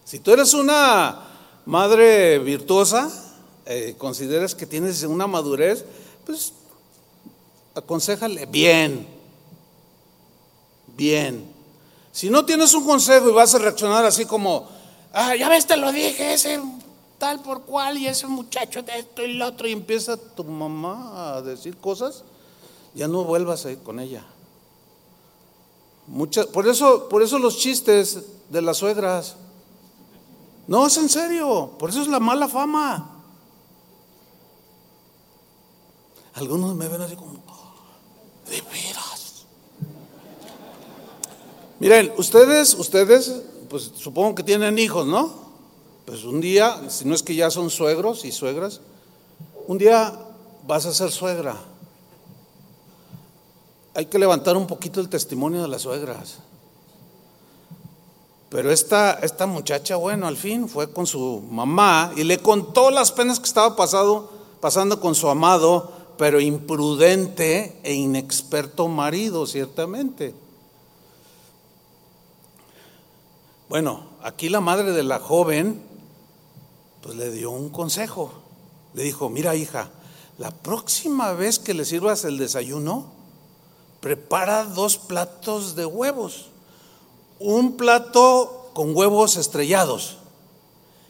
Si 0.05 0.19
tú 0.19 0.31
eres 0.31 0.53
una 0.53 1.19
madre 1.65 2.37
virtuosa, 2.37 3.09
eh, 3.65 3.95
consideras 3.97 4.53
que 4.53 4.67
tienes 4.67 5.01
una 5.01 5.25
madurez, 5.25 5.85
pues 6.23 6.53
aconsejale 7.73 8.45
bien, 8.45 9.07
bien. 10.95 11.50
Si 12.11 12.29
no 12.29 12.45
tienes 12.45 12.73
un 12.73 12.85
consejo 12.85 13.29
y 13.29 13.33
vas 13.33 13.55
a 13.55 13.59
reaccionar 13.59 14.05
así 14.05 14.25
como, 14.25 14.67
ah, 15.13 15.35
ya 15.35 15.49
ves, 15.49 15.65
te 15.65 15.77
lo 15.77 15.91
dije, 15.91 16.33
ese 16.33 16.59
tal 17.17 17.39
por 17.41 17.61
cual 17.61 17.97
y 17.99 18.07
ese 18.07 18.25
muchacho 18.25 18.81
de 18.81 18.97
esto 18.97 19.23
y 19.23 19.33
lo 19.33 19.47
otro, 19.47 19.67
y 19.67 19.71
empieza 19.71 20.17
tu 20.17 20.43
mamá 20.43 21.35
a 21.35 21.41
decir 21.41 21.77
cosas, 21.77 22.23
ya 22.95 23.07
no 23.07 23.23
vuelvas 23.23 23.65
a 23.65 23.71
ir 23.71 23.79
con 23.79 23.99
ella. 23.99 24.25
por, 26.51 26.67
eso, 26.67 27.07
por 27.07 27.21
eso 27.21 27.39
los 27.39 27.57
chistes 27.57 28.23
de 28.49 28.61
las 28.61 28.77
suegras. 28.77 29.35
No, 30.67 30.87
es 30.87 30.97
en 30.97 31.09
serio, 31.09 31.71
por 31.77 31.91
eso 31.91 32.01
es 32.01 32.07
la 32.07 32.19
mala 32.19 32.47
fama. 32.47 33.07
Algunos 36.33 36.75
me 36.75 36.87
ven 36.87 37.01
así 37.01 37.15
como, 37.15 37.33
de 38.49 38.61
veras. 38.61 39.10
Miren, 41.81 42.13
ustedes, 42.15 42.73
ustedes, 42.75 43.41
pues 43.69 43.91
supongo 43.97 44.35
que 44.35 44.43
tienen 44.43 44.79
hijos, 44.79 45.05
¿no? 45.05 45.33
Pues 46.05 46.23
un 46.23 46.39
día, 46.39 46.89
si 46.89 47.03
no 47.03 47.13
es 47.13 47.23
que 47.23 47.35
ya 47.35 47.51
son 47.51 47.69
suegros 47.69 48.23
y 48.23 48.31
suegras, 48.31 48.79
un 49.67 49.77
día 49.77 50.17
vas 50.65 50.85
a 50.85 50.93
ser 50.93 51.11
suegra 51.11 51.57
hay 53.93 54.05
que 54.05 54.19
levantar 54.19 54.55
un 54.55 54.67
poquito 54.67 55.01
el 55.01 55.09
testimonio 55.09 55.61
de 55.61 55.67
las 55.67 55.81
suegras. 55.83 56.37
Pero 58.49 58.71
esta, 58.71 59.13
esta 59.21 59.45
muchacha, 59.45 59.95
bueno, 59.95 60.27
al 60.27 60.37
fin 60.37 60.67
fue 60.67 60.91
con 60.91 61.07
su 61.07 61.43
mamá 61.49 62.11
y 62.15 62.23
le 62.23 62.37
contó 62.37 62.91
las 62.91 63.11
penas 63.11 63.39
que 63.39 63.45
estaba 63.45 63.75
pasado, 63.75 64.29
pasando 64.59 64.99
con 64.99 65.15
su 65.15 65.29
amado, 65.29 65.91
pero 66.17 66.39
imprudente 66.39 67.79
e 67.83 67.93
inexperto 67.93 68.87
marido, 68.87 69.45
ciertamente. 69.45 70.33
Bueno, 73.71 74.03
aquí 74.21 74.49
la 74.49 74.59
madre 74.59 74.91
de 74.91 75.01
la 75.01 75.19
joven, 75.19 75.81
pues 77.01 77.15
le 77.15 77.31
dio 77.31 77.51
un 77.51 77.69
consejo. 77.69 78.33
Le 78.93 79.03
dijo, 79.03 79.29
mira 79.29 79.55
hija, 79.55 79.89
la 80.37 80.51
próxima 80.51 81.31
vez 81.31 81.57
que 81.57 81.73
le 81.73 81.85
sirvas 81.85 82.25
el 82.25 82.37
desayuno, 82.37 83.05
prepara 84.01 84.65
dos 84.65 84.97
platos 84.97 85.77
de 85.77 85.85
huevos. 85.85 86.47
Un 87.39 87.77
plato 87.77 88.71
con 88.73 88.93
huevos 88.93 89.37
estrellados 89.37 90.17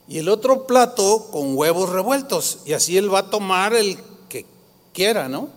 y 0.07 0.19
el 0.19 0.29
otro 0.29 0.67
plato 0.67 1.29
con 1.31 1.57
huevos 1.57 1.89
revueltos. 1.89 2.59
Y 2.65 2.73
así 2.73 2.95
él 2.95 3.11
va 3.11 3.19
a 3.21 3.29
tomar 3.31 3.73
el 3.73 3.97
que 4.29 4.45
quiera, 4.93 5.27
¿no? 5.27 5.49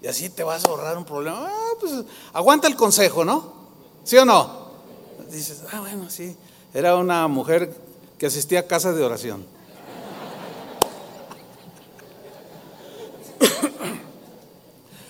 Y 0.00 0.06
así 0.06 0.30
te 0.30 0.44
vas 0.44 0.64
a 0.64 0.68
ahorrar 0.68 0.96
un 0.96 1.04
problema. 1.04 1.46
Ah, 1.46 1.72
pues 1.78 1.92
aguanta 2.32 2.68
el 2.68 2.74
consejo, 2.74 3.22
¿no? 3.22 3.52
¿Sí 4.02 4.16
o 4.16 4.24
no? 4.24 4.63
Dices, 5.34 5.62
ah, 5.72 5.80
bueno, 5.80 6.08
sí. 6.10 6.36
Era 6.72 6.96
una 6.96 7.26
mujer 7.26 7.76
que 8.18 8.26
asistía 8.26 8.60
a 8.60 8.66
casa 8.66 8.92
de 8.92 9.04
oración. 9.04 9.44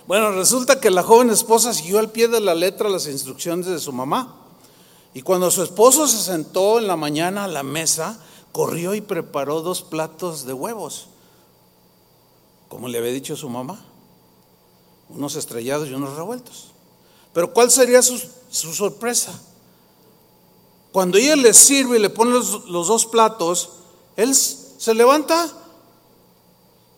Bueno, 0.07 0.33
resulta 0.33 0.81
que 0.81 0.91
la 0.91 1.03
joven 1.03 1.31
esposa 1.31 1.73
siguió 1.73 1.99
al 1.99 2.11
pie 2.11 2.29
de 2.29 2.39
la 2.39 2.55
letra 2.55 2.91
las 2.91 3.07
instrucciones 3.07 3.65
de 3.65 3.79
su 3.79 3.91
mamá. 3.91 4.37
Y 5.15 5.23
cuando 5.23 5.51
su 5.51 5.63
esposo 5.63 6.07
se 6.07 6.19
sentó 6.19 6.79
en 6.79 6.87
la 6.87 6.97
mañana 6.97 7.45
a 7.45 7.49
la 7.49 7.63
mesa, 7.63 8.19
corrió 8.53 8.95
y 8.95 9.01
preparó 9.01 9.63
dos 9.63 9.83
platos 9.83 10.45
de 10.45 10.53
huevos, 10.53 11.07
como 12.69 12.89
le 12.89 12.99
había 12.99 13.13
dicho 13.13 13.35
su 13.35 13.49
mamá, 13.49 13.83
unos 15.09 15.37
estrellados 15.37 15.89
y 15.89 15.95
unos 15.95 16.17
revueltos. 16.17 16.73
Pero 17.33 17.53
¿cuál 17.55 17.71
sería 17.71 18.03
su, 18.03 18.19
sorpresa? 18.51 19.33
Cuando 20.95 21.19
ella 21.19 21.35
le 21.35 21.53
sirve 21.53 21.97
y 21.97 22.01
le 22.01 22.09
pone 22.09 22.31
los, 22.31 22.69
dos 22.69 23.07
platos, 23.07 23.71
él 24.15 24.33
se 24.33 24.95
levanta, 24.95 25.53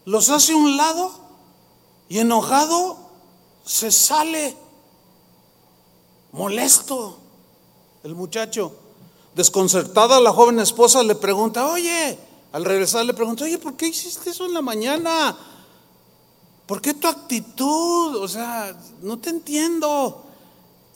los 0.04 0.28
hace 0.28 0.52
a 0.52 0.56
un 0.56 0.76
lado 0.76 1.10
y 2.10 2.18
enojado 2.18 2.98
se 3.64 3.90
sale, 3.90 4.54
molesto 6.32 7.16
el 8.04 8.14
muchacho. 8.14 8.70
Desconcertada 9.34 10.20
la 10.20 10.30
joven 10.30 10.58
esposa 10.58 11.02
le 11.02 11.14
pregunta, 11.14 11.66
oye, 11.66 12.18
al 12.52 12.66
regresar 12.66 13.06
le 13.06 13.14
pregunta, 13.14 13.44
oye, 13.44 13.56
¿por 13.56 13.78
qué 13.78 13.88
hiciste 13.88 14.28
eso 14.28 14.44
en 14.44 14.52
la 14.52 14.60
mañana? 14.60 15.34
¿Por 16.66 16.82
qué 16.82 16.92
tu 16.92 17.08
actitud? 17.08 18.16
O 18.16 18.28
sea, 18.28 18.78
no 19.00 19.18
te 19.18 19.30
entiendo. 19.30 20.25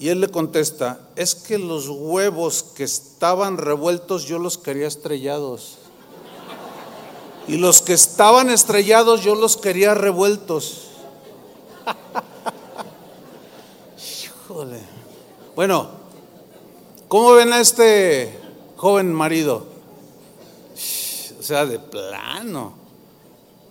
Y 0.01 0.09
él 0.09 0.23
le 0.23 0.29
contesta, 0.29 0.99
es 1.15 1.35
que 1.35 1.59
los 1.59 1.91
huevos 1.91 2.63
que 2.63 2.85
estaban 2.85 3.59
revueltos 3.59 4.25
yo 4.25 4.39
los 4.39 4.57
quería 4.57 4.89
estrellados. 4.89 5.77
Y 7.47 7.59
los 7.59 7.83
que 7.83 7.93
estaban 7.93 8.49
estrellados 8.49 9.23
yo 9.23 9.35
los 9.35 9.59
quería 9.59 9.93
revueltos. 9.93 10.87
Híjole. 14.49 14.81
Bueno, 15.55 15.91
¿cómo 17.07 17.33
ven 17.33 17.53
a 17.53 17.61
este 17.61 18.41
joven 18.79 19.13
marido? 19.13 19.67
O 21.39 21.43
sea, 21.43 21.67
de 21.67 21.79
plano. 21.79 22.73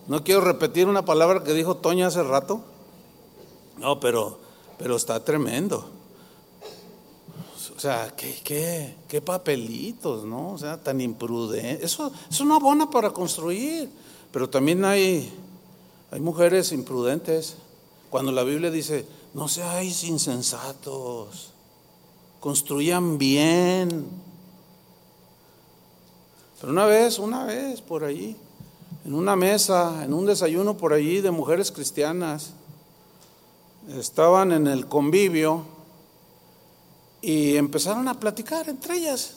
No 0.06 0.22
quiero 0.22 0.42
repetir 0.42 0.86
una 0.86 1.04
palabra 1.04 1.42
que 1.42 1.54
dijo 1.54 1.78
Toña 1.78 2.06
hace 2.06 2.22
rato. 2.22 2.60
No, 3.78 3.98
pero, 3.98 4.38
pero 4.78 4.94
está 4.94 5.24
tremendo. 5.24 5.98
O 7.80 7.82
sea, 7.82 8.12
¿qué, 8.14 8.94
qué, 9.08 9.22
papelitos, 9.22 10.26
¿no? 10.26 10.52
O 10.52 10.58
sea, 10.58 10.76
tan 10.76 11.00
imprudente. 11.00 11.82
Eso, 11.82 12.12
es 12.30 12.38
una 12.42 12.58
bona 12.58 12.90
para 12.90 13.08
construir. 13.08 13.88
Pero 14.30 14.50
también 14.50 14.84
hay, 14.84 15.32
hay 16.10 16.20
mujeres 16.20 16.72
imprudentes. 16.72 17.56
Cuando 18.10 18.32
la 18.32 18.42
Biblia 18.44 18.70
dice, 18.70 19.06
no 19.32 19.48
seáis 19.48 20.04
insensatos, 20.04 21.54
construyan 22.38 23.16
bien. 23.16 24.08
Pero 26.60 26.74
una 26.74 26.84
vez, 26.84 27.18
una 27.18 27.46
vez 27.46 27.80
por 27.80 28.04
allí, 28.04 28.36
en 29.06 29.14
una 29.14 29.36
mesa, 29.36 30.04
en 30.04 30.12
un 30.12 30.26
desayuno 30.26 30.76
por 30.76 30.92
allí 30.92 31.22
de 31.22 31.30
mujeres 31.30 31.72
cristianas, 31.72 32.52
estaban 33.88 34.52
en 34.52 34.66
el 34.66 34.86
convivio 34.86 35.79
y 37.22 37.56
empezaron 37.56 38.08
a 38.08 38.18
platicar 38.18 38.68
entre 38.68 38.96
ellas. 38.96 39.34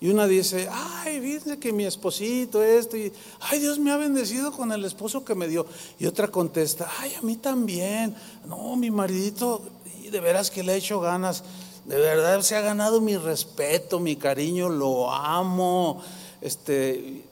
Y 0.00 0.08
una 0.08 0.26
dice, 0.26 0.68
ay, 0.70 1.20
fíjense 1.20 1.58
que 1.60 1.72
mi 1.72 1.84
esposito, 1.84 2.60
esto, 2.60 2.96
y 2.96 3.12
ay, 3.38 3.60
Dios 3.60 3.78
me 3.78 3.92
ha 3.92 3.96
bendecido 3.96 4.50
con 4.50 4.72
el 4.72 4.84
esposo 4.84 5.24
que 5.24 5.36
me 5.36 5.46
dio. 5.46 5.64
Y 6.00 6.06
otra 6.06 6.26
contesta, 6.28 6.90
ay, 6.98 7.14
a 7.14 7.22
mí 7.22 7.36
también. 7.36 8.14
No, 8.48 8.74
mi 8.74 8.90
maridito, 8.90 9.62
de 10.10 10.20
veras 10.20 10.50
que 10.50 10.64
le 10.64 10.74
he 10.74 10.76
hecho 10.78 10.98
ganas, 10.98 11.44
de 11.84 11.96
verdad 11.96 12.42
se 12.42 12.56
ha 12.56 12.60
ganado 12.60 13.00
mi 13.00 13.16
respeto, 13.16 14.00
mi 14.00 14.16
cariño, 14.16 14.68
lo 14.68 15.12
amo, 15.12 16.02
este, 16.40 17.22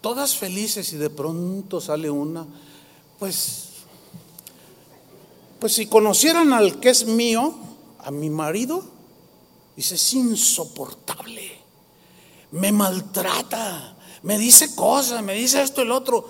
todas 0.00 0.34
felices 0.36 0.92
y 0.94 0.96
de 0.96 1.10
pronto 1.10 1.80
sale 1.80 2.08
una, 2.08 2.46
pues, 3.18 3.68
pues 5.58 5.74
si 5.74 5.86
conocieran 5.86 6.52
al 6.52 6.80
que 6.80 6.88
es 6.88 7.06
mío, 7.06 7.54
a 7.98 8.10
mi 8.10 8.30
marido, 8.30 8.95
dice, 9.76 9.94
es 9.94 10.14
insoportable, 10.14 11.52
me 12.52 12.72
maltrata, 12.72 13.96
me 14.22 14.38
dice 14.38 14.74
cosas, 14.74 15.22
me 15.22 15.34
dice 15.34 15.62
esto 15.62 15.82
y 15.82 15.84
el 15.84 15.92
otro. 15.92 16.28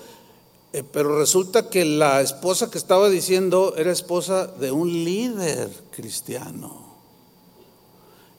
Eh, 0.72 0.82
pero 0.82 1.18
resulta 1.18 1.70
que 1.70 1.84
la 1.84 2.20
esposa 2.20 2.70
que 2.70 2.76
estaba 2.76 3.08
diciendo 3.08 3.74
era 3.76 3.90
esposa 3.90 4.46
de 4.46 4.72
un 4.72 4.92
líder 5.04 5.70
cristiano. 5.90 6.86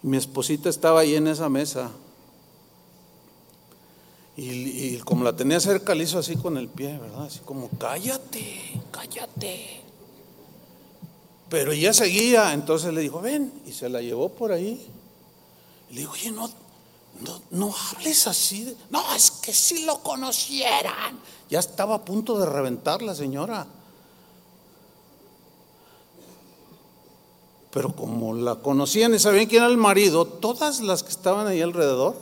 Mi 0.03 0.17
esposita 0.17 0.69
estaba 0.69 0.99
ahí 0.99 1.15
en 1.15 1.27
esa 1.27 1.49
mesa. 1.49 1.89
Y, 4.35 4.97
como 4.97 5.23
la 5.23 5.35
tenía 5.35 5.59
cerca, 5.59 5.95
le 5.95 6.03
hizo 6.03 6.19
así 6.19 6.35
con 6.35 6.57
el 6.57 6.67
pie, 6.67 6.95
¿verdad? 6.99 7.25
Así 7.25 7.39
como, 7.39 7.69
cállate, 7.79 8.79
cállate. 8.91 9.81
Pero 11.49 11.71
ella 11.71 11.91
seguía, 11.91 12.53
entonces 12.53 12.93
le 12.93 13.01
dijo, 13.01 13.19
ven, 13.19 13.51
y 13.65 13.71
se 13.71 13.89
la 13.89 13.99
llevó 13.99 14.29
por 14.29 14.51
ahí. 14.51 14.85
Le 15.89 16.01
dijo, 16.01 16.13
oye, 16.13 16.31
no, 16.31 16.49
no, 17.21 17.41
no 17.51 17.73
hables 17.91 18.27
así. 18.27 18.75
No, 18.89 19.13
es 19.15 19.31
que 19.31 19.53
si 19.53 19.85
lo 19.85 19.99
conocieran. 19.99 21.19
Ya 21.49 21.59
estaba 21.59 21.95
a 21.95 22.05
punto 22.05 22.37
de 22.37 22.45
reventar 22.45 23.01
la 23.01 23.15
señora. 23.15 23.65
Pero 27.71 27.95
como 27.95 28.33
la 28.33 28.55
conocían 28.55 29.13
y 29.13 29.19
sabían 29.19 29.45
quién 29.45 29.63
era 29.63 29.71
el 29.71 29.77
marido, 29.77 30.25
todas 30.25 30.81
las 30.81 31.03
que 31.03 31.09
estaban 31.09 31.47
ahí 31.47 31.61
alrededor, 31.61 32.15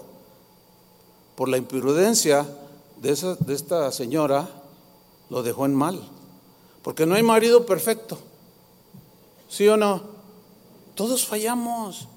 por 1.36 1.49
la 1.49 1.57
imprudencia 1.57 2.47
de, 2.97 3.11
esa, 3.11 3.36
de 3.36 3.53
esta 3.53 3.91
señora, 3.91 4.49
lo 5.30 5.43
dejó 5.43 5.66
en 5.66 5.76
mal. 5.76 6.01
Porque 6.82 7.05
no 7.05 7.16
hay 7.16 7.24
marido 7.24 7.66
perfecto. 7.66 8.18
¿Sí 9.49 9.68
o 9.68 9.78
no? 9.78 10.01
Todos 10.95 11.26
fallamos. 11.26 12.07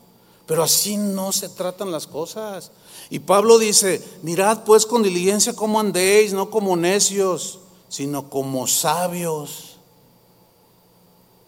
Pero 0.49 0.63
así 0.63 0.97
no 0.97 1.31
se 1.31 1.51
tratan 1.51 1.93
las 1.93 2.07
cosas. 2.07 2.71
Y 3.11 3.19
Pablo 3.19 3.59
dice, 3.59 4.03
mirad 4.23 4.65
pues 4.65 4.87
con 4.87 5.03
diligencia 5.03 5.53
cómo 5.53 5.79
andéis, 5.79 6.33
no 6.33 6.49
como 6.49 6.75
necios, 6.75 7.59
sino 7.91 8.31
como 8.31 8.67
sabios. 8.67 9.77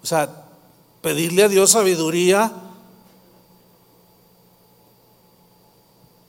O 0.02 0.06
sea, 0.06 0.44
pedirle 1.00 1.44
a 1.44 1.48
Dios 1.48 1.70
sabiduría 1.70 2.52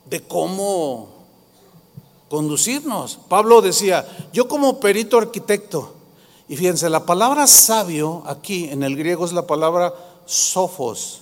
de 0.06 0.22
cómo 0.22 1.10
conducirnos. 2.30 3.18
Pablo 3.28 3.60
decía, 3.60 4.08
yo 4.32 4.48
como 4.48 4.80
perito 4.80 5.18
arquitecto, 5.18 5.92
y 6.48 6.56
fíjense, 6.56 6.88
la 6.88 7.04
palabra 7.04 7.46
sabio 7.46 8.22
aquí 8.24 8.70
en 8.70 8.82
el 8.82 8.96
griego 8.96 9.26
es 9.26 9.34
la 9.34 9.46
palabra 9.46 9.92
sofos 10.24 11.21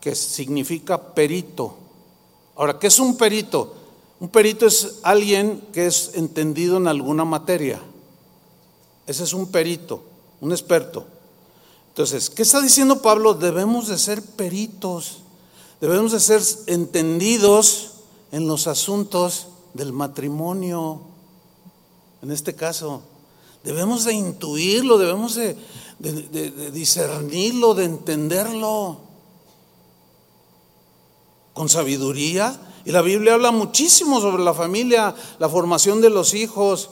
que 0.00 0.14
significa 0.14 1.14
perito. 1.14 1.76
Ahora, 2.56 2.78
¿qué 2.78 2.86
es 2.86 2.98
un 2.98 3.16
perito? 3.16 3.74
Un 4.18 4.28
perito 4.28 4.66
es 4.66 4.98
alguien 5.02 5.62
que 5.72 5.86
es 5.86 6.12
entendido 6.14 6.76
en 6.76 6.88
alguna 6.88 7.24
materia. 7.24 7.80
Ese 9.06 9.24
es 9.24 9.32
un 9.32 9.50
perito, 9.50 10.02
un 10.40 10.52
experto. 10.52 11.06
Entonces, 11.88 12.30
¿qué 12.30 12.42
está 12.42 12.60
diciendo 12.60 13.02
Pablo? 13.02 13.34
Debemos 13.34 13.88
de 13.88 13.98
ser 13.98 14.22
peritos, 14.22 15.18
debemos 15.80 16.12
de 16.12 16.20
ser 16.20 16.42
entendidos 16.66 17.92
en 18.32 18.46
los 18.46 18.66
asuntos 18.66 19.48
del 19.74 19.92
matrimonio, 19.92 21.00
en 22.22 22.30
este 22.30 22.54
caso. 22.54 23.02
Debemos 23.64 24.04
de 24.04 24.14
intuirlo, 24.14 24.98
debemos 24.98 25.34
de, 25.34 25.56
de 25.98 26.70
discernirlo, 26.70 27.74
de 27.74 27.84
entenderlo 27.84 29.09
con 31.54 31.68
sabiduría. 31.68 32.58
Y 32.84 32.92
la 32.92 33.02
Biblia 33.02 33.34
habla 33.34 33.50
muchísimo 33.50 34.20
sobre 34.20 34.42
la 34.42 34.54
familia, 34.54 35.14
la 35.38 35.48
formación 35.48 36.00
de 36.00 36.10
los 36.10 36.34
hijos. 36.34 36.90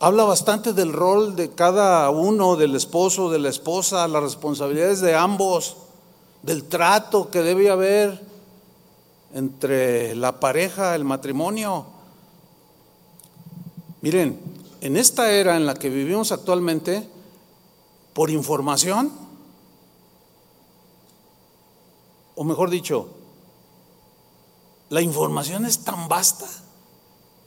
Habla 0.00 0.24
bastante 0.24 0.72
del 0.72 0.92
rol 0.92 1.36
de 1.36 1.50
cada 1.50 2.10
uno, 2.10 2.56
del 2.56 2.76
esposo, 2.76 3.30
de 3.30 3.38
la 3.38 3.48
esposa, 3.48 4.06
las 4.08 4.22
responsabilidades 4.22 5.00
de 5.00 5.14
ambos, 5.14 5.76
del 6.42 6.64
trato 6.64 7.30
que 7.30 7.42
debe 7.42 7.70
haber 7.70 8.20
entre 9.34 10.14
la 10.14 10.40
pareja, 10.40 10.94
el 10.94 11.04
matrimonio. 11.04 11.86
Miren, 14.00 14.38
en 14.80 14.96
esta 14.96 15.32
era 15.32 15.56
en 15.56 15.66
la 15.66 15.74
que 15.74 15.90
vivimos 15.90 16.30
actualmente, 16.30 17.08
por 18.14 18.30
información, 18.30 19.12
o 22.36 22.44
mejor 22.44 22.70
dicho, 22.70 23.08
la 24.90 25.02
información 25.02 25.66
es 25.66 25.80
tan 25.80 26.08
vasta 26.08 26.46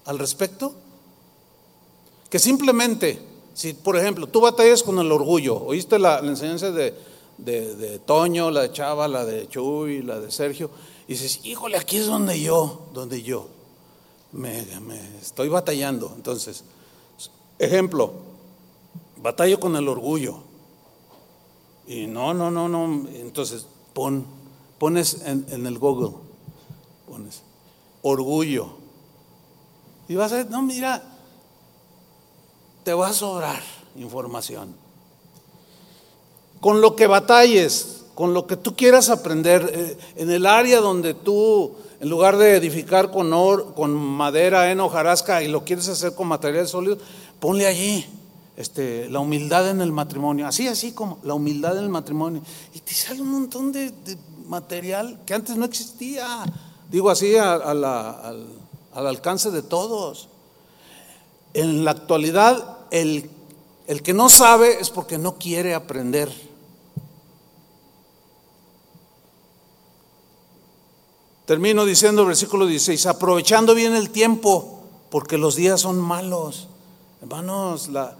al 0.05 0.19
respecto 0.19 0.73
que 2.29 2.39
simplemente, 2.39 3.19
si 3.53 3.73
por 3.73 3.97
ejemplo 3.97 4.27
tú 4.27 4.41
batallas 4.41 4.83
con 4.83 4.99
el 4.99 5.11
orgullo, 5.11 5.61
oíste 5.61 5.99
la, 5.99 6.19
enseñanza 6.19 6.71
de, 6.71 6.93
de, 7.37 7.99
Toño, 7.99 8.51
la 8.51 8.61
de 8.61 8.71
Chava, 8.71 9.07
la 9.07 9.25
de 9.25 9.49
Chuy, 9.49 10.01
la 10.03 10.19
de 10.19 10.31
Sergio, 10.31 10.69
y 11.07 11.13
dices, 11.13 11.41
híjole, 11.43 11.77
aquí 11.77 11.97
es 11.97 12.05
donde 12.05 12.39
yo, 12.39 12.87
donde 12.93 13.21
yo 13.21 13.47
me, 14.31 14.65
estoy 15.19 15.49
batallando. 15.49 16.13
Entonces, 16.15 16.63
ejemplo, 17.59 18.13
batallo 19.17 19.59
con 19.59 19.75
el 19.75 19.89
orgullo. 19.89 20.37
Y 21.85 22.07
no, 22.07 22.33
no, 22.33 22.49
no, 22.49 22.69
no. 22.69 23.09
Entonces, 23.09 23.65
pon, 23.93 24.25
pones 24.77 25.21
en 25.25 25.65
el 25.65 25.77
Google 25.77 26.30
pones 27.11 27.41
orgullo. 28.01 28.69
Y 30.07 30.15
vas 30.15 30.31
a 30.31 30.37
decir, 30.37 30.51
no, 30.51 30.61
mira, 30.61 31.03
te 32.83 32.93
va 32.93 33.09
a 33.09 33.13
sobrar 33.13 33.61
información. 33.97 34.73
Con 36.59 36.79
lo 36.79 36.95
que 36.95 37.07
batalles, 37.07 38.05
con 38.15 38.33
lo 38.33 38.47
que 38.47 38.55
tú 38.55 38.75
quieras 38.75 39.09
aprender, 39.09 39.69
eh, 39.73 39.97
en 40.15 40.31
el 40.31 40.45
área 40.45 40.79
donde 40.79 41.13
tú, 41.13 41.73
en 41.99 42.09
lugar 42.09 42.37
de 42.37 42.55
edificar 42.55 43.11
con, 43.11 43.33
or, 43.33 43.73
con 43.73 43.93
madera, 43.93 44.71
en 44.71 44.79
hojarasca, 44.79 45.43
y 45.43 45.47
lo 45.47 45.65
quieres 45.65 45.87
hacer 45.89 46.15
con 46.15 46.27
materiales 46.27 46.69
sólidos, 46.69 46.99
ponle 47.39 47.67
allí 47.67 48.05
este, 48.55 49.09
la 49.09 49.19
humildad 49.19 49.69
en 49.69 49.81
el 49.81 49.91
matrimonio, 49.91 50.47
así, 50.47 50.67
así 50.67 50.91
como 50.91 51.19
la 51.23 51.33
humildad 51.33 51.77
en 51.77 51.83
el 51.83 51.89
matrimonio. 51.89 52.41
Y 52.73 52.79
te 52.79 52.93
sale 52.93 53.21
un 53.21 53.31
montón 53.31 53.71
de 53.71 53.91
material 54.47 55.19
que 55.25 55.33
antes 55.33 55.55
no 55.55 55.65
existía. 55.65 56.43
Digo 56.91 57.09
así 57.09 57.37
al, 57.37 57.85
alcance 58.93 59.49
de 59.49 59.61
todos. 59.61 60.27
En 61.53 61.85
la 61.85 61.91
actualidad, 61.91 62.79
el, 62.91 63.29
el 63.87 64.03
que 64.03 64.13
no 64.13 64.27
sabe 64.27 64.81
es 64.81 64.89
porque 64.89 65.17
no 65.17 65.35
quiere 65.35 65.73
aprender. 65.73 66.29
Termino 71.45 71.85
diciendo 71.85 72.25
versículo 72.25 72.65
16, 72.65 73.05
aprovechando 73.05 73.73
bien 73.73 73.95
el 73.95 74.09
tiempo, 74.09 74.83
porque 75.09 75.37
los 75.37 75.55
días 75.55 75.79
son 75.79 75.97
malos. 75.97 76.67
Hermanos, 77.21 77.87
la, 77.87 78.17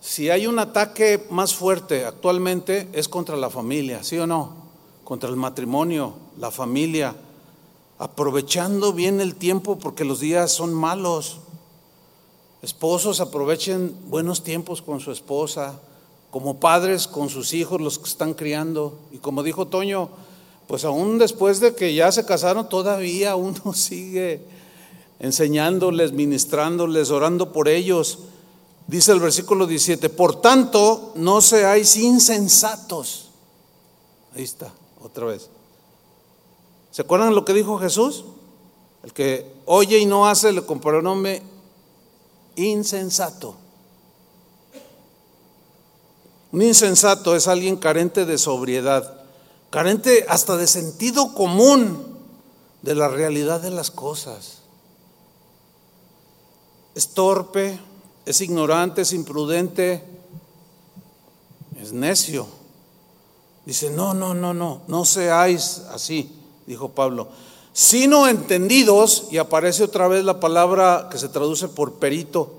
si 0.00 0.30
hay 0.30 0.46
un 0.46 0.60
ataque 0.60 1.26
más 1.30 1.52
fuerte 1.52 2.04
actualmente 2.04 2.88
es 2.92 3.08
contra 3.08 3.36
la 3.36 3.50
familia, 3.50 4.04
¿sí 4.04 4.18
o 4.18 4.26
no? 4.26 4.54
Contra 5.02 5.28
el 5.28 5.36
matrimonio, 5.36 6.14
la 6.38 6.52
familia, 6.52 7.14
aprovechando 8.04 8.92
bien 8.92 9.22
el 9.22 9.34
tiempo 9.34 9.78
porque 9.78 10.04
los 10.04 10.20
días 10.20 10.52
son 10.52 10.74
malos. 10.74 11.38
Esposos 12.60 13.18
aprovechen 13.20 13.96
buenos 14.08 14.44
tiempos 14.44 14.82
con 14.82 15.00
su 15.00 15.10
esposa, 15.10 15.80
como 16.30 16.60
padres 16.60 17.08
con 17.08 17.30
sus 17.30 17.54
hijos, 17.54 17.80
los 17.80 17.98
que 17.98 18.10
están 18.10 18.34
criando. 18.34 18.98
Y 19.10 19.16
como 19.16 19.42
dijo 19.42 19.68
Toño, 19.68 20.10
pues 20.68 20.84
aún 20.84 21.16
después 21.16 21.60
de 21.60 21.74
que 21.74 21.94
ya 21.94 22.12
se 22.12 22.26
casaron, 22.26 22.68
todavía 22.68 23.36
uno 23.36 23.72
sigue 23.72 24.42
enseñándoles, 25.18 26.12
ministrándoles, 26.12 27.10
orando 27.10 27.54
por 27.54 27.68
ellos. 27.68 28.18
Dice 28.86 29.12
el 29.12 29.20
versículo 29.20 29.66
17, 29.66 30.10
por 30.10 30.42
tanto, 30.42 31.12
no 31.14 31.40
seáis 31.40 31.96
insensatos. 31.96 33.30
Ahí 34.36 34.42
está, 34.42 34.70
otra 35.00 35.24
vez. 35.24 35.48
¿Se 36.94 37.02
acuerdan 37.02 37.34
lo 37.34 37.44
que 37.44 37.54
dijo 37.54 37.76
Jesús? 37.80 38.24
El 39.02 39.12
que 39.12 39.52
oye 39.64 39.98
y 39.98 40.06
no 40.06 40.28
hace 40.28 40.52
le 40.52 40.64
comparó 40.64 41.00
un 41.00 41.08
hombre 41.08 41.42
insensato. 42.54 43.56
Un 46.52 46.62
insensato 46.62 47.34
es 47.34 47.48
alguien 47.48 47.78
carente 47.78 48.24
de 48.24 48.38
sobriedad, 48.38 49.24
carente 49.70 50.24
hasta 50.28 50.56
de 50.56 50.68
sentido 50.68 51.34
común 51.34 52.16
de 52.82 52.94
la 52.94 53.08
realidad 53.08 53.60
de 53.60 53.70
las 53.70 53.90
cosas. 53.90 54.58
Es 56.94 57.08
torpe, 57.08 57.76
es 58.24 58.40
ignorante, 58.40 59.02
es 59.02 59.12
imprudente, 59.12 60.04
es 61.76 61.92
necio. 61.92 62.46
Dice, 63.66 63.90
no, 63.90 64.14
no, 64.14 64.32
no, 64.32 64.54
no, 64.54 64.82
no 64.86 65.04
seáis 65.04 65.82
así, 65.90 66.43
dijo 66.66 66.90
Pablo, 66.90 67.28
sino 67.72 68.28
entendidos, 68.28 69.26
y 69.30 69.38
aparece 69.38 69.82
otra 69.82 70.06
vez 70.06 70.24
la 70.24 70.38
palabra 70.38 71.08
que 71.10 71.18
se 71.18 71.28
traduce 71.28 71.68
por 71.68 71.94
perito, 71.94 72.52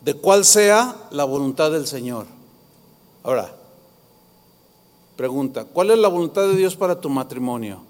de 0.00 0.14
cuál 0.14 0.44
sea 0.44 0.96
la 1.10 1.24
voluntad 1.24 1.72
del 1.72 1.86
Señor. 1.86 2.26
Ahora, 3.24 3.52
pregunta, 5.16 5.64
¿cuál 5.64 5.90
es 5.90 5.98
la 5.98 6.06
voluntad 6.06 6.42
de 6.42 6.56
Dios 6.56 6.76
para 6.76 7.00
tu 7.00 7.10
matrimonio? 7.10 7.80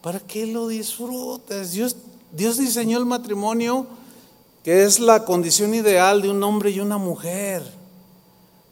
Para 0.00 0.18
que 0.20 0.46
lo 0.46 0.68
disfrutes. 0.68 1.72
Dios, 1.72 1.96
Dios 2.32 2.56
diseñó 2.56 2.96
el 2.96 3.04
matrimonio, 3.04 3.86
que 4.64 4.84
es 4.84 5.00
la 5.00 5.26
condición 5.26 5.74
ideal 5.74 6.22
de 6.22 6.30
un 6.30 6.42
hombre 6.42 6.70
y 6.70 6.80
una 6.80 6.96
mujer. 6.96 7.62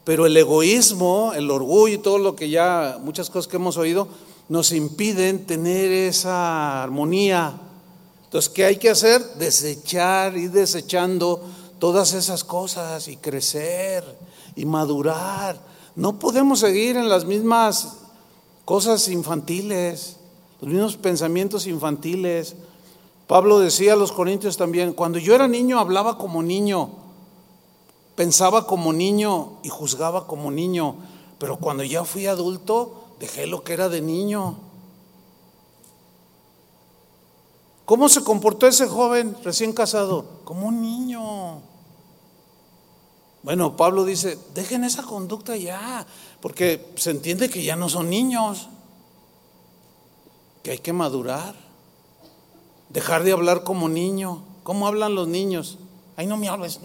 Pero 0.03 0.25
el 0.25 0.35
egoísmo, 0.35 1.31
el 1.35 1.51
orgullo 1.51 1.93
y 1.93 1.99
todo 1.99 2.17
lo 2.17 2.35
que 2.35 2.49
ya, 2.49 2.97
muchas 3.01 3.29
cosas 3.29 3.47
que 3.47 3.57
hemos 3.57 3.77
oído, 3.77 4.07
nos 4.49 4.71
impiden 4.71 5.45
tener 5.45 5.91
esa 5.91 6.83
armonía. 6.83 7.53
Entonces, 8.25 8.49
¿qué 8.49 8.65
hay 8.65 8.77
que 8.77 8.89
hacer? 8.89 9.21
Desechar, 9.35 10.37
ir 10.37 10.51
desechando 10.51 11.41
todas 11.79 12.13
esas 12.13 12.43
cosas 12.43 13.07
y 13.07 13.17
crecer 13.17 14.03
y 14.55 14.65
madurar. 14.65 15.59
No 15.95 16.19
podemos 16.19 16.59
seguir 16.59 16.95
en 16.95 17.09
las 17.09 17.25
mismas 17.25 17.97
cosas 18.65 19.07
infantiles, 19.09 20.17
los 20.61 20.69
mismos 20.71 20.97
pensamientos 20.97 21.67
infantiles. 21.67 22.55
Pablo 23.27 23.59
decía 23.59 23.93
a 23.93 23.97
los 23.97 24.11
corintios 24.11 24.57
también, 24.57 24.93
cuando 24.93 25.19
yo 25.19 25.35
era 25.35 25.47
niño 25.47 25.79
hablaba 25.79 26.17
como 26.17 26.43
niño, 26.43 26.89
pensaba 28.15 28.67
como 28.67 28.93
niño 28.93 29.53
y 29.63 29.69
juzgaba 29.69 30.27
como 30.27 30.51
niño, 30.51 30.95
pero 31.39 31.57
cuando 31.57 31.83
ya 31.83 32.05
fui 32.05 32.27
adulto 32.27 33.00
dejé 33.21 33.45
lo 33.45 33.63
que 33.63 33.73
era 33.73 33.87
de 33.87 34.01
niño. 34.01 34.57
¿Cómo 37.85 38.09
se 38.09 38.23
comportó 38.23 38.65
ese 38.65 38.87
joven 38.87 39.37
recién 39.43 39.73
casado? 39.73 40.41
Como 40.43 40.67
un 40.67 40.81
niño. 40.81 41.61
Bueno, 43.43 43.77
Pablo 43.77 44.05
dice, 44.05 44.39
dejen 44.55 44.83
esa 44.83 45.03
conducta 45.03 45.55
ya, 45.55 46.05
porque 46.41 46.93
se 46.95 47.11
entiende 47.11 47.49
que 47.49 47.63
ya 47.63 47.75
no 47.75 47.89
son 47.89 48.09
niños, 48.09 48.69
que 50.63 50.71
hay 50.71 50.79
que 50.79 50.93
madurar, 50.93 51.53
dejar 52.89 53.23
de 53.23 53.33
hablar 53.33 53.63
como 53.63 53.87
niño. 53.87 54.43
¿Cómo 54.63 54.87
hablan 54.87 55.13
los 55.13 55.27
niños? 55.27 55.77
Ay, 56.17 56.25
no 56.25 56.37
me 56.37 56.49
hables. 56.49 56.79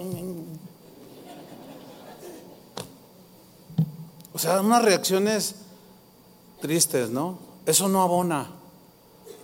O 4.34 4.38
sea, 4.38 4.60
unas 4.60 4.82
reacciones 4.82 5.65
tristes, 6.66 7.10
¿no? 7.10 7.38
Eso 7.64 7.88
no 7.88 8.02
abona. 8.02 8.50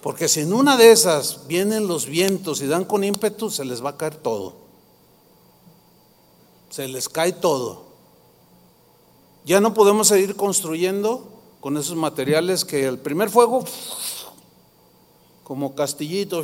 Porque 0.02 0.28
si 0.28 0.40
en 0.40 0.52
una 0.52 0.76
de 0.76 0.90
esas 0.90 1.46
vienen 1.46 1.86
los 1.86 2.06
vientos 2.06 2.60
y 2.60 2.66
dan 2.66 2.84
con 2.84 3.04
ímpetu, 3.04 3.50
se 3.50 3.64
les 3.64 3.84
va 3.84 3.90
a 3.90 3.96
caer 3.96 4.16
todo 4.16 4.62
se 6.72 6.88
les 6.88 7.08
cae 7.08 7.32
todo. 7.32 7.84
Ya 9.44 9.60
no 9.60 9.74
podemos 9.74 10.08
seguir 10.08 10.34
construyendo 10.36 11.28
con 11.60 11.76
esos 11.76 11.96
materiales 11.96 12.64
que 12.64 12.86
el 12.86 12.98
primer 12.98 13.28
fuego, 13.28 13.62
como 15.44 15.74
castillito, 15.74 16.42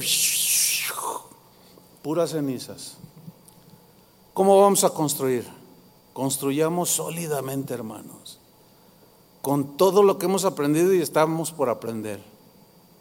puras 2.03 2.31
cenizas. 2.31 2.99
¿Cómo 4.35 4.61
vamos 4.61 4.85
a 4.85 4.91
construir? 4.91 5.49
Construyamos 6.13 6.91
sólidamente, 6.91 7.73
hermanos, 7.73 8.18
con 9.49 9.79
todo 9.79 10.03
lo 10.03 10.19
que 10.19 10.27
hemos 10.27 10.45
aprendido 10.45 10.93
y 10.93 11.01
estamos 11.01 11.53
por 11.53 11.71
aprender. 11.71 12.21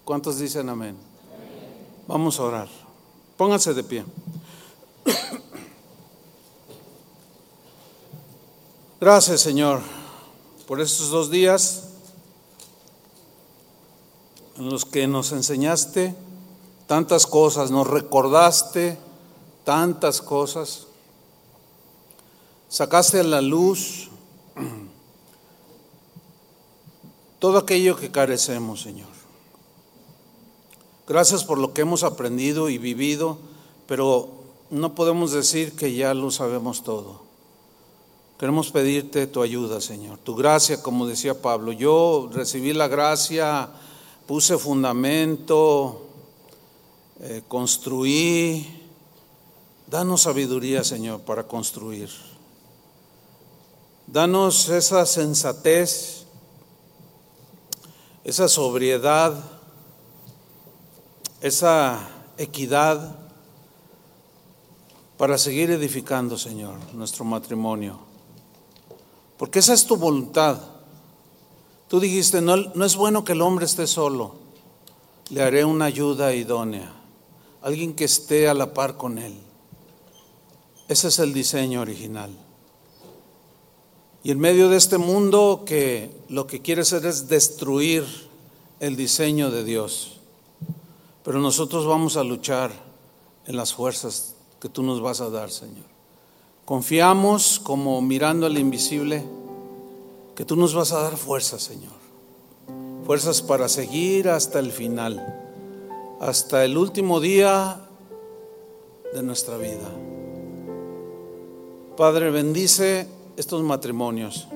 ¿Cuántos 0.05 0.39
dicen 0.39 0.69
amén? 0.69 0.95
Vamos 2.07 2.39
a 2.39 2.43
orar. 2.43 2.69
Pónganse 3.35 3.73
de 3.73 3.83
pie. 3.83 4.05
Gracias, 9.01 9.41
Señor, 9.41 9.81
por 10.69 10.79
estos 10.79 11.09
dos 11.09 11.29
días 11.29 11.89
en 14.55 14.69
los 14.69 14.85
que 14.85 15.05
nos 15.05 15.33
enseñaste 15.33 16.15
tantas 16.87 17.27
cosas, 17.27 17.71
nos 17.71 17.87
recordaste 17.87 18.97
tantas 19.65 20.21
cosas, 20.21 20.87
sacaste 22.69 23.19
a 23.19 23.23
la 23.23 23.41
luz 23.41 24.11
todo 27.39 27.57
aquello 27.57 27.95
que 27.95 28.11
carecemos, 28.11 28.81
Señor. 28.81 29.09
Gracias 31.07 31.43
por 31.43 31.57
lo 31.57 31.73
que 31.73 31.81
hemos 31.81 32.03
aprendido 32.03 32.69
y 32.69 32.77
vivido, 32.77 33.37
pero 33.87 34.29
no 34.69 34.93
podemos 34.95 35.31
decir 35.31 35.75
que 35.75 35.93
ya 35.93 36.13
lo 36.13 36.31
sabemos 36.31 36.83
todo. 36.83 37.21
Queremos 38.37 38.71
pedirte 38.71 39.25
tu 39.25 39.41
ayuda, 39.41 39.81
Señor, 39.81 40.19
tu 40.19 40.35
gracia, 40.35 40.83
como 40.83 41.07
decía 41.07 41.41
Pablo. 41.41 41.71
Yo 41.71 42.29
recibí 42.31 42.73
la 42.73 42.87
gracia, 42.87 43.69
puse 44.27 44.57
fundamento, 44.57 46.07
eh, 47.21 47.41
construí. 47.47 48.83
Danos 49.87 50.23
sabiduría, 50.23 50.83
Señor, 50.83 51.21
para 51.21 51.47
construir. 51.47 52.09
Danos 54.05 54.69
esa 54.69 55.05
sensatez, 55.05 56.16
esa 58.27 58.49
sobriedad, 58.49 59.41
esa 61.39 61.97
equidad 62.37 63.15
para 65.15 65.37
seguir 65.37 65.71
edificando, 65.71 66.37
Señor, 66.37 66.75
nuestro 66.93 67.23
matrimonio. 67.23 67.97
Porque 69.37 69.59
esa 69.59 69.73
es 69.73 69.85
tu 69.85 69.95
voluntad. 69.95 70.59
Tú 71.87 72.01
dijiste, 72.01 72.41
no, 72.41 72.57
no 72.57 72.83
es 72.83 72.97
bueno 72.97 73.23
que 73.23 73.31
el 73.31 73.41
hombre 73.41 73.65
esté 73.65 73.87
solo. 73.87 74.35
Le 75.29 75.41
haré 75.41 75.63
una 75.63 75.85
ayuda 75.85 76.33
idónea. 76.33 76.91
Alguien 77.61 77.95
que 77.95 78.03
esté 78.03 78.49
a 78.49 78.53
la 78.53 78.73
par 78.73 78.97
con 78.97 79.19
él. 79.19 79.39
Ese 80.89 81.07
es 81.07 81.19
el 81.19 81.33
diseño 81.33 81.79
original. 81.79 82.37
Y 84.27 84.31
en 84.31 84.39
medio 84.39 84.67
de 84.67 84.75
este 84.75 84.97
mundo 84.97 85.63
que 85.65 86.11
lo 86.27 86.47
que 86.47 86.61
quiere 86.61 86.81
hacer 86.81 87.05
es 87.05 87.29
destruir 87.29 88.03
el 88.81 88.97
diseño 88.97 89.51
de 89.51 89.63
Dios. 89.63 90.19
Pero 91.23 91.39
nosotros 91.39 91.87
vamos 91.87 92.17
a 92.17 92.25
luchar 92.25 92.71
en 93.45 93.55
las 93.55 93.73
fuerzas 93.73 94.35
que 94.59 94.67
tú 94.67 94.83
nos 94.83 94.99
vas 94.99 95.21
a 95.21 95.29
dar, 95.29 95.49
Señor. 95.49 95.85
Confiamos 96.65 97.61
como 97.63 98.01
mirando 98.01 98.47
al 98.47 98.57
invisible 98.57 99.23
que 100.35 100.43
tú 100.43 100.57
nos 100.57 100.75
vas 100.75 100.91
a 100.91 101.03
dar 101.03 101.15
fuerzas, 101.15 101.63
Señor. 101.63 101.95
Fuerzas 103.05 103.41
para 103.41 103.69
seguir 103.69 104.27
hasta 104.27 104.59
el 104.59 104.73
final, 104.73 105.25
hasta 106.19 106.65
el 106.65 106.77
último 106.77 107.21
día 107.21 107.79
de 109.13 109.23
nuestra 109.23 109.55
vida. 109.55 109.89
Padre, 111.95 112.29
bendice 112.29 113.15
estos 113.37 113.63
matrimonios 113.63 114.47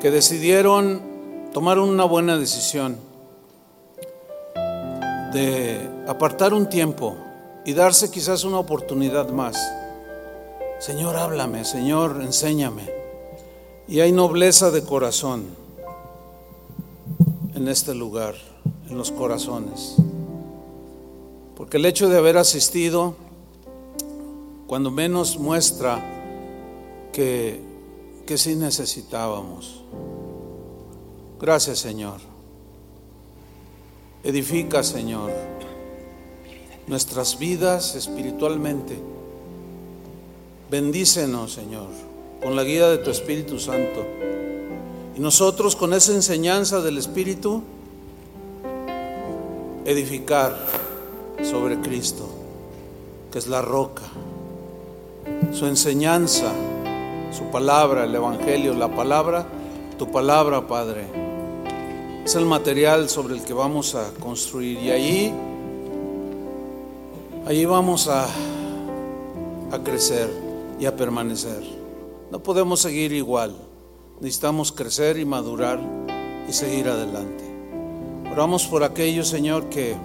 que 0.00 0.10
decidieron 0.10 1.02
tomar 1.52 1.78
una 1.78 2.04
buena 2.04 2.38
decisión 2.38 2.96
de 5.32 5.88
apartar 6.08 6.54
un 6.54 6.68
tiempo 6.68 7.16
y 7.66 7.74
darse 7.74 8.10
quizás 8.10 8.44
una 8.44 8.58
oportunidad 8.58 9.28
más 9.30 9.56
Señor, 10.82 11.16
háblame, 11.16 11.64
Señor, 11.64 12.20
enséñame. 12.22 12.82
Y 13.86 14.00
hay 14.00 14.10
nobleza 14.10 14.72
de 14.72 14.82
corazón 14.82 15.44
en 17.54 17.68
este 17.68 17.94
lugar, 17.94 18.34
en 18.90 18.98
los 18.98 19.12
corazones. 19.12 19.94
Porque 21.56 21.76
el 21.76 21.86
hecho 21.86 22.08
de 22.08 22.18
haber 22.18 22.36
asistido, 22.36 23.14
cuando 24.66 24.90
menos 24.90 25.38
muestra 25.38 26.04
que, 27.12 27.60
que 28.32 28.38
sí 28.38 28.56
necesitábamos. 28.56 29.82
Gracias, 31.38 31.80
Señor. 31.80 32.18
Edifica, 34.24 34.82
Señor, 34.82 35.30
nuestras 36.86 37.38
vidas 37.38 37.94
espiritualmente 37.94 38.96
Bendícenos, 40.70 41.52
Señor. 41.52 41.88
con 42.42 42.56
la 42.56 42.64
guía 42.64 42.88
de 42.88 42.96
tu 42.96 43.10
Espíritu 43.10 43.58
Santo. 43.58 44.02
Y 45.14 45.20
nosotros 45.20 45.76
con 45.76 45.92
esa 45.92 46.12
enseñanza 46.12 46.80
del 46.80 46.96
Espíritu, 46.96 47.62
edificar 49.84 50.56
sobre 51.42 51.78
Cristo, 51.80 52.30
que 53.30 53.38
es 53.38 53.46
la 53.46 53.60
roca. 53.60 54.04
Su 55.52 55.66
enseñanza, 55.66 56.50
su 57.32 57.44
palabra, 57.44 58.04
el 58.04 58.14
Evangelio, 58.14 58.74
la 58.74 58.94
palabra, 58.94 59.46
tu 59.98 60.10
palabra, 60.10 60.66
Padre, 60.66 61.06
es 62.24 62.34
el 62.34 62.44
material 62.44 63.08
sobre 63.08 63.34
el 63.34 63.42
que 63.42 63.54
vamos 63.54 63.94
a 63.94 64.12
construir. 64.20 64.78
Y 64.78 64.90
ahí, 64.90 65.34
ahí 67.46 67.64
vamos 67.64 68.08
a, 68.08 68.26
a 69.72 69.78
crecer 69.82 70.30
y 70.78 70.86
a 70.86 70.94
permanecer. 70.94 71.62
No 72.30 72.42
podemos 72.42 72.80
seguir 72.80 73.12
igual. 73.12 73.54
Necesitamos 74.20 74.70
crecer 74.70 75.18
y 75.18 75.24
madurar 75.24 75.80
y 76.48 76.52
seguir 76.52 76.88
adelante. 76.88 77.44
Oramos 78.30 78.66
por 78.66 78.84
aquellos, 78.84 79.28
Señor, 79.28 79.68
que, 79.68 79.96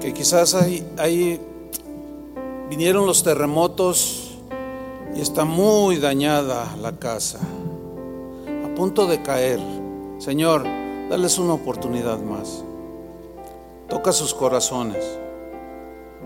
que 0.00 0.12
quizás 0.12 0.54
ahí 0.54 1.40
vinieron 2.68 3.06
los 3.06 3.22
terremotos 3.22 4.23
y 5.14 5.20
está 5.20 5.44
muy 5.44 5.98
dañada 5.98 6.76
la 6.80 6.98
casa, 6.98 7.40
a 8.64 8.74
punto 8.74 9.06
de 9.06 9.22
caer. 9.22 9.60
Señor, 10.18 10.64
dales 11.08 11.38
una 11.38 11.54
oportunidad 11.54 12.18
más. 12.20 12.64
Toca 13.88 14.12
sus 14.12 14.34
corazones, 14.34 15.04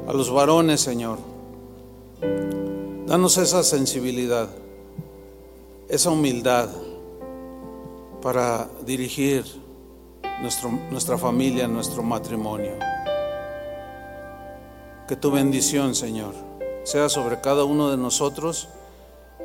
a 0.07 0.13
los 0.13 0.33
varones, 0.33 0.81
Señor. 0.81 1.19
Danos 3.07 3.39
esa 3.39 3.63
sensibilidad 3.63 4.49
esa 5.89 6.11
humildad 6.11 6.69
para 8.21 8.69
dirigir 8.85 9.45
nuestro, 10.43 10.71
nuestra 10.91 11.17
familia, 11.17 11.67
nuestro 11.67 12.03
matrimonio. 12.03 12.73
Que 15.07 15.17
tu 15.17 15.31
bendición, 15.31 15.95
Señor, 15.95 16.35
sea 16.85 17.09
sobre 17.09 17.41
cada 17.41 17.65
uno 17.65 17.91
de 17.91 17.97
nosotros 17.97 18.69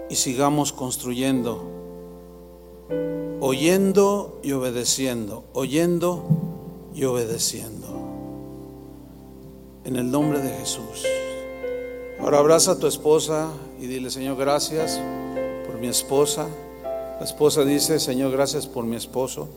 y 0.10 0.16
sigamos 0.16 0.74
construyendo, 0.74 1.64
oyendo 3.40 4.40
y 4.44 4.52
obedeciendo, 4.52 5.44
oyendo 5.54 6.24
y 6.94 7.04
obedeciendo. 7.06 7.88
En 9.86 9.96
el 9.98 10.10
nombre 10.10 10.40
de 10.40 10.50
Jesús. 10.58 11.06
Ahora 12.20 12.40
abraza 12.40 12.72
a 12.72 12.80
tu 12.80 12.88
esposa 12.88 13.50
y 13.82 13.88
dile, 13.88 14.10
Señor, 14.10 14.38
gracias 14.38 15.00
mi 15.84 15.90
esposa. 15.90 16.48
La 17.20 17.26
esposa 17.26 17.66
dice, 17.66 18.00
Señor, 18.00 18.32
gracias 18.32 18.68
por 18.68 18.86
mi 18.86 18.96
esposo. 18.96 19.50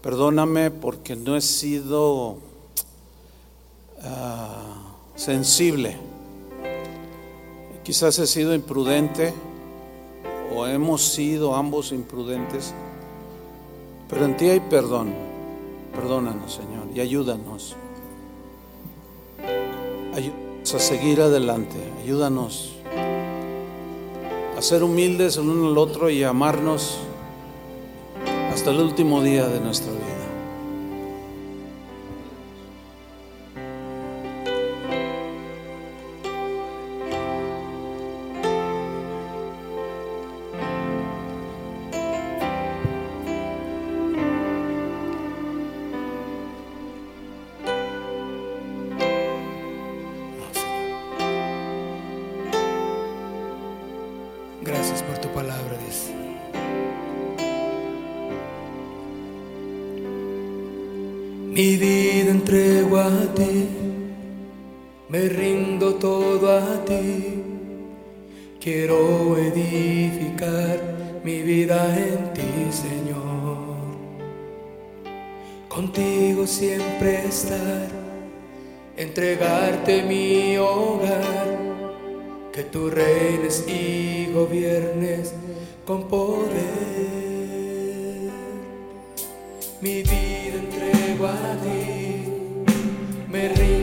Perdóname 0.00 0.70
porque 0.70 1.16
no 1.16 1.34
he 1.34 1.40
sido 1.40 2.36
ah, 4.04 4.94
sensible. 5.16 5.96
Quizás 7.82 8.18
he 8.18 8.26
sido 8.26 8.54
imprudente 8.54 9.32
o 10.54 10.66
hemos 10.66 11.02
sido 11.02 11.54
ambos 11.54 11.92
imprudentes. 11.92 12.74
Pero 14.08 14.24
en 14.24 14.36
ti 14.36 14.48
hay 14.48 14.60
perdón. 14.60 15.12
Perdónanos, 15.94 16.52
Señor, 16.54 16.86
y 16.94 17.00
ayúdanos. 17.00 17.76
Ayúdanos 20.14 20.74
a 20.74 20.78
seguir 20.78 21.20
adelante. 21.20 21.76
Ayúdanos 22.02 22.72
a 24.56 24.62
ser 24.62 24.82
humildes 24.82 25.38
el 25.38 25.48
uno 25.48 25.68
al 25.68 25.78
otro 25.78 26.10
y 26.10 26.22
amarnos 26.22 26.98
hasta 28.52 28.70
el 28.70 28.80
último 28.80 29.22
día 29.22 29.48
de 29.48 29.58
nuestra 29.58 29.90
vida. 29.90 29.99
Mi 61.52 61.76
vida 61.76 62.30
entrego 62.30 62.96
a 62.96 63.34
ti, 63.34 63.66
me 65.08 65.28
rindo 65.28 65.96
todo 65.96 66.48
a 66.48 66.84
ti. 66.84 67.42
Quiero 68.60 69.36
edificar 69.36 70.78
mi 71.24 71.42
vida 71.42 71.80
en 71.98 72.32
ti, 72.34 72.70
Señor. 72.70 73.80
Contigo 75.68 76.46
siempre 76.46 77.26
estar, 77.26 77.88
entregarte 78.96 80.04
mi 80.04 80.56
hogar, 80.56 81.58
que 82.52 82.62
tú 82.62 82.90
reines 82.90 83.64
y 83.66 84.30
gobiernes 84.32 85.34
con 85.84 86.06
poder. 86.06 86.60
Mi 89.80 90.02
vida 90.04 90.19
me 93.28 93.48
rindo 93.48 93.79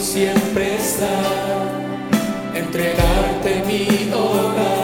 siempre 0.00 0.76
está, 0.76 1.08
entregarte 2.54 3.62
mi 3.66 4.12
hogar. 4.12 4.83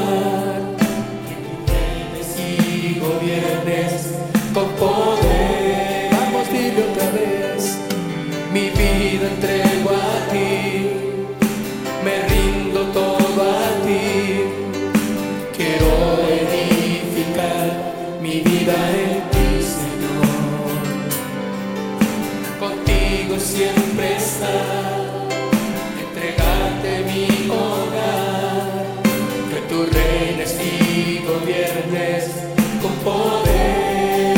poder, 33.05 34.35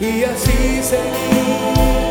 e 0.00 0.24
assim 0.24 0.82
seguir. 0.82 2.07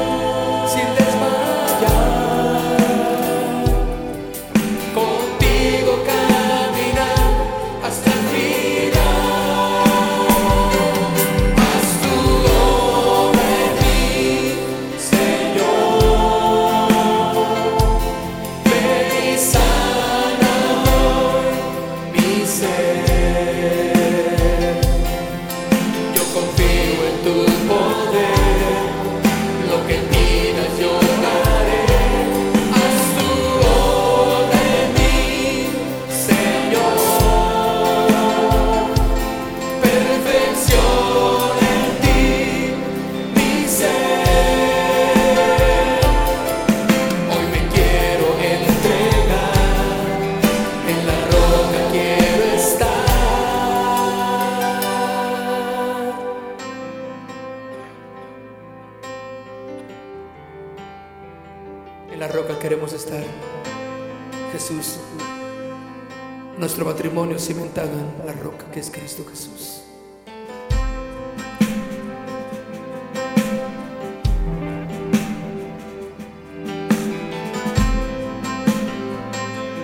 es 68.79 68.91
Cristo 68.91 69.25
Jesús. 69.27 69.81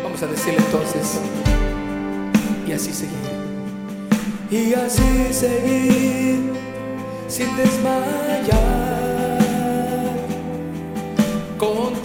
Vamos 0.03 0.21
a 0.21 0.27
decirle 0.27 0.59
entonces, 0.59 1.19
y 2.67 2.71
así 2.71 2.93
seguir. 2.93 3.13
Y 4.51 4.73
así 4.75 5.33
seguir 5.33 6.53
sin 7.27 7.55
desmayar. 7.57 9.39
Con 11.57 12.02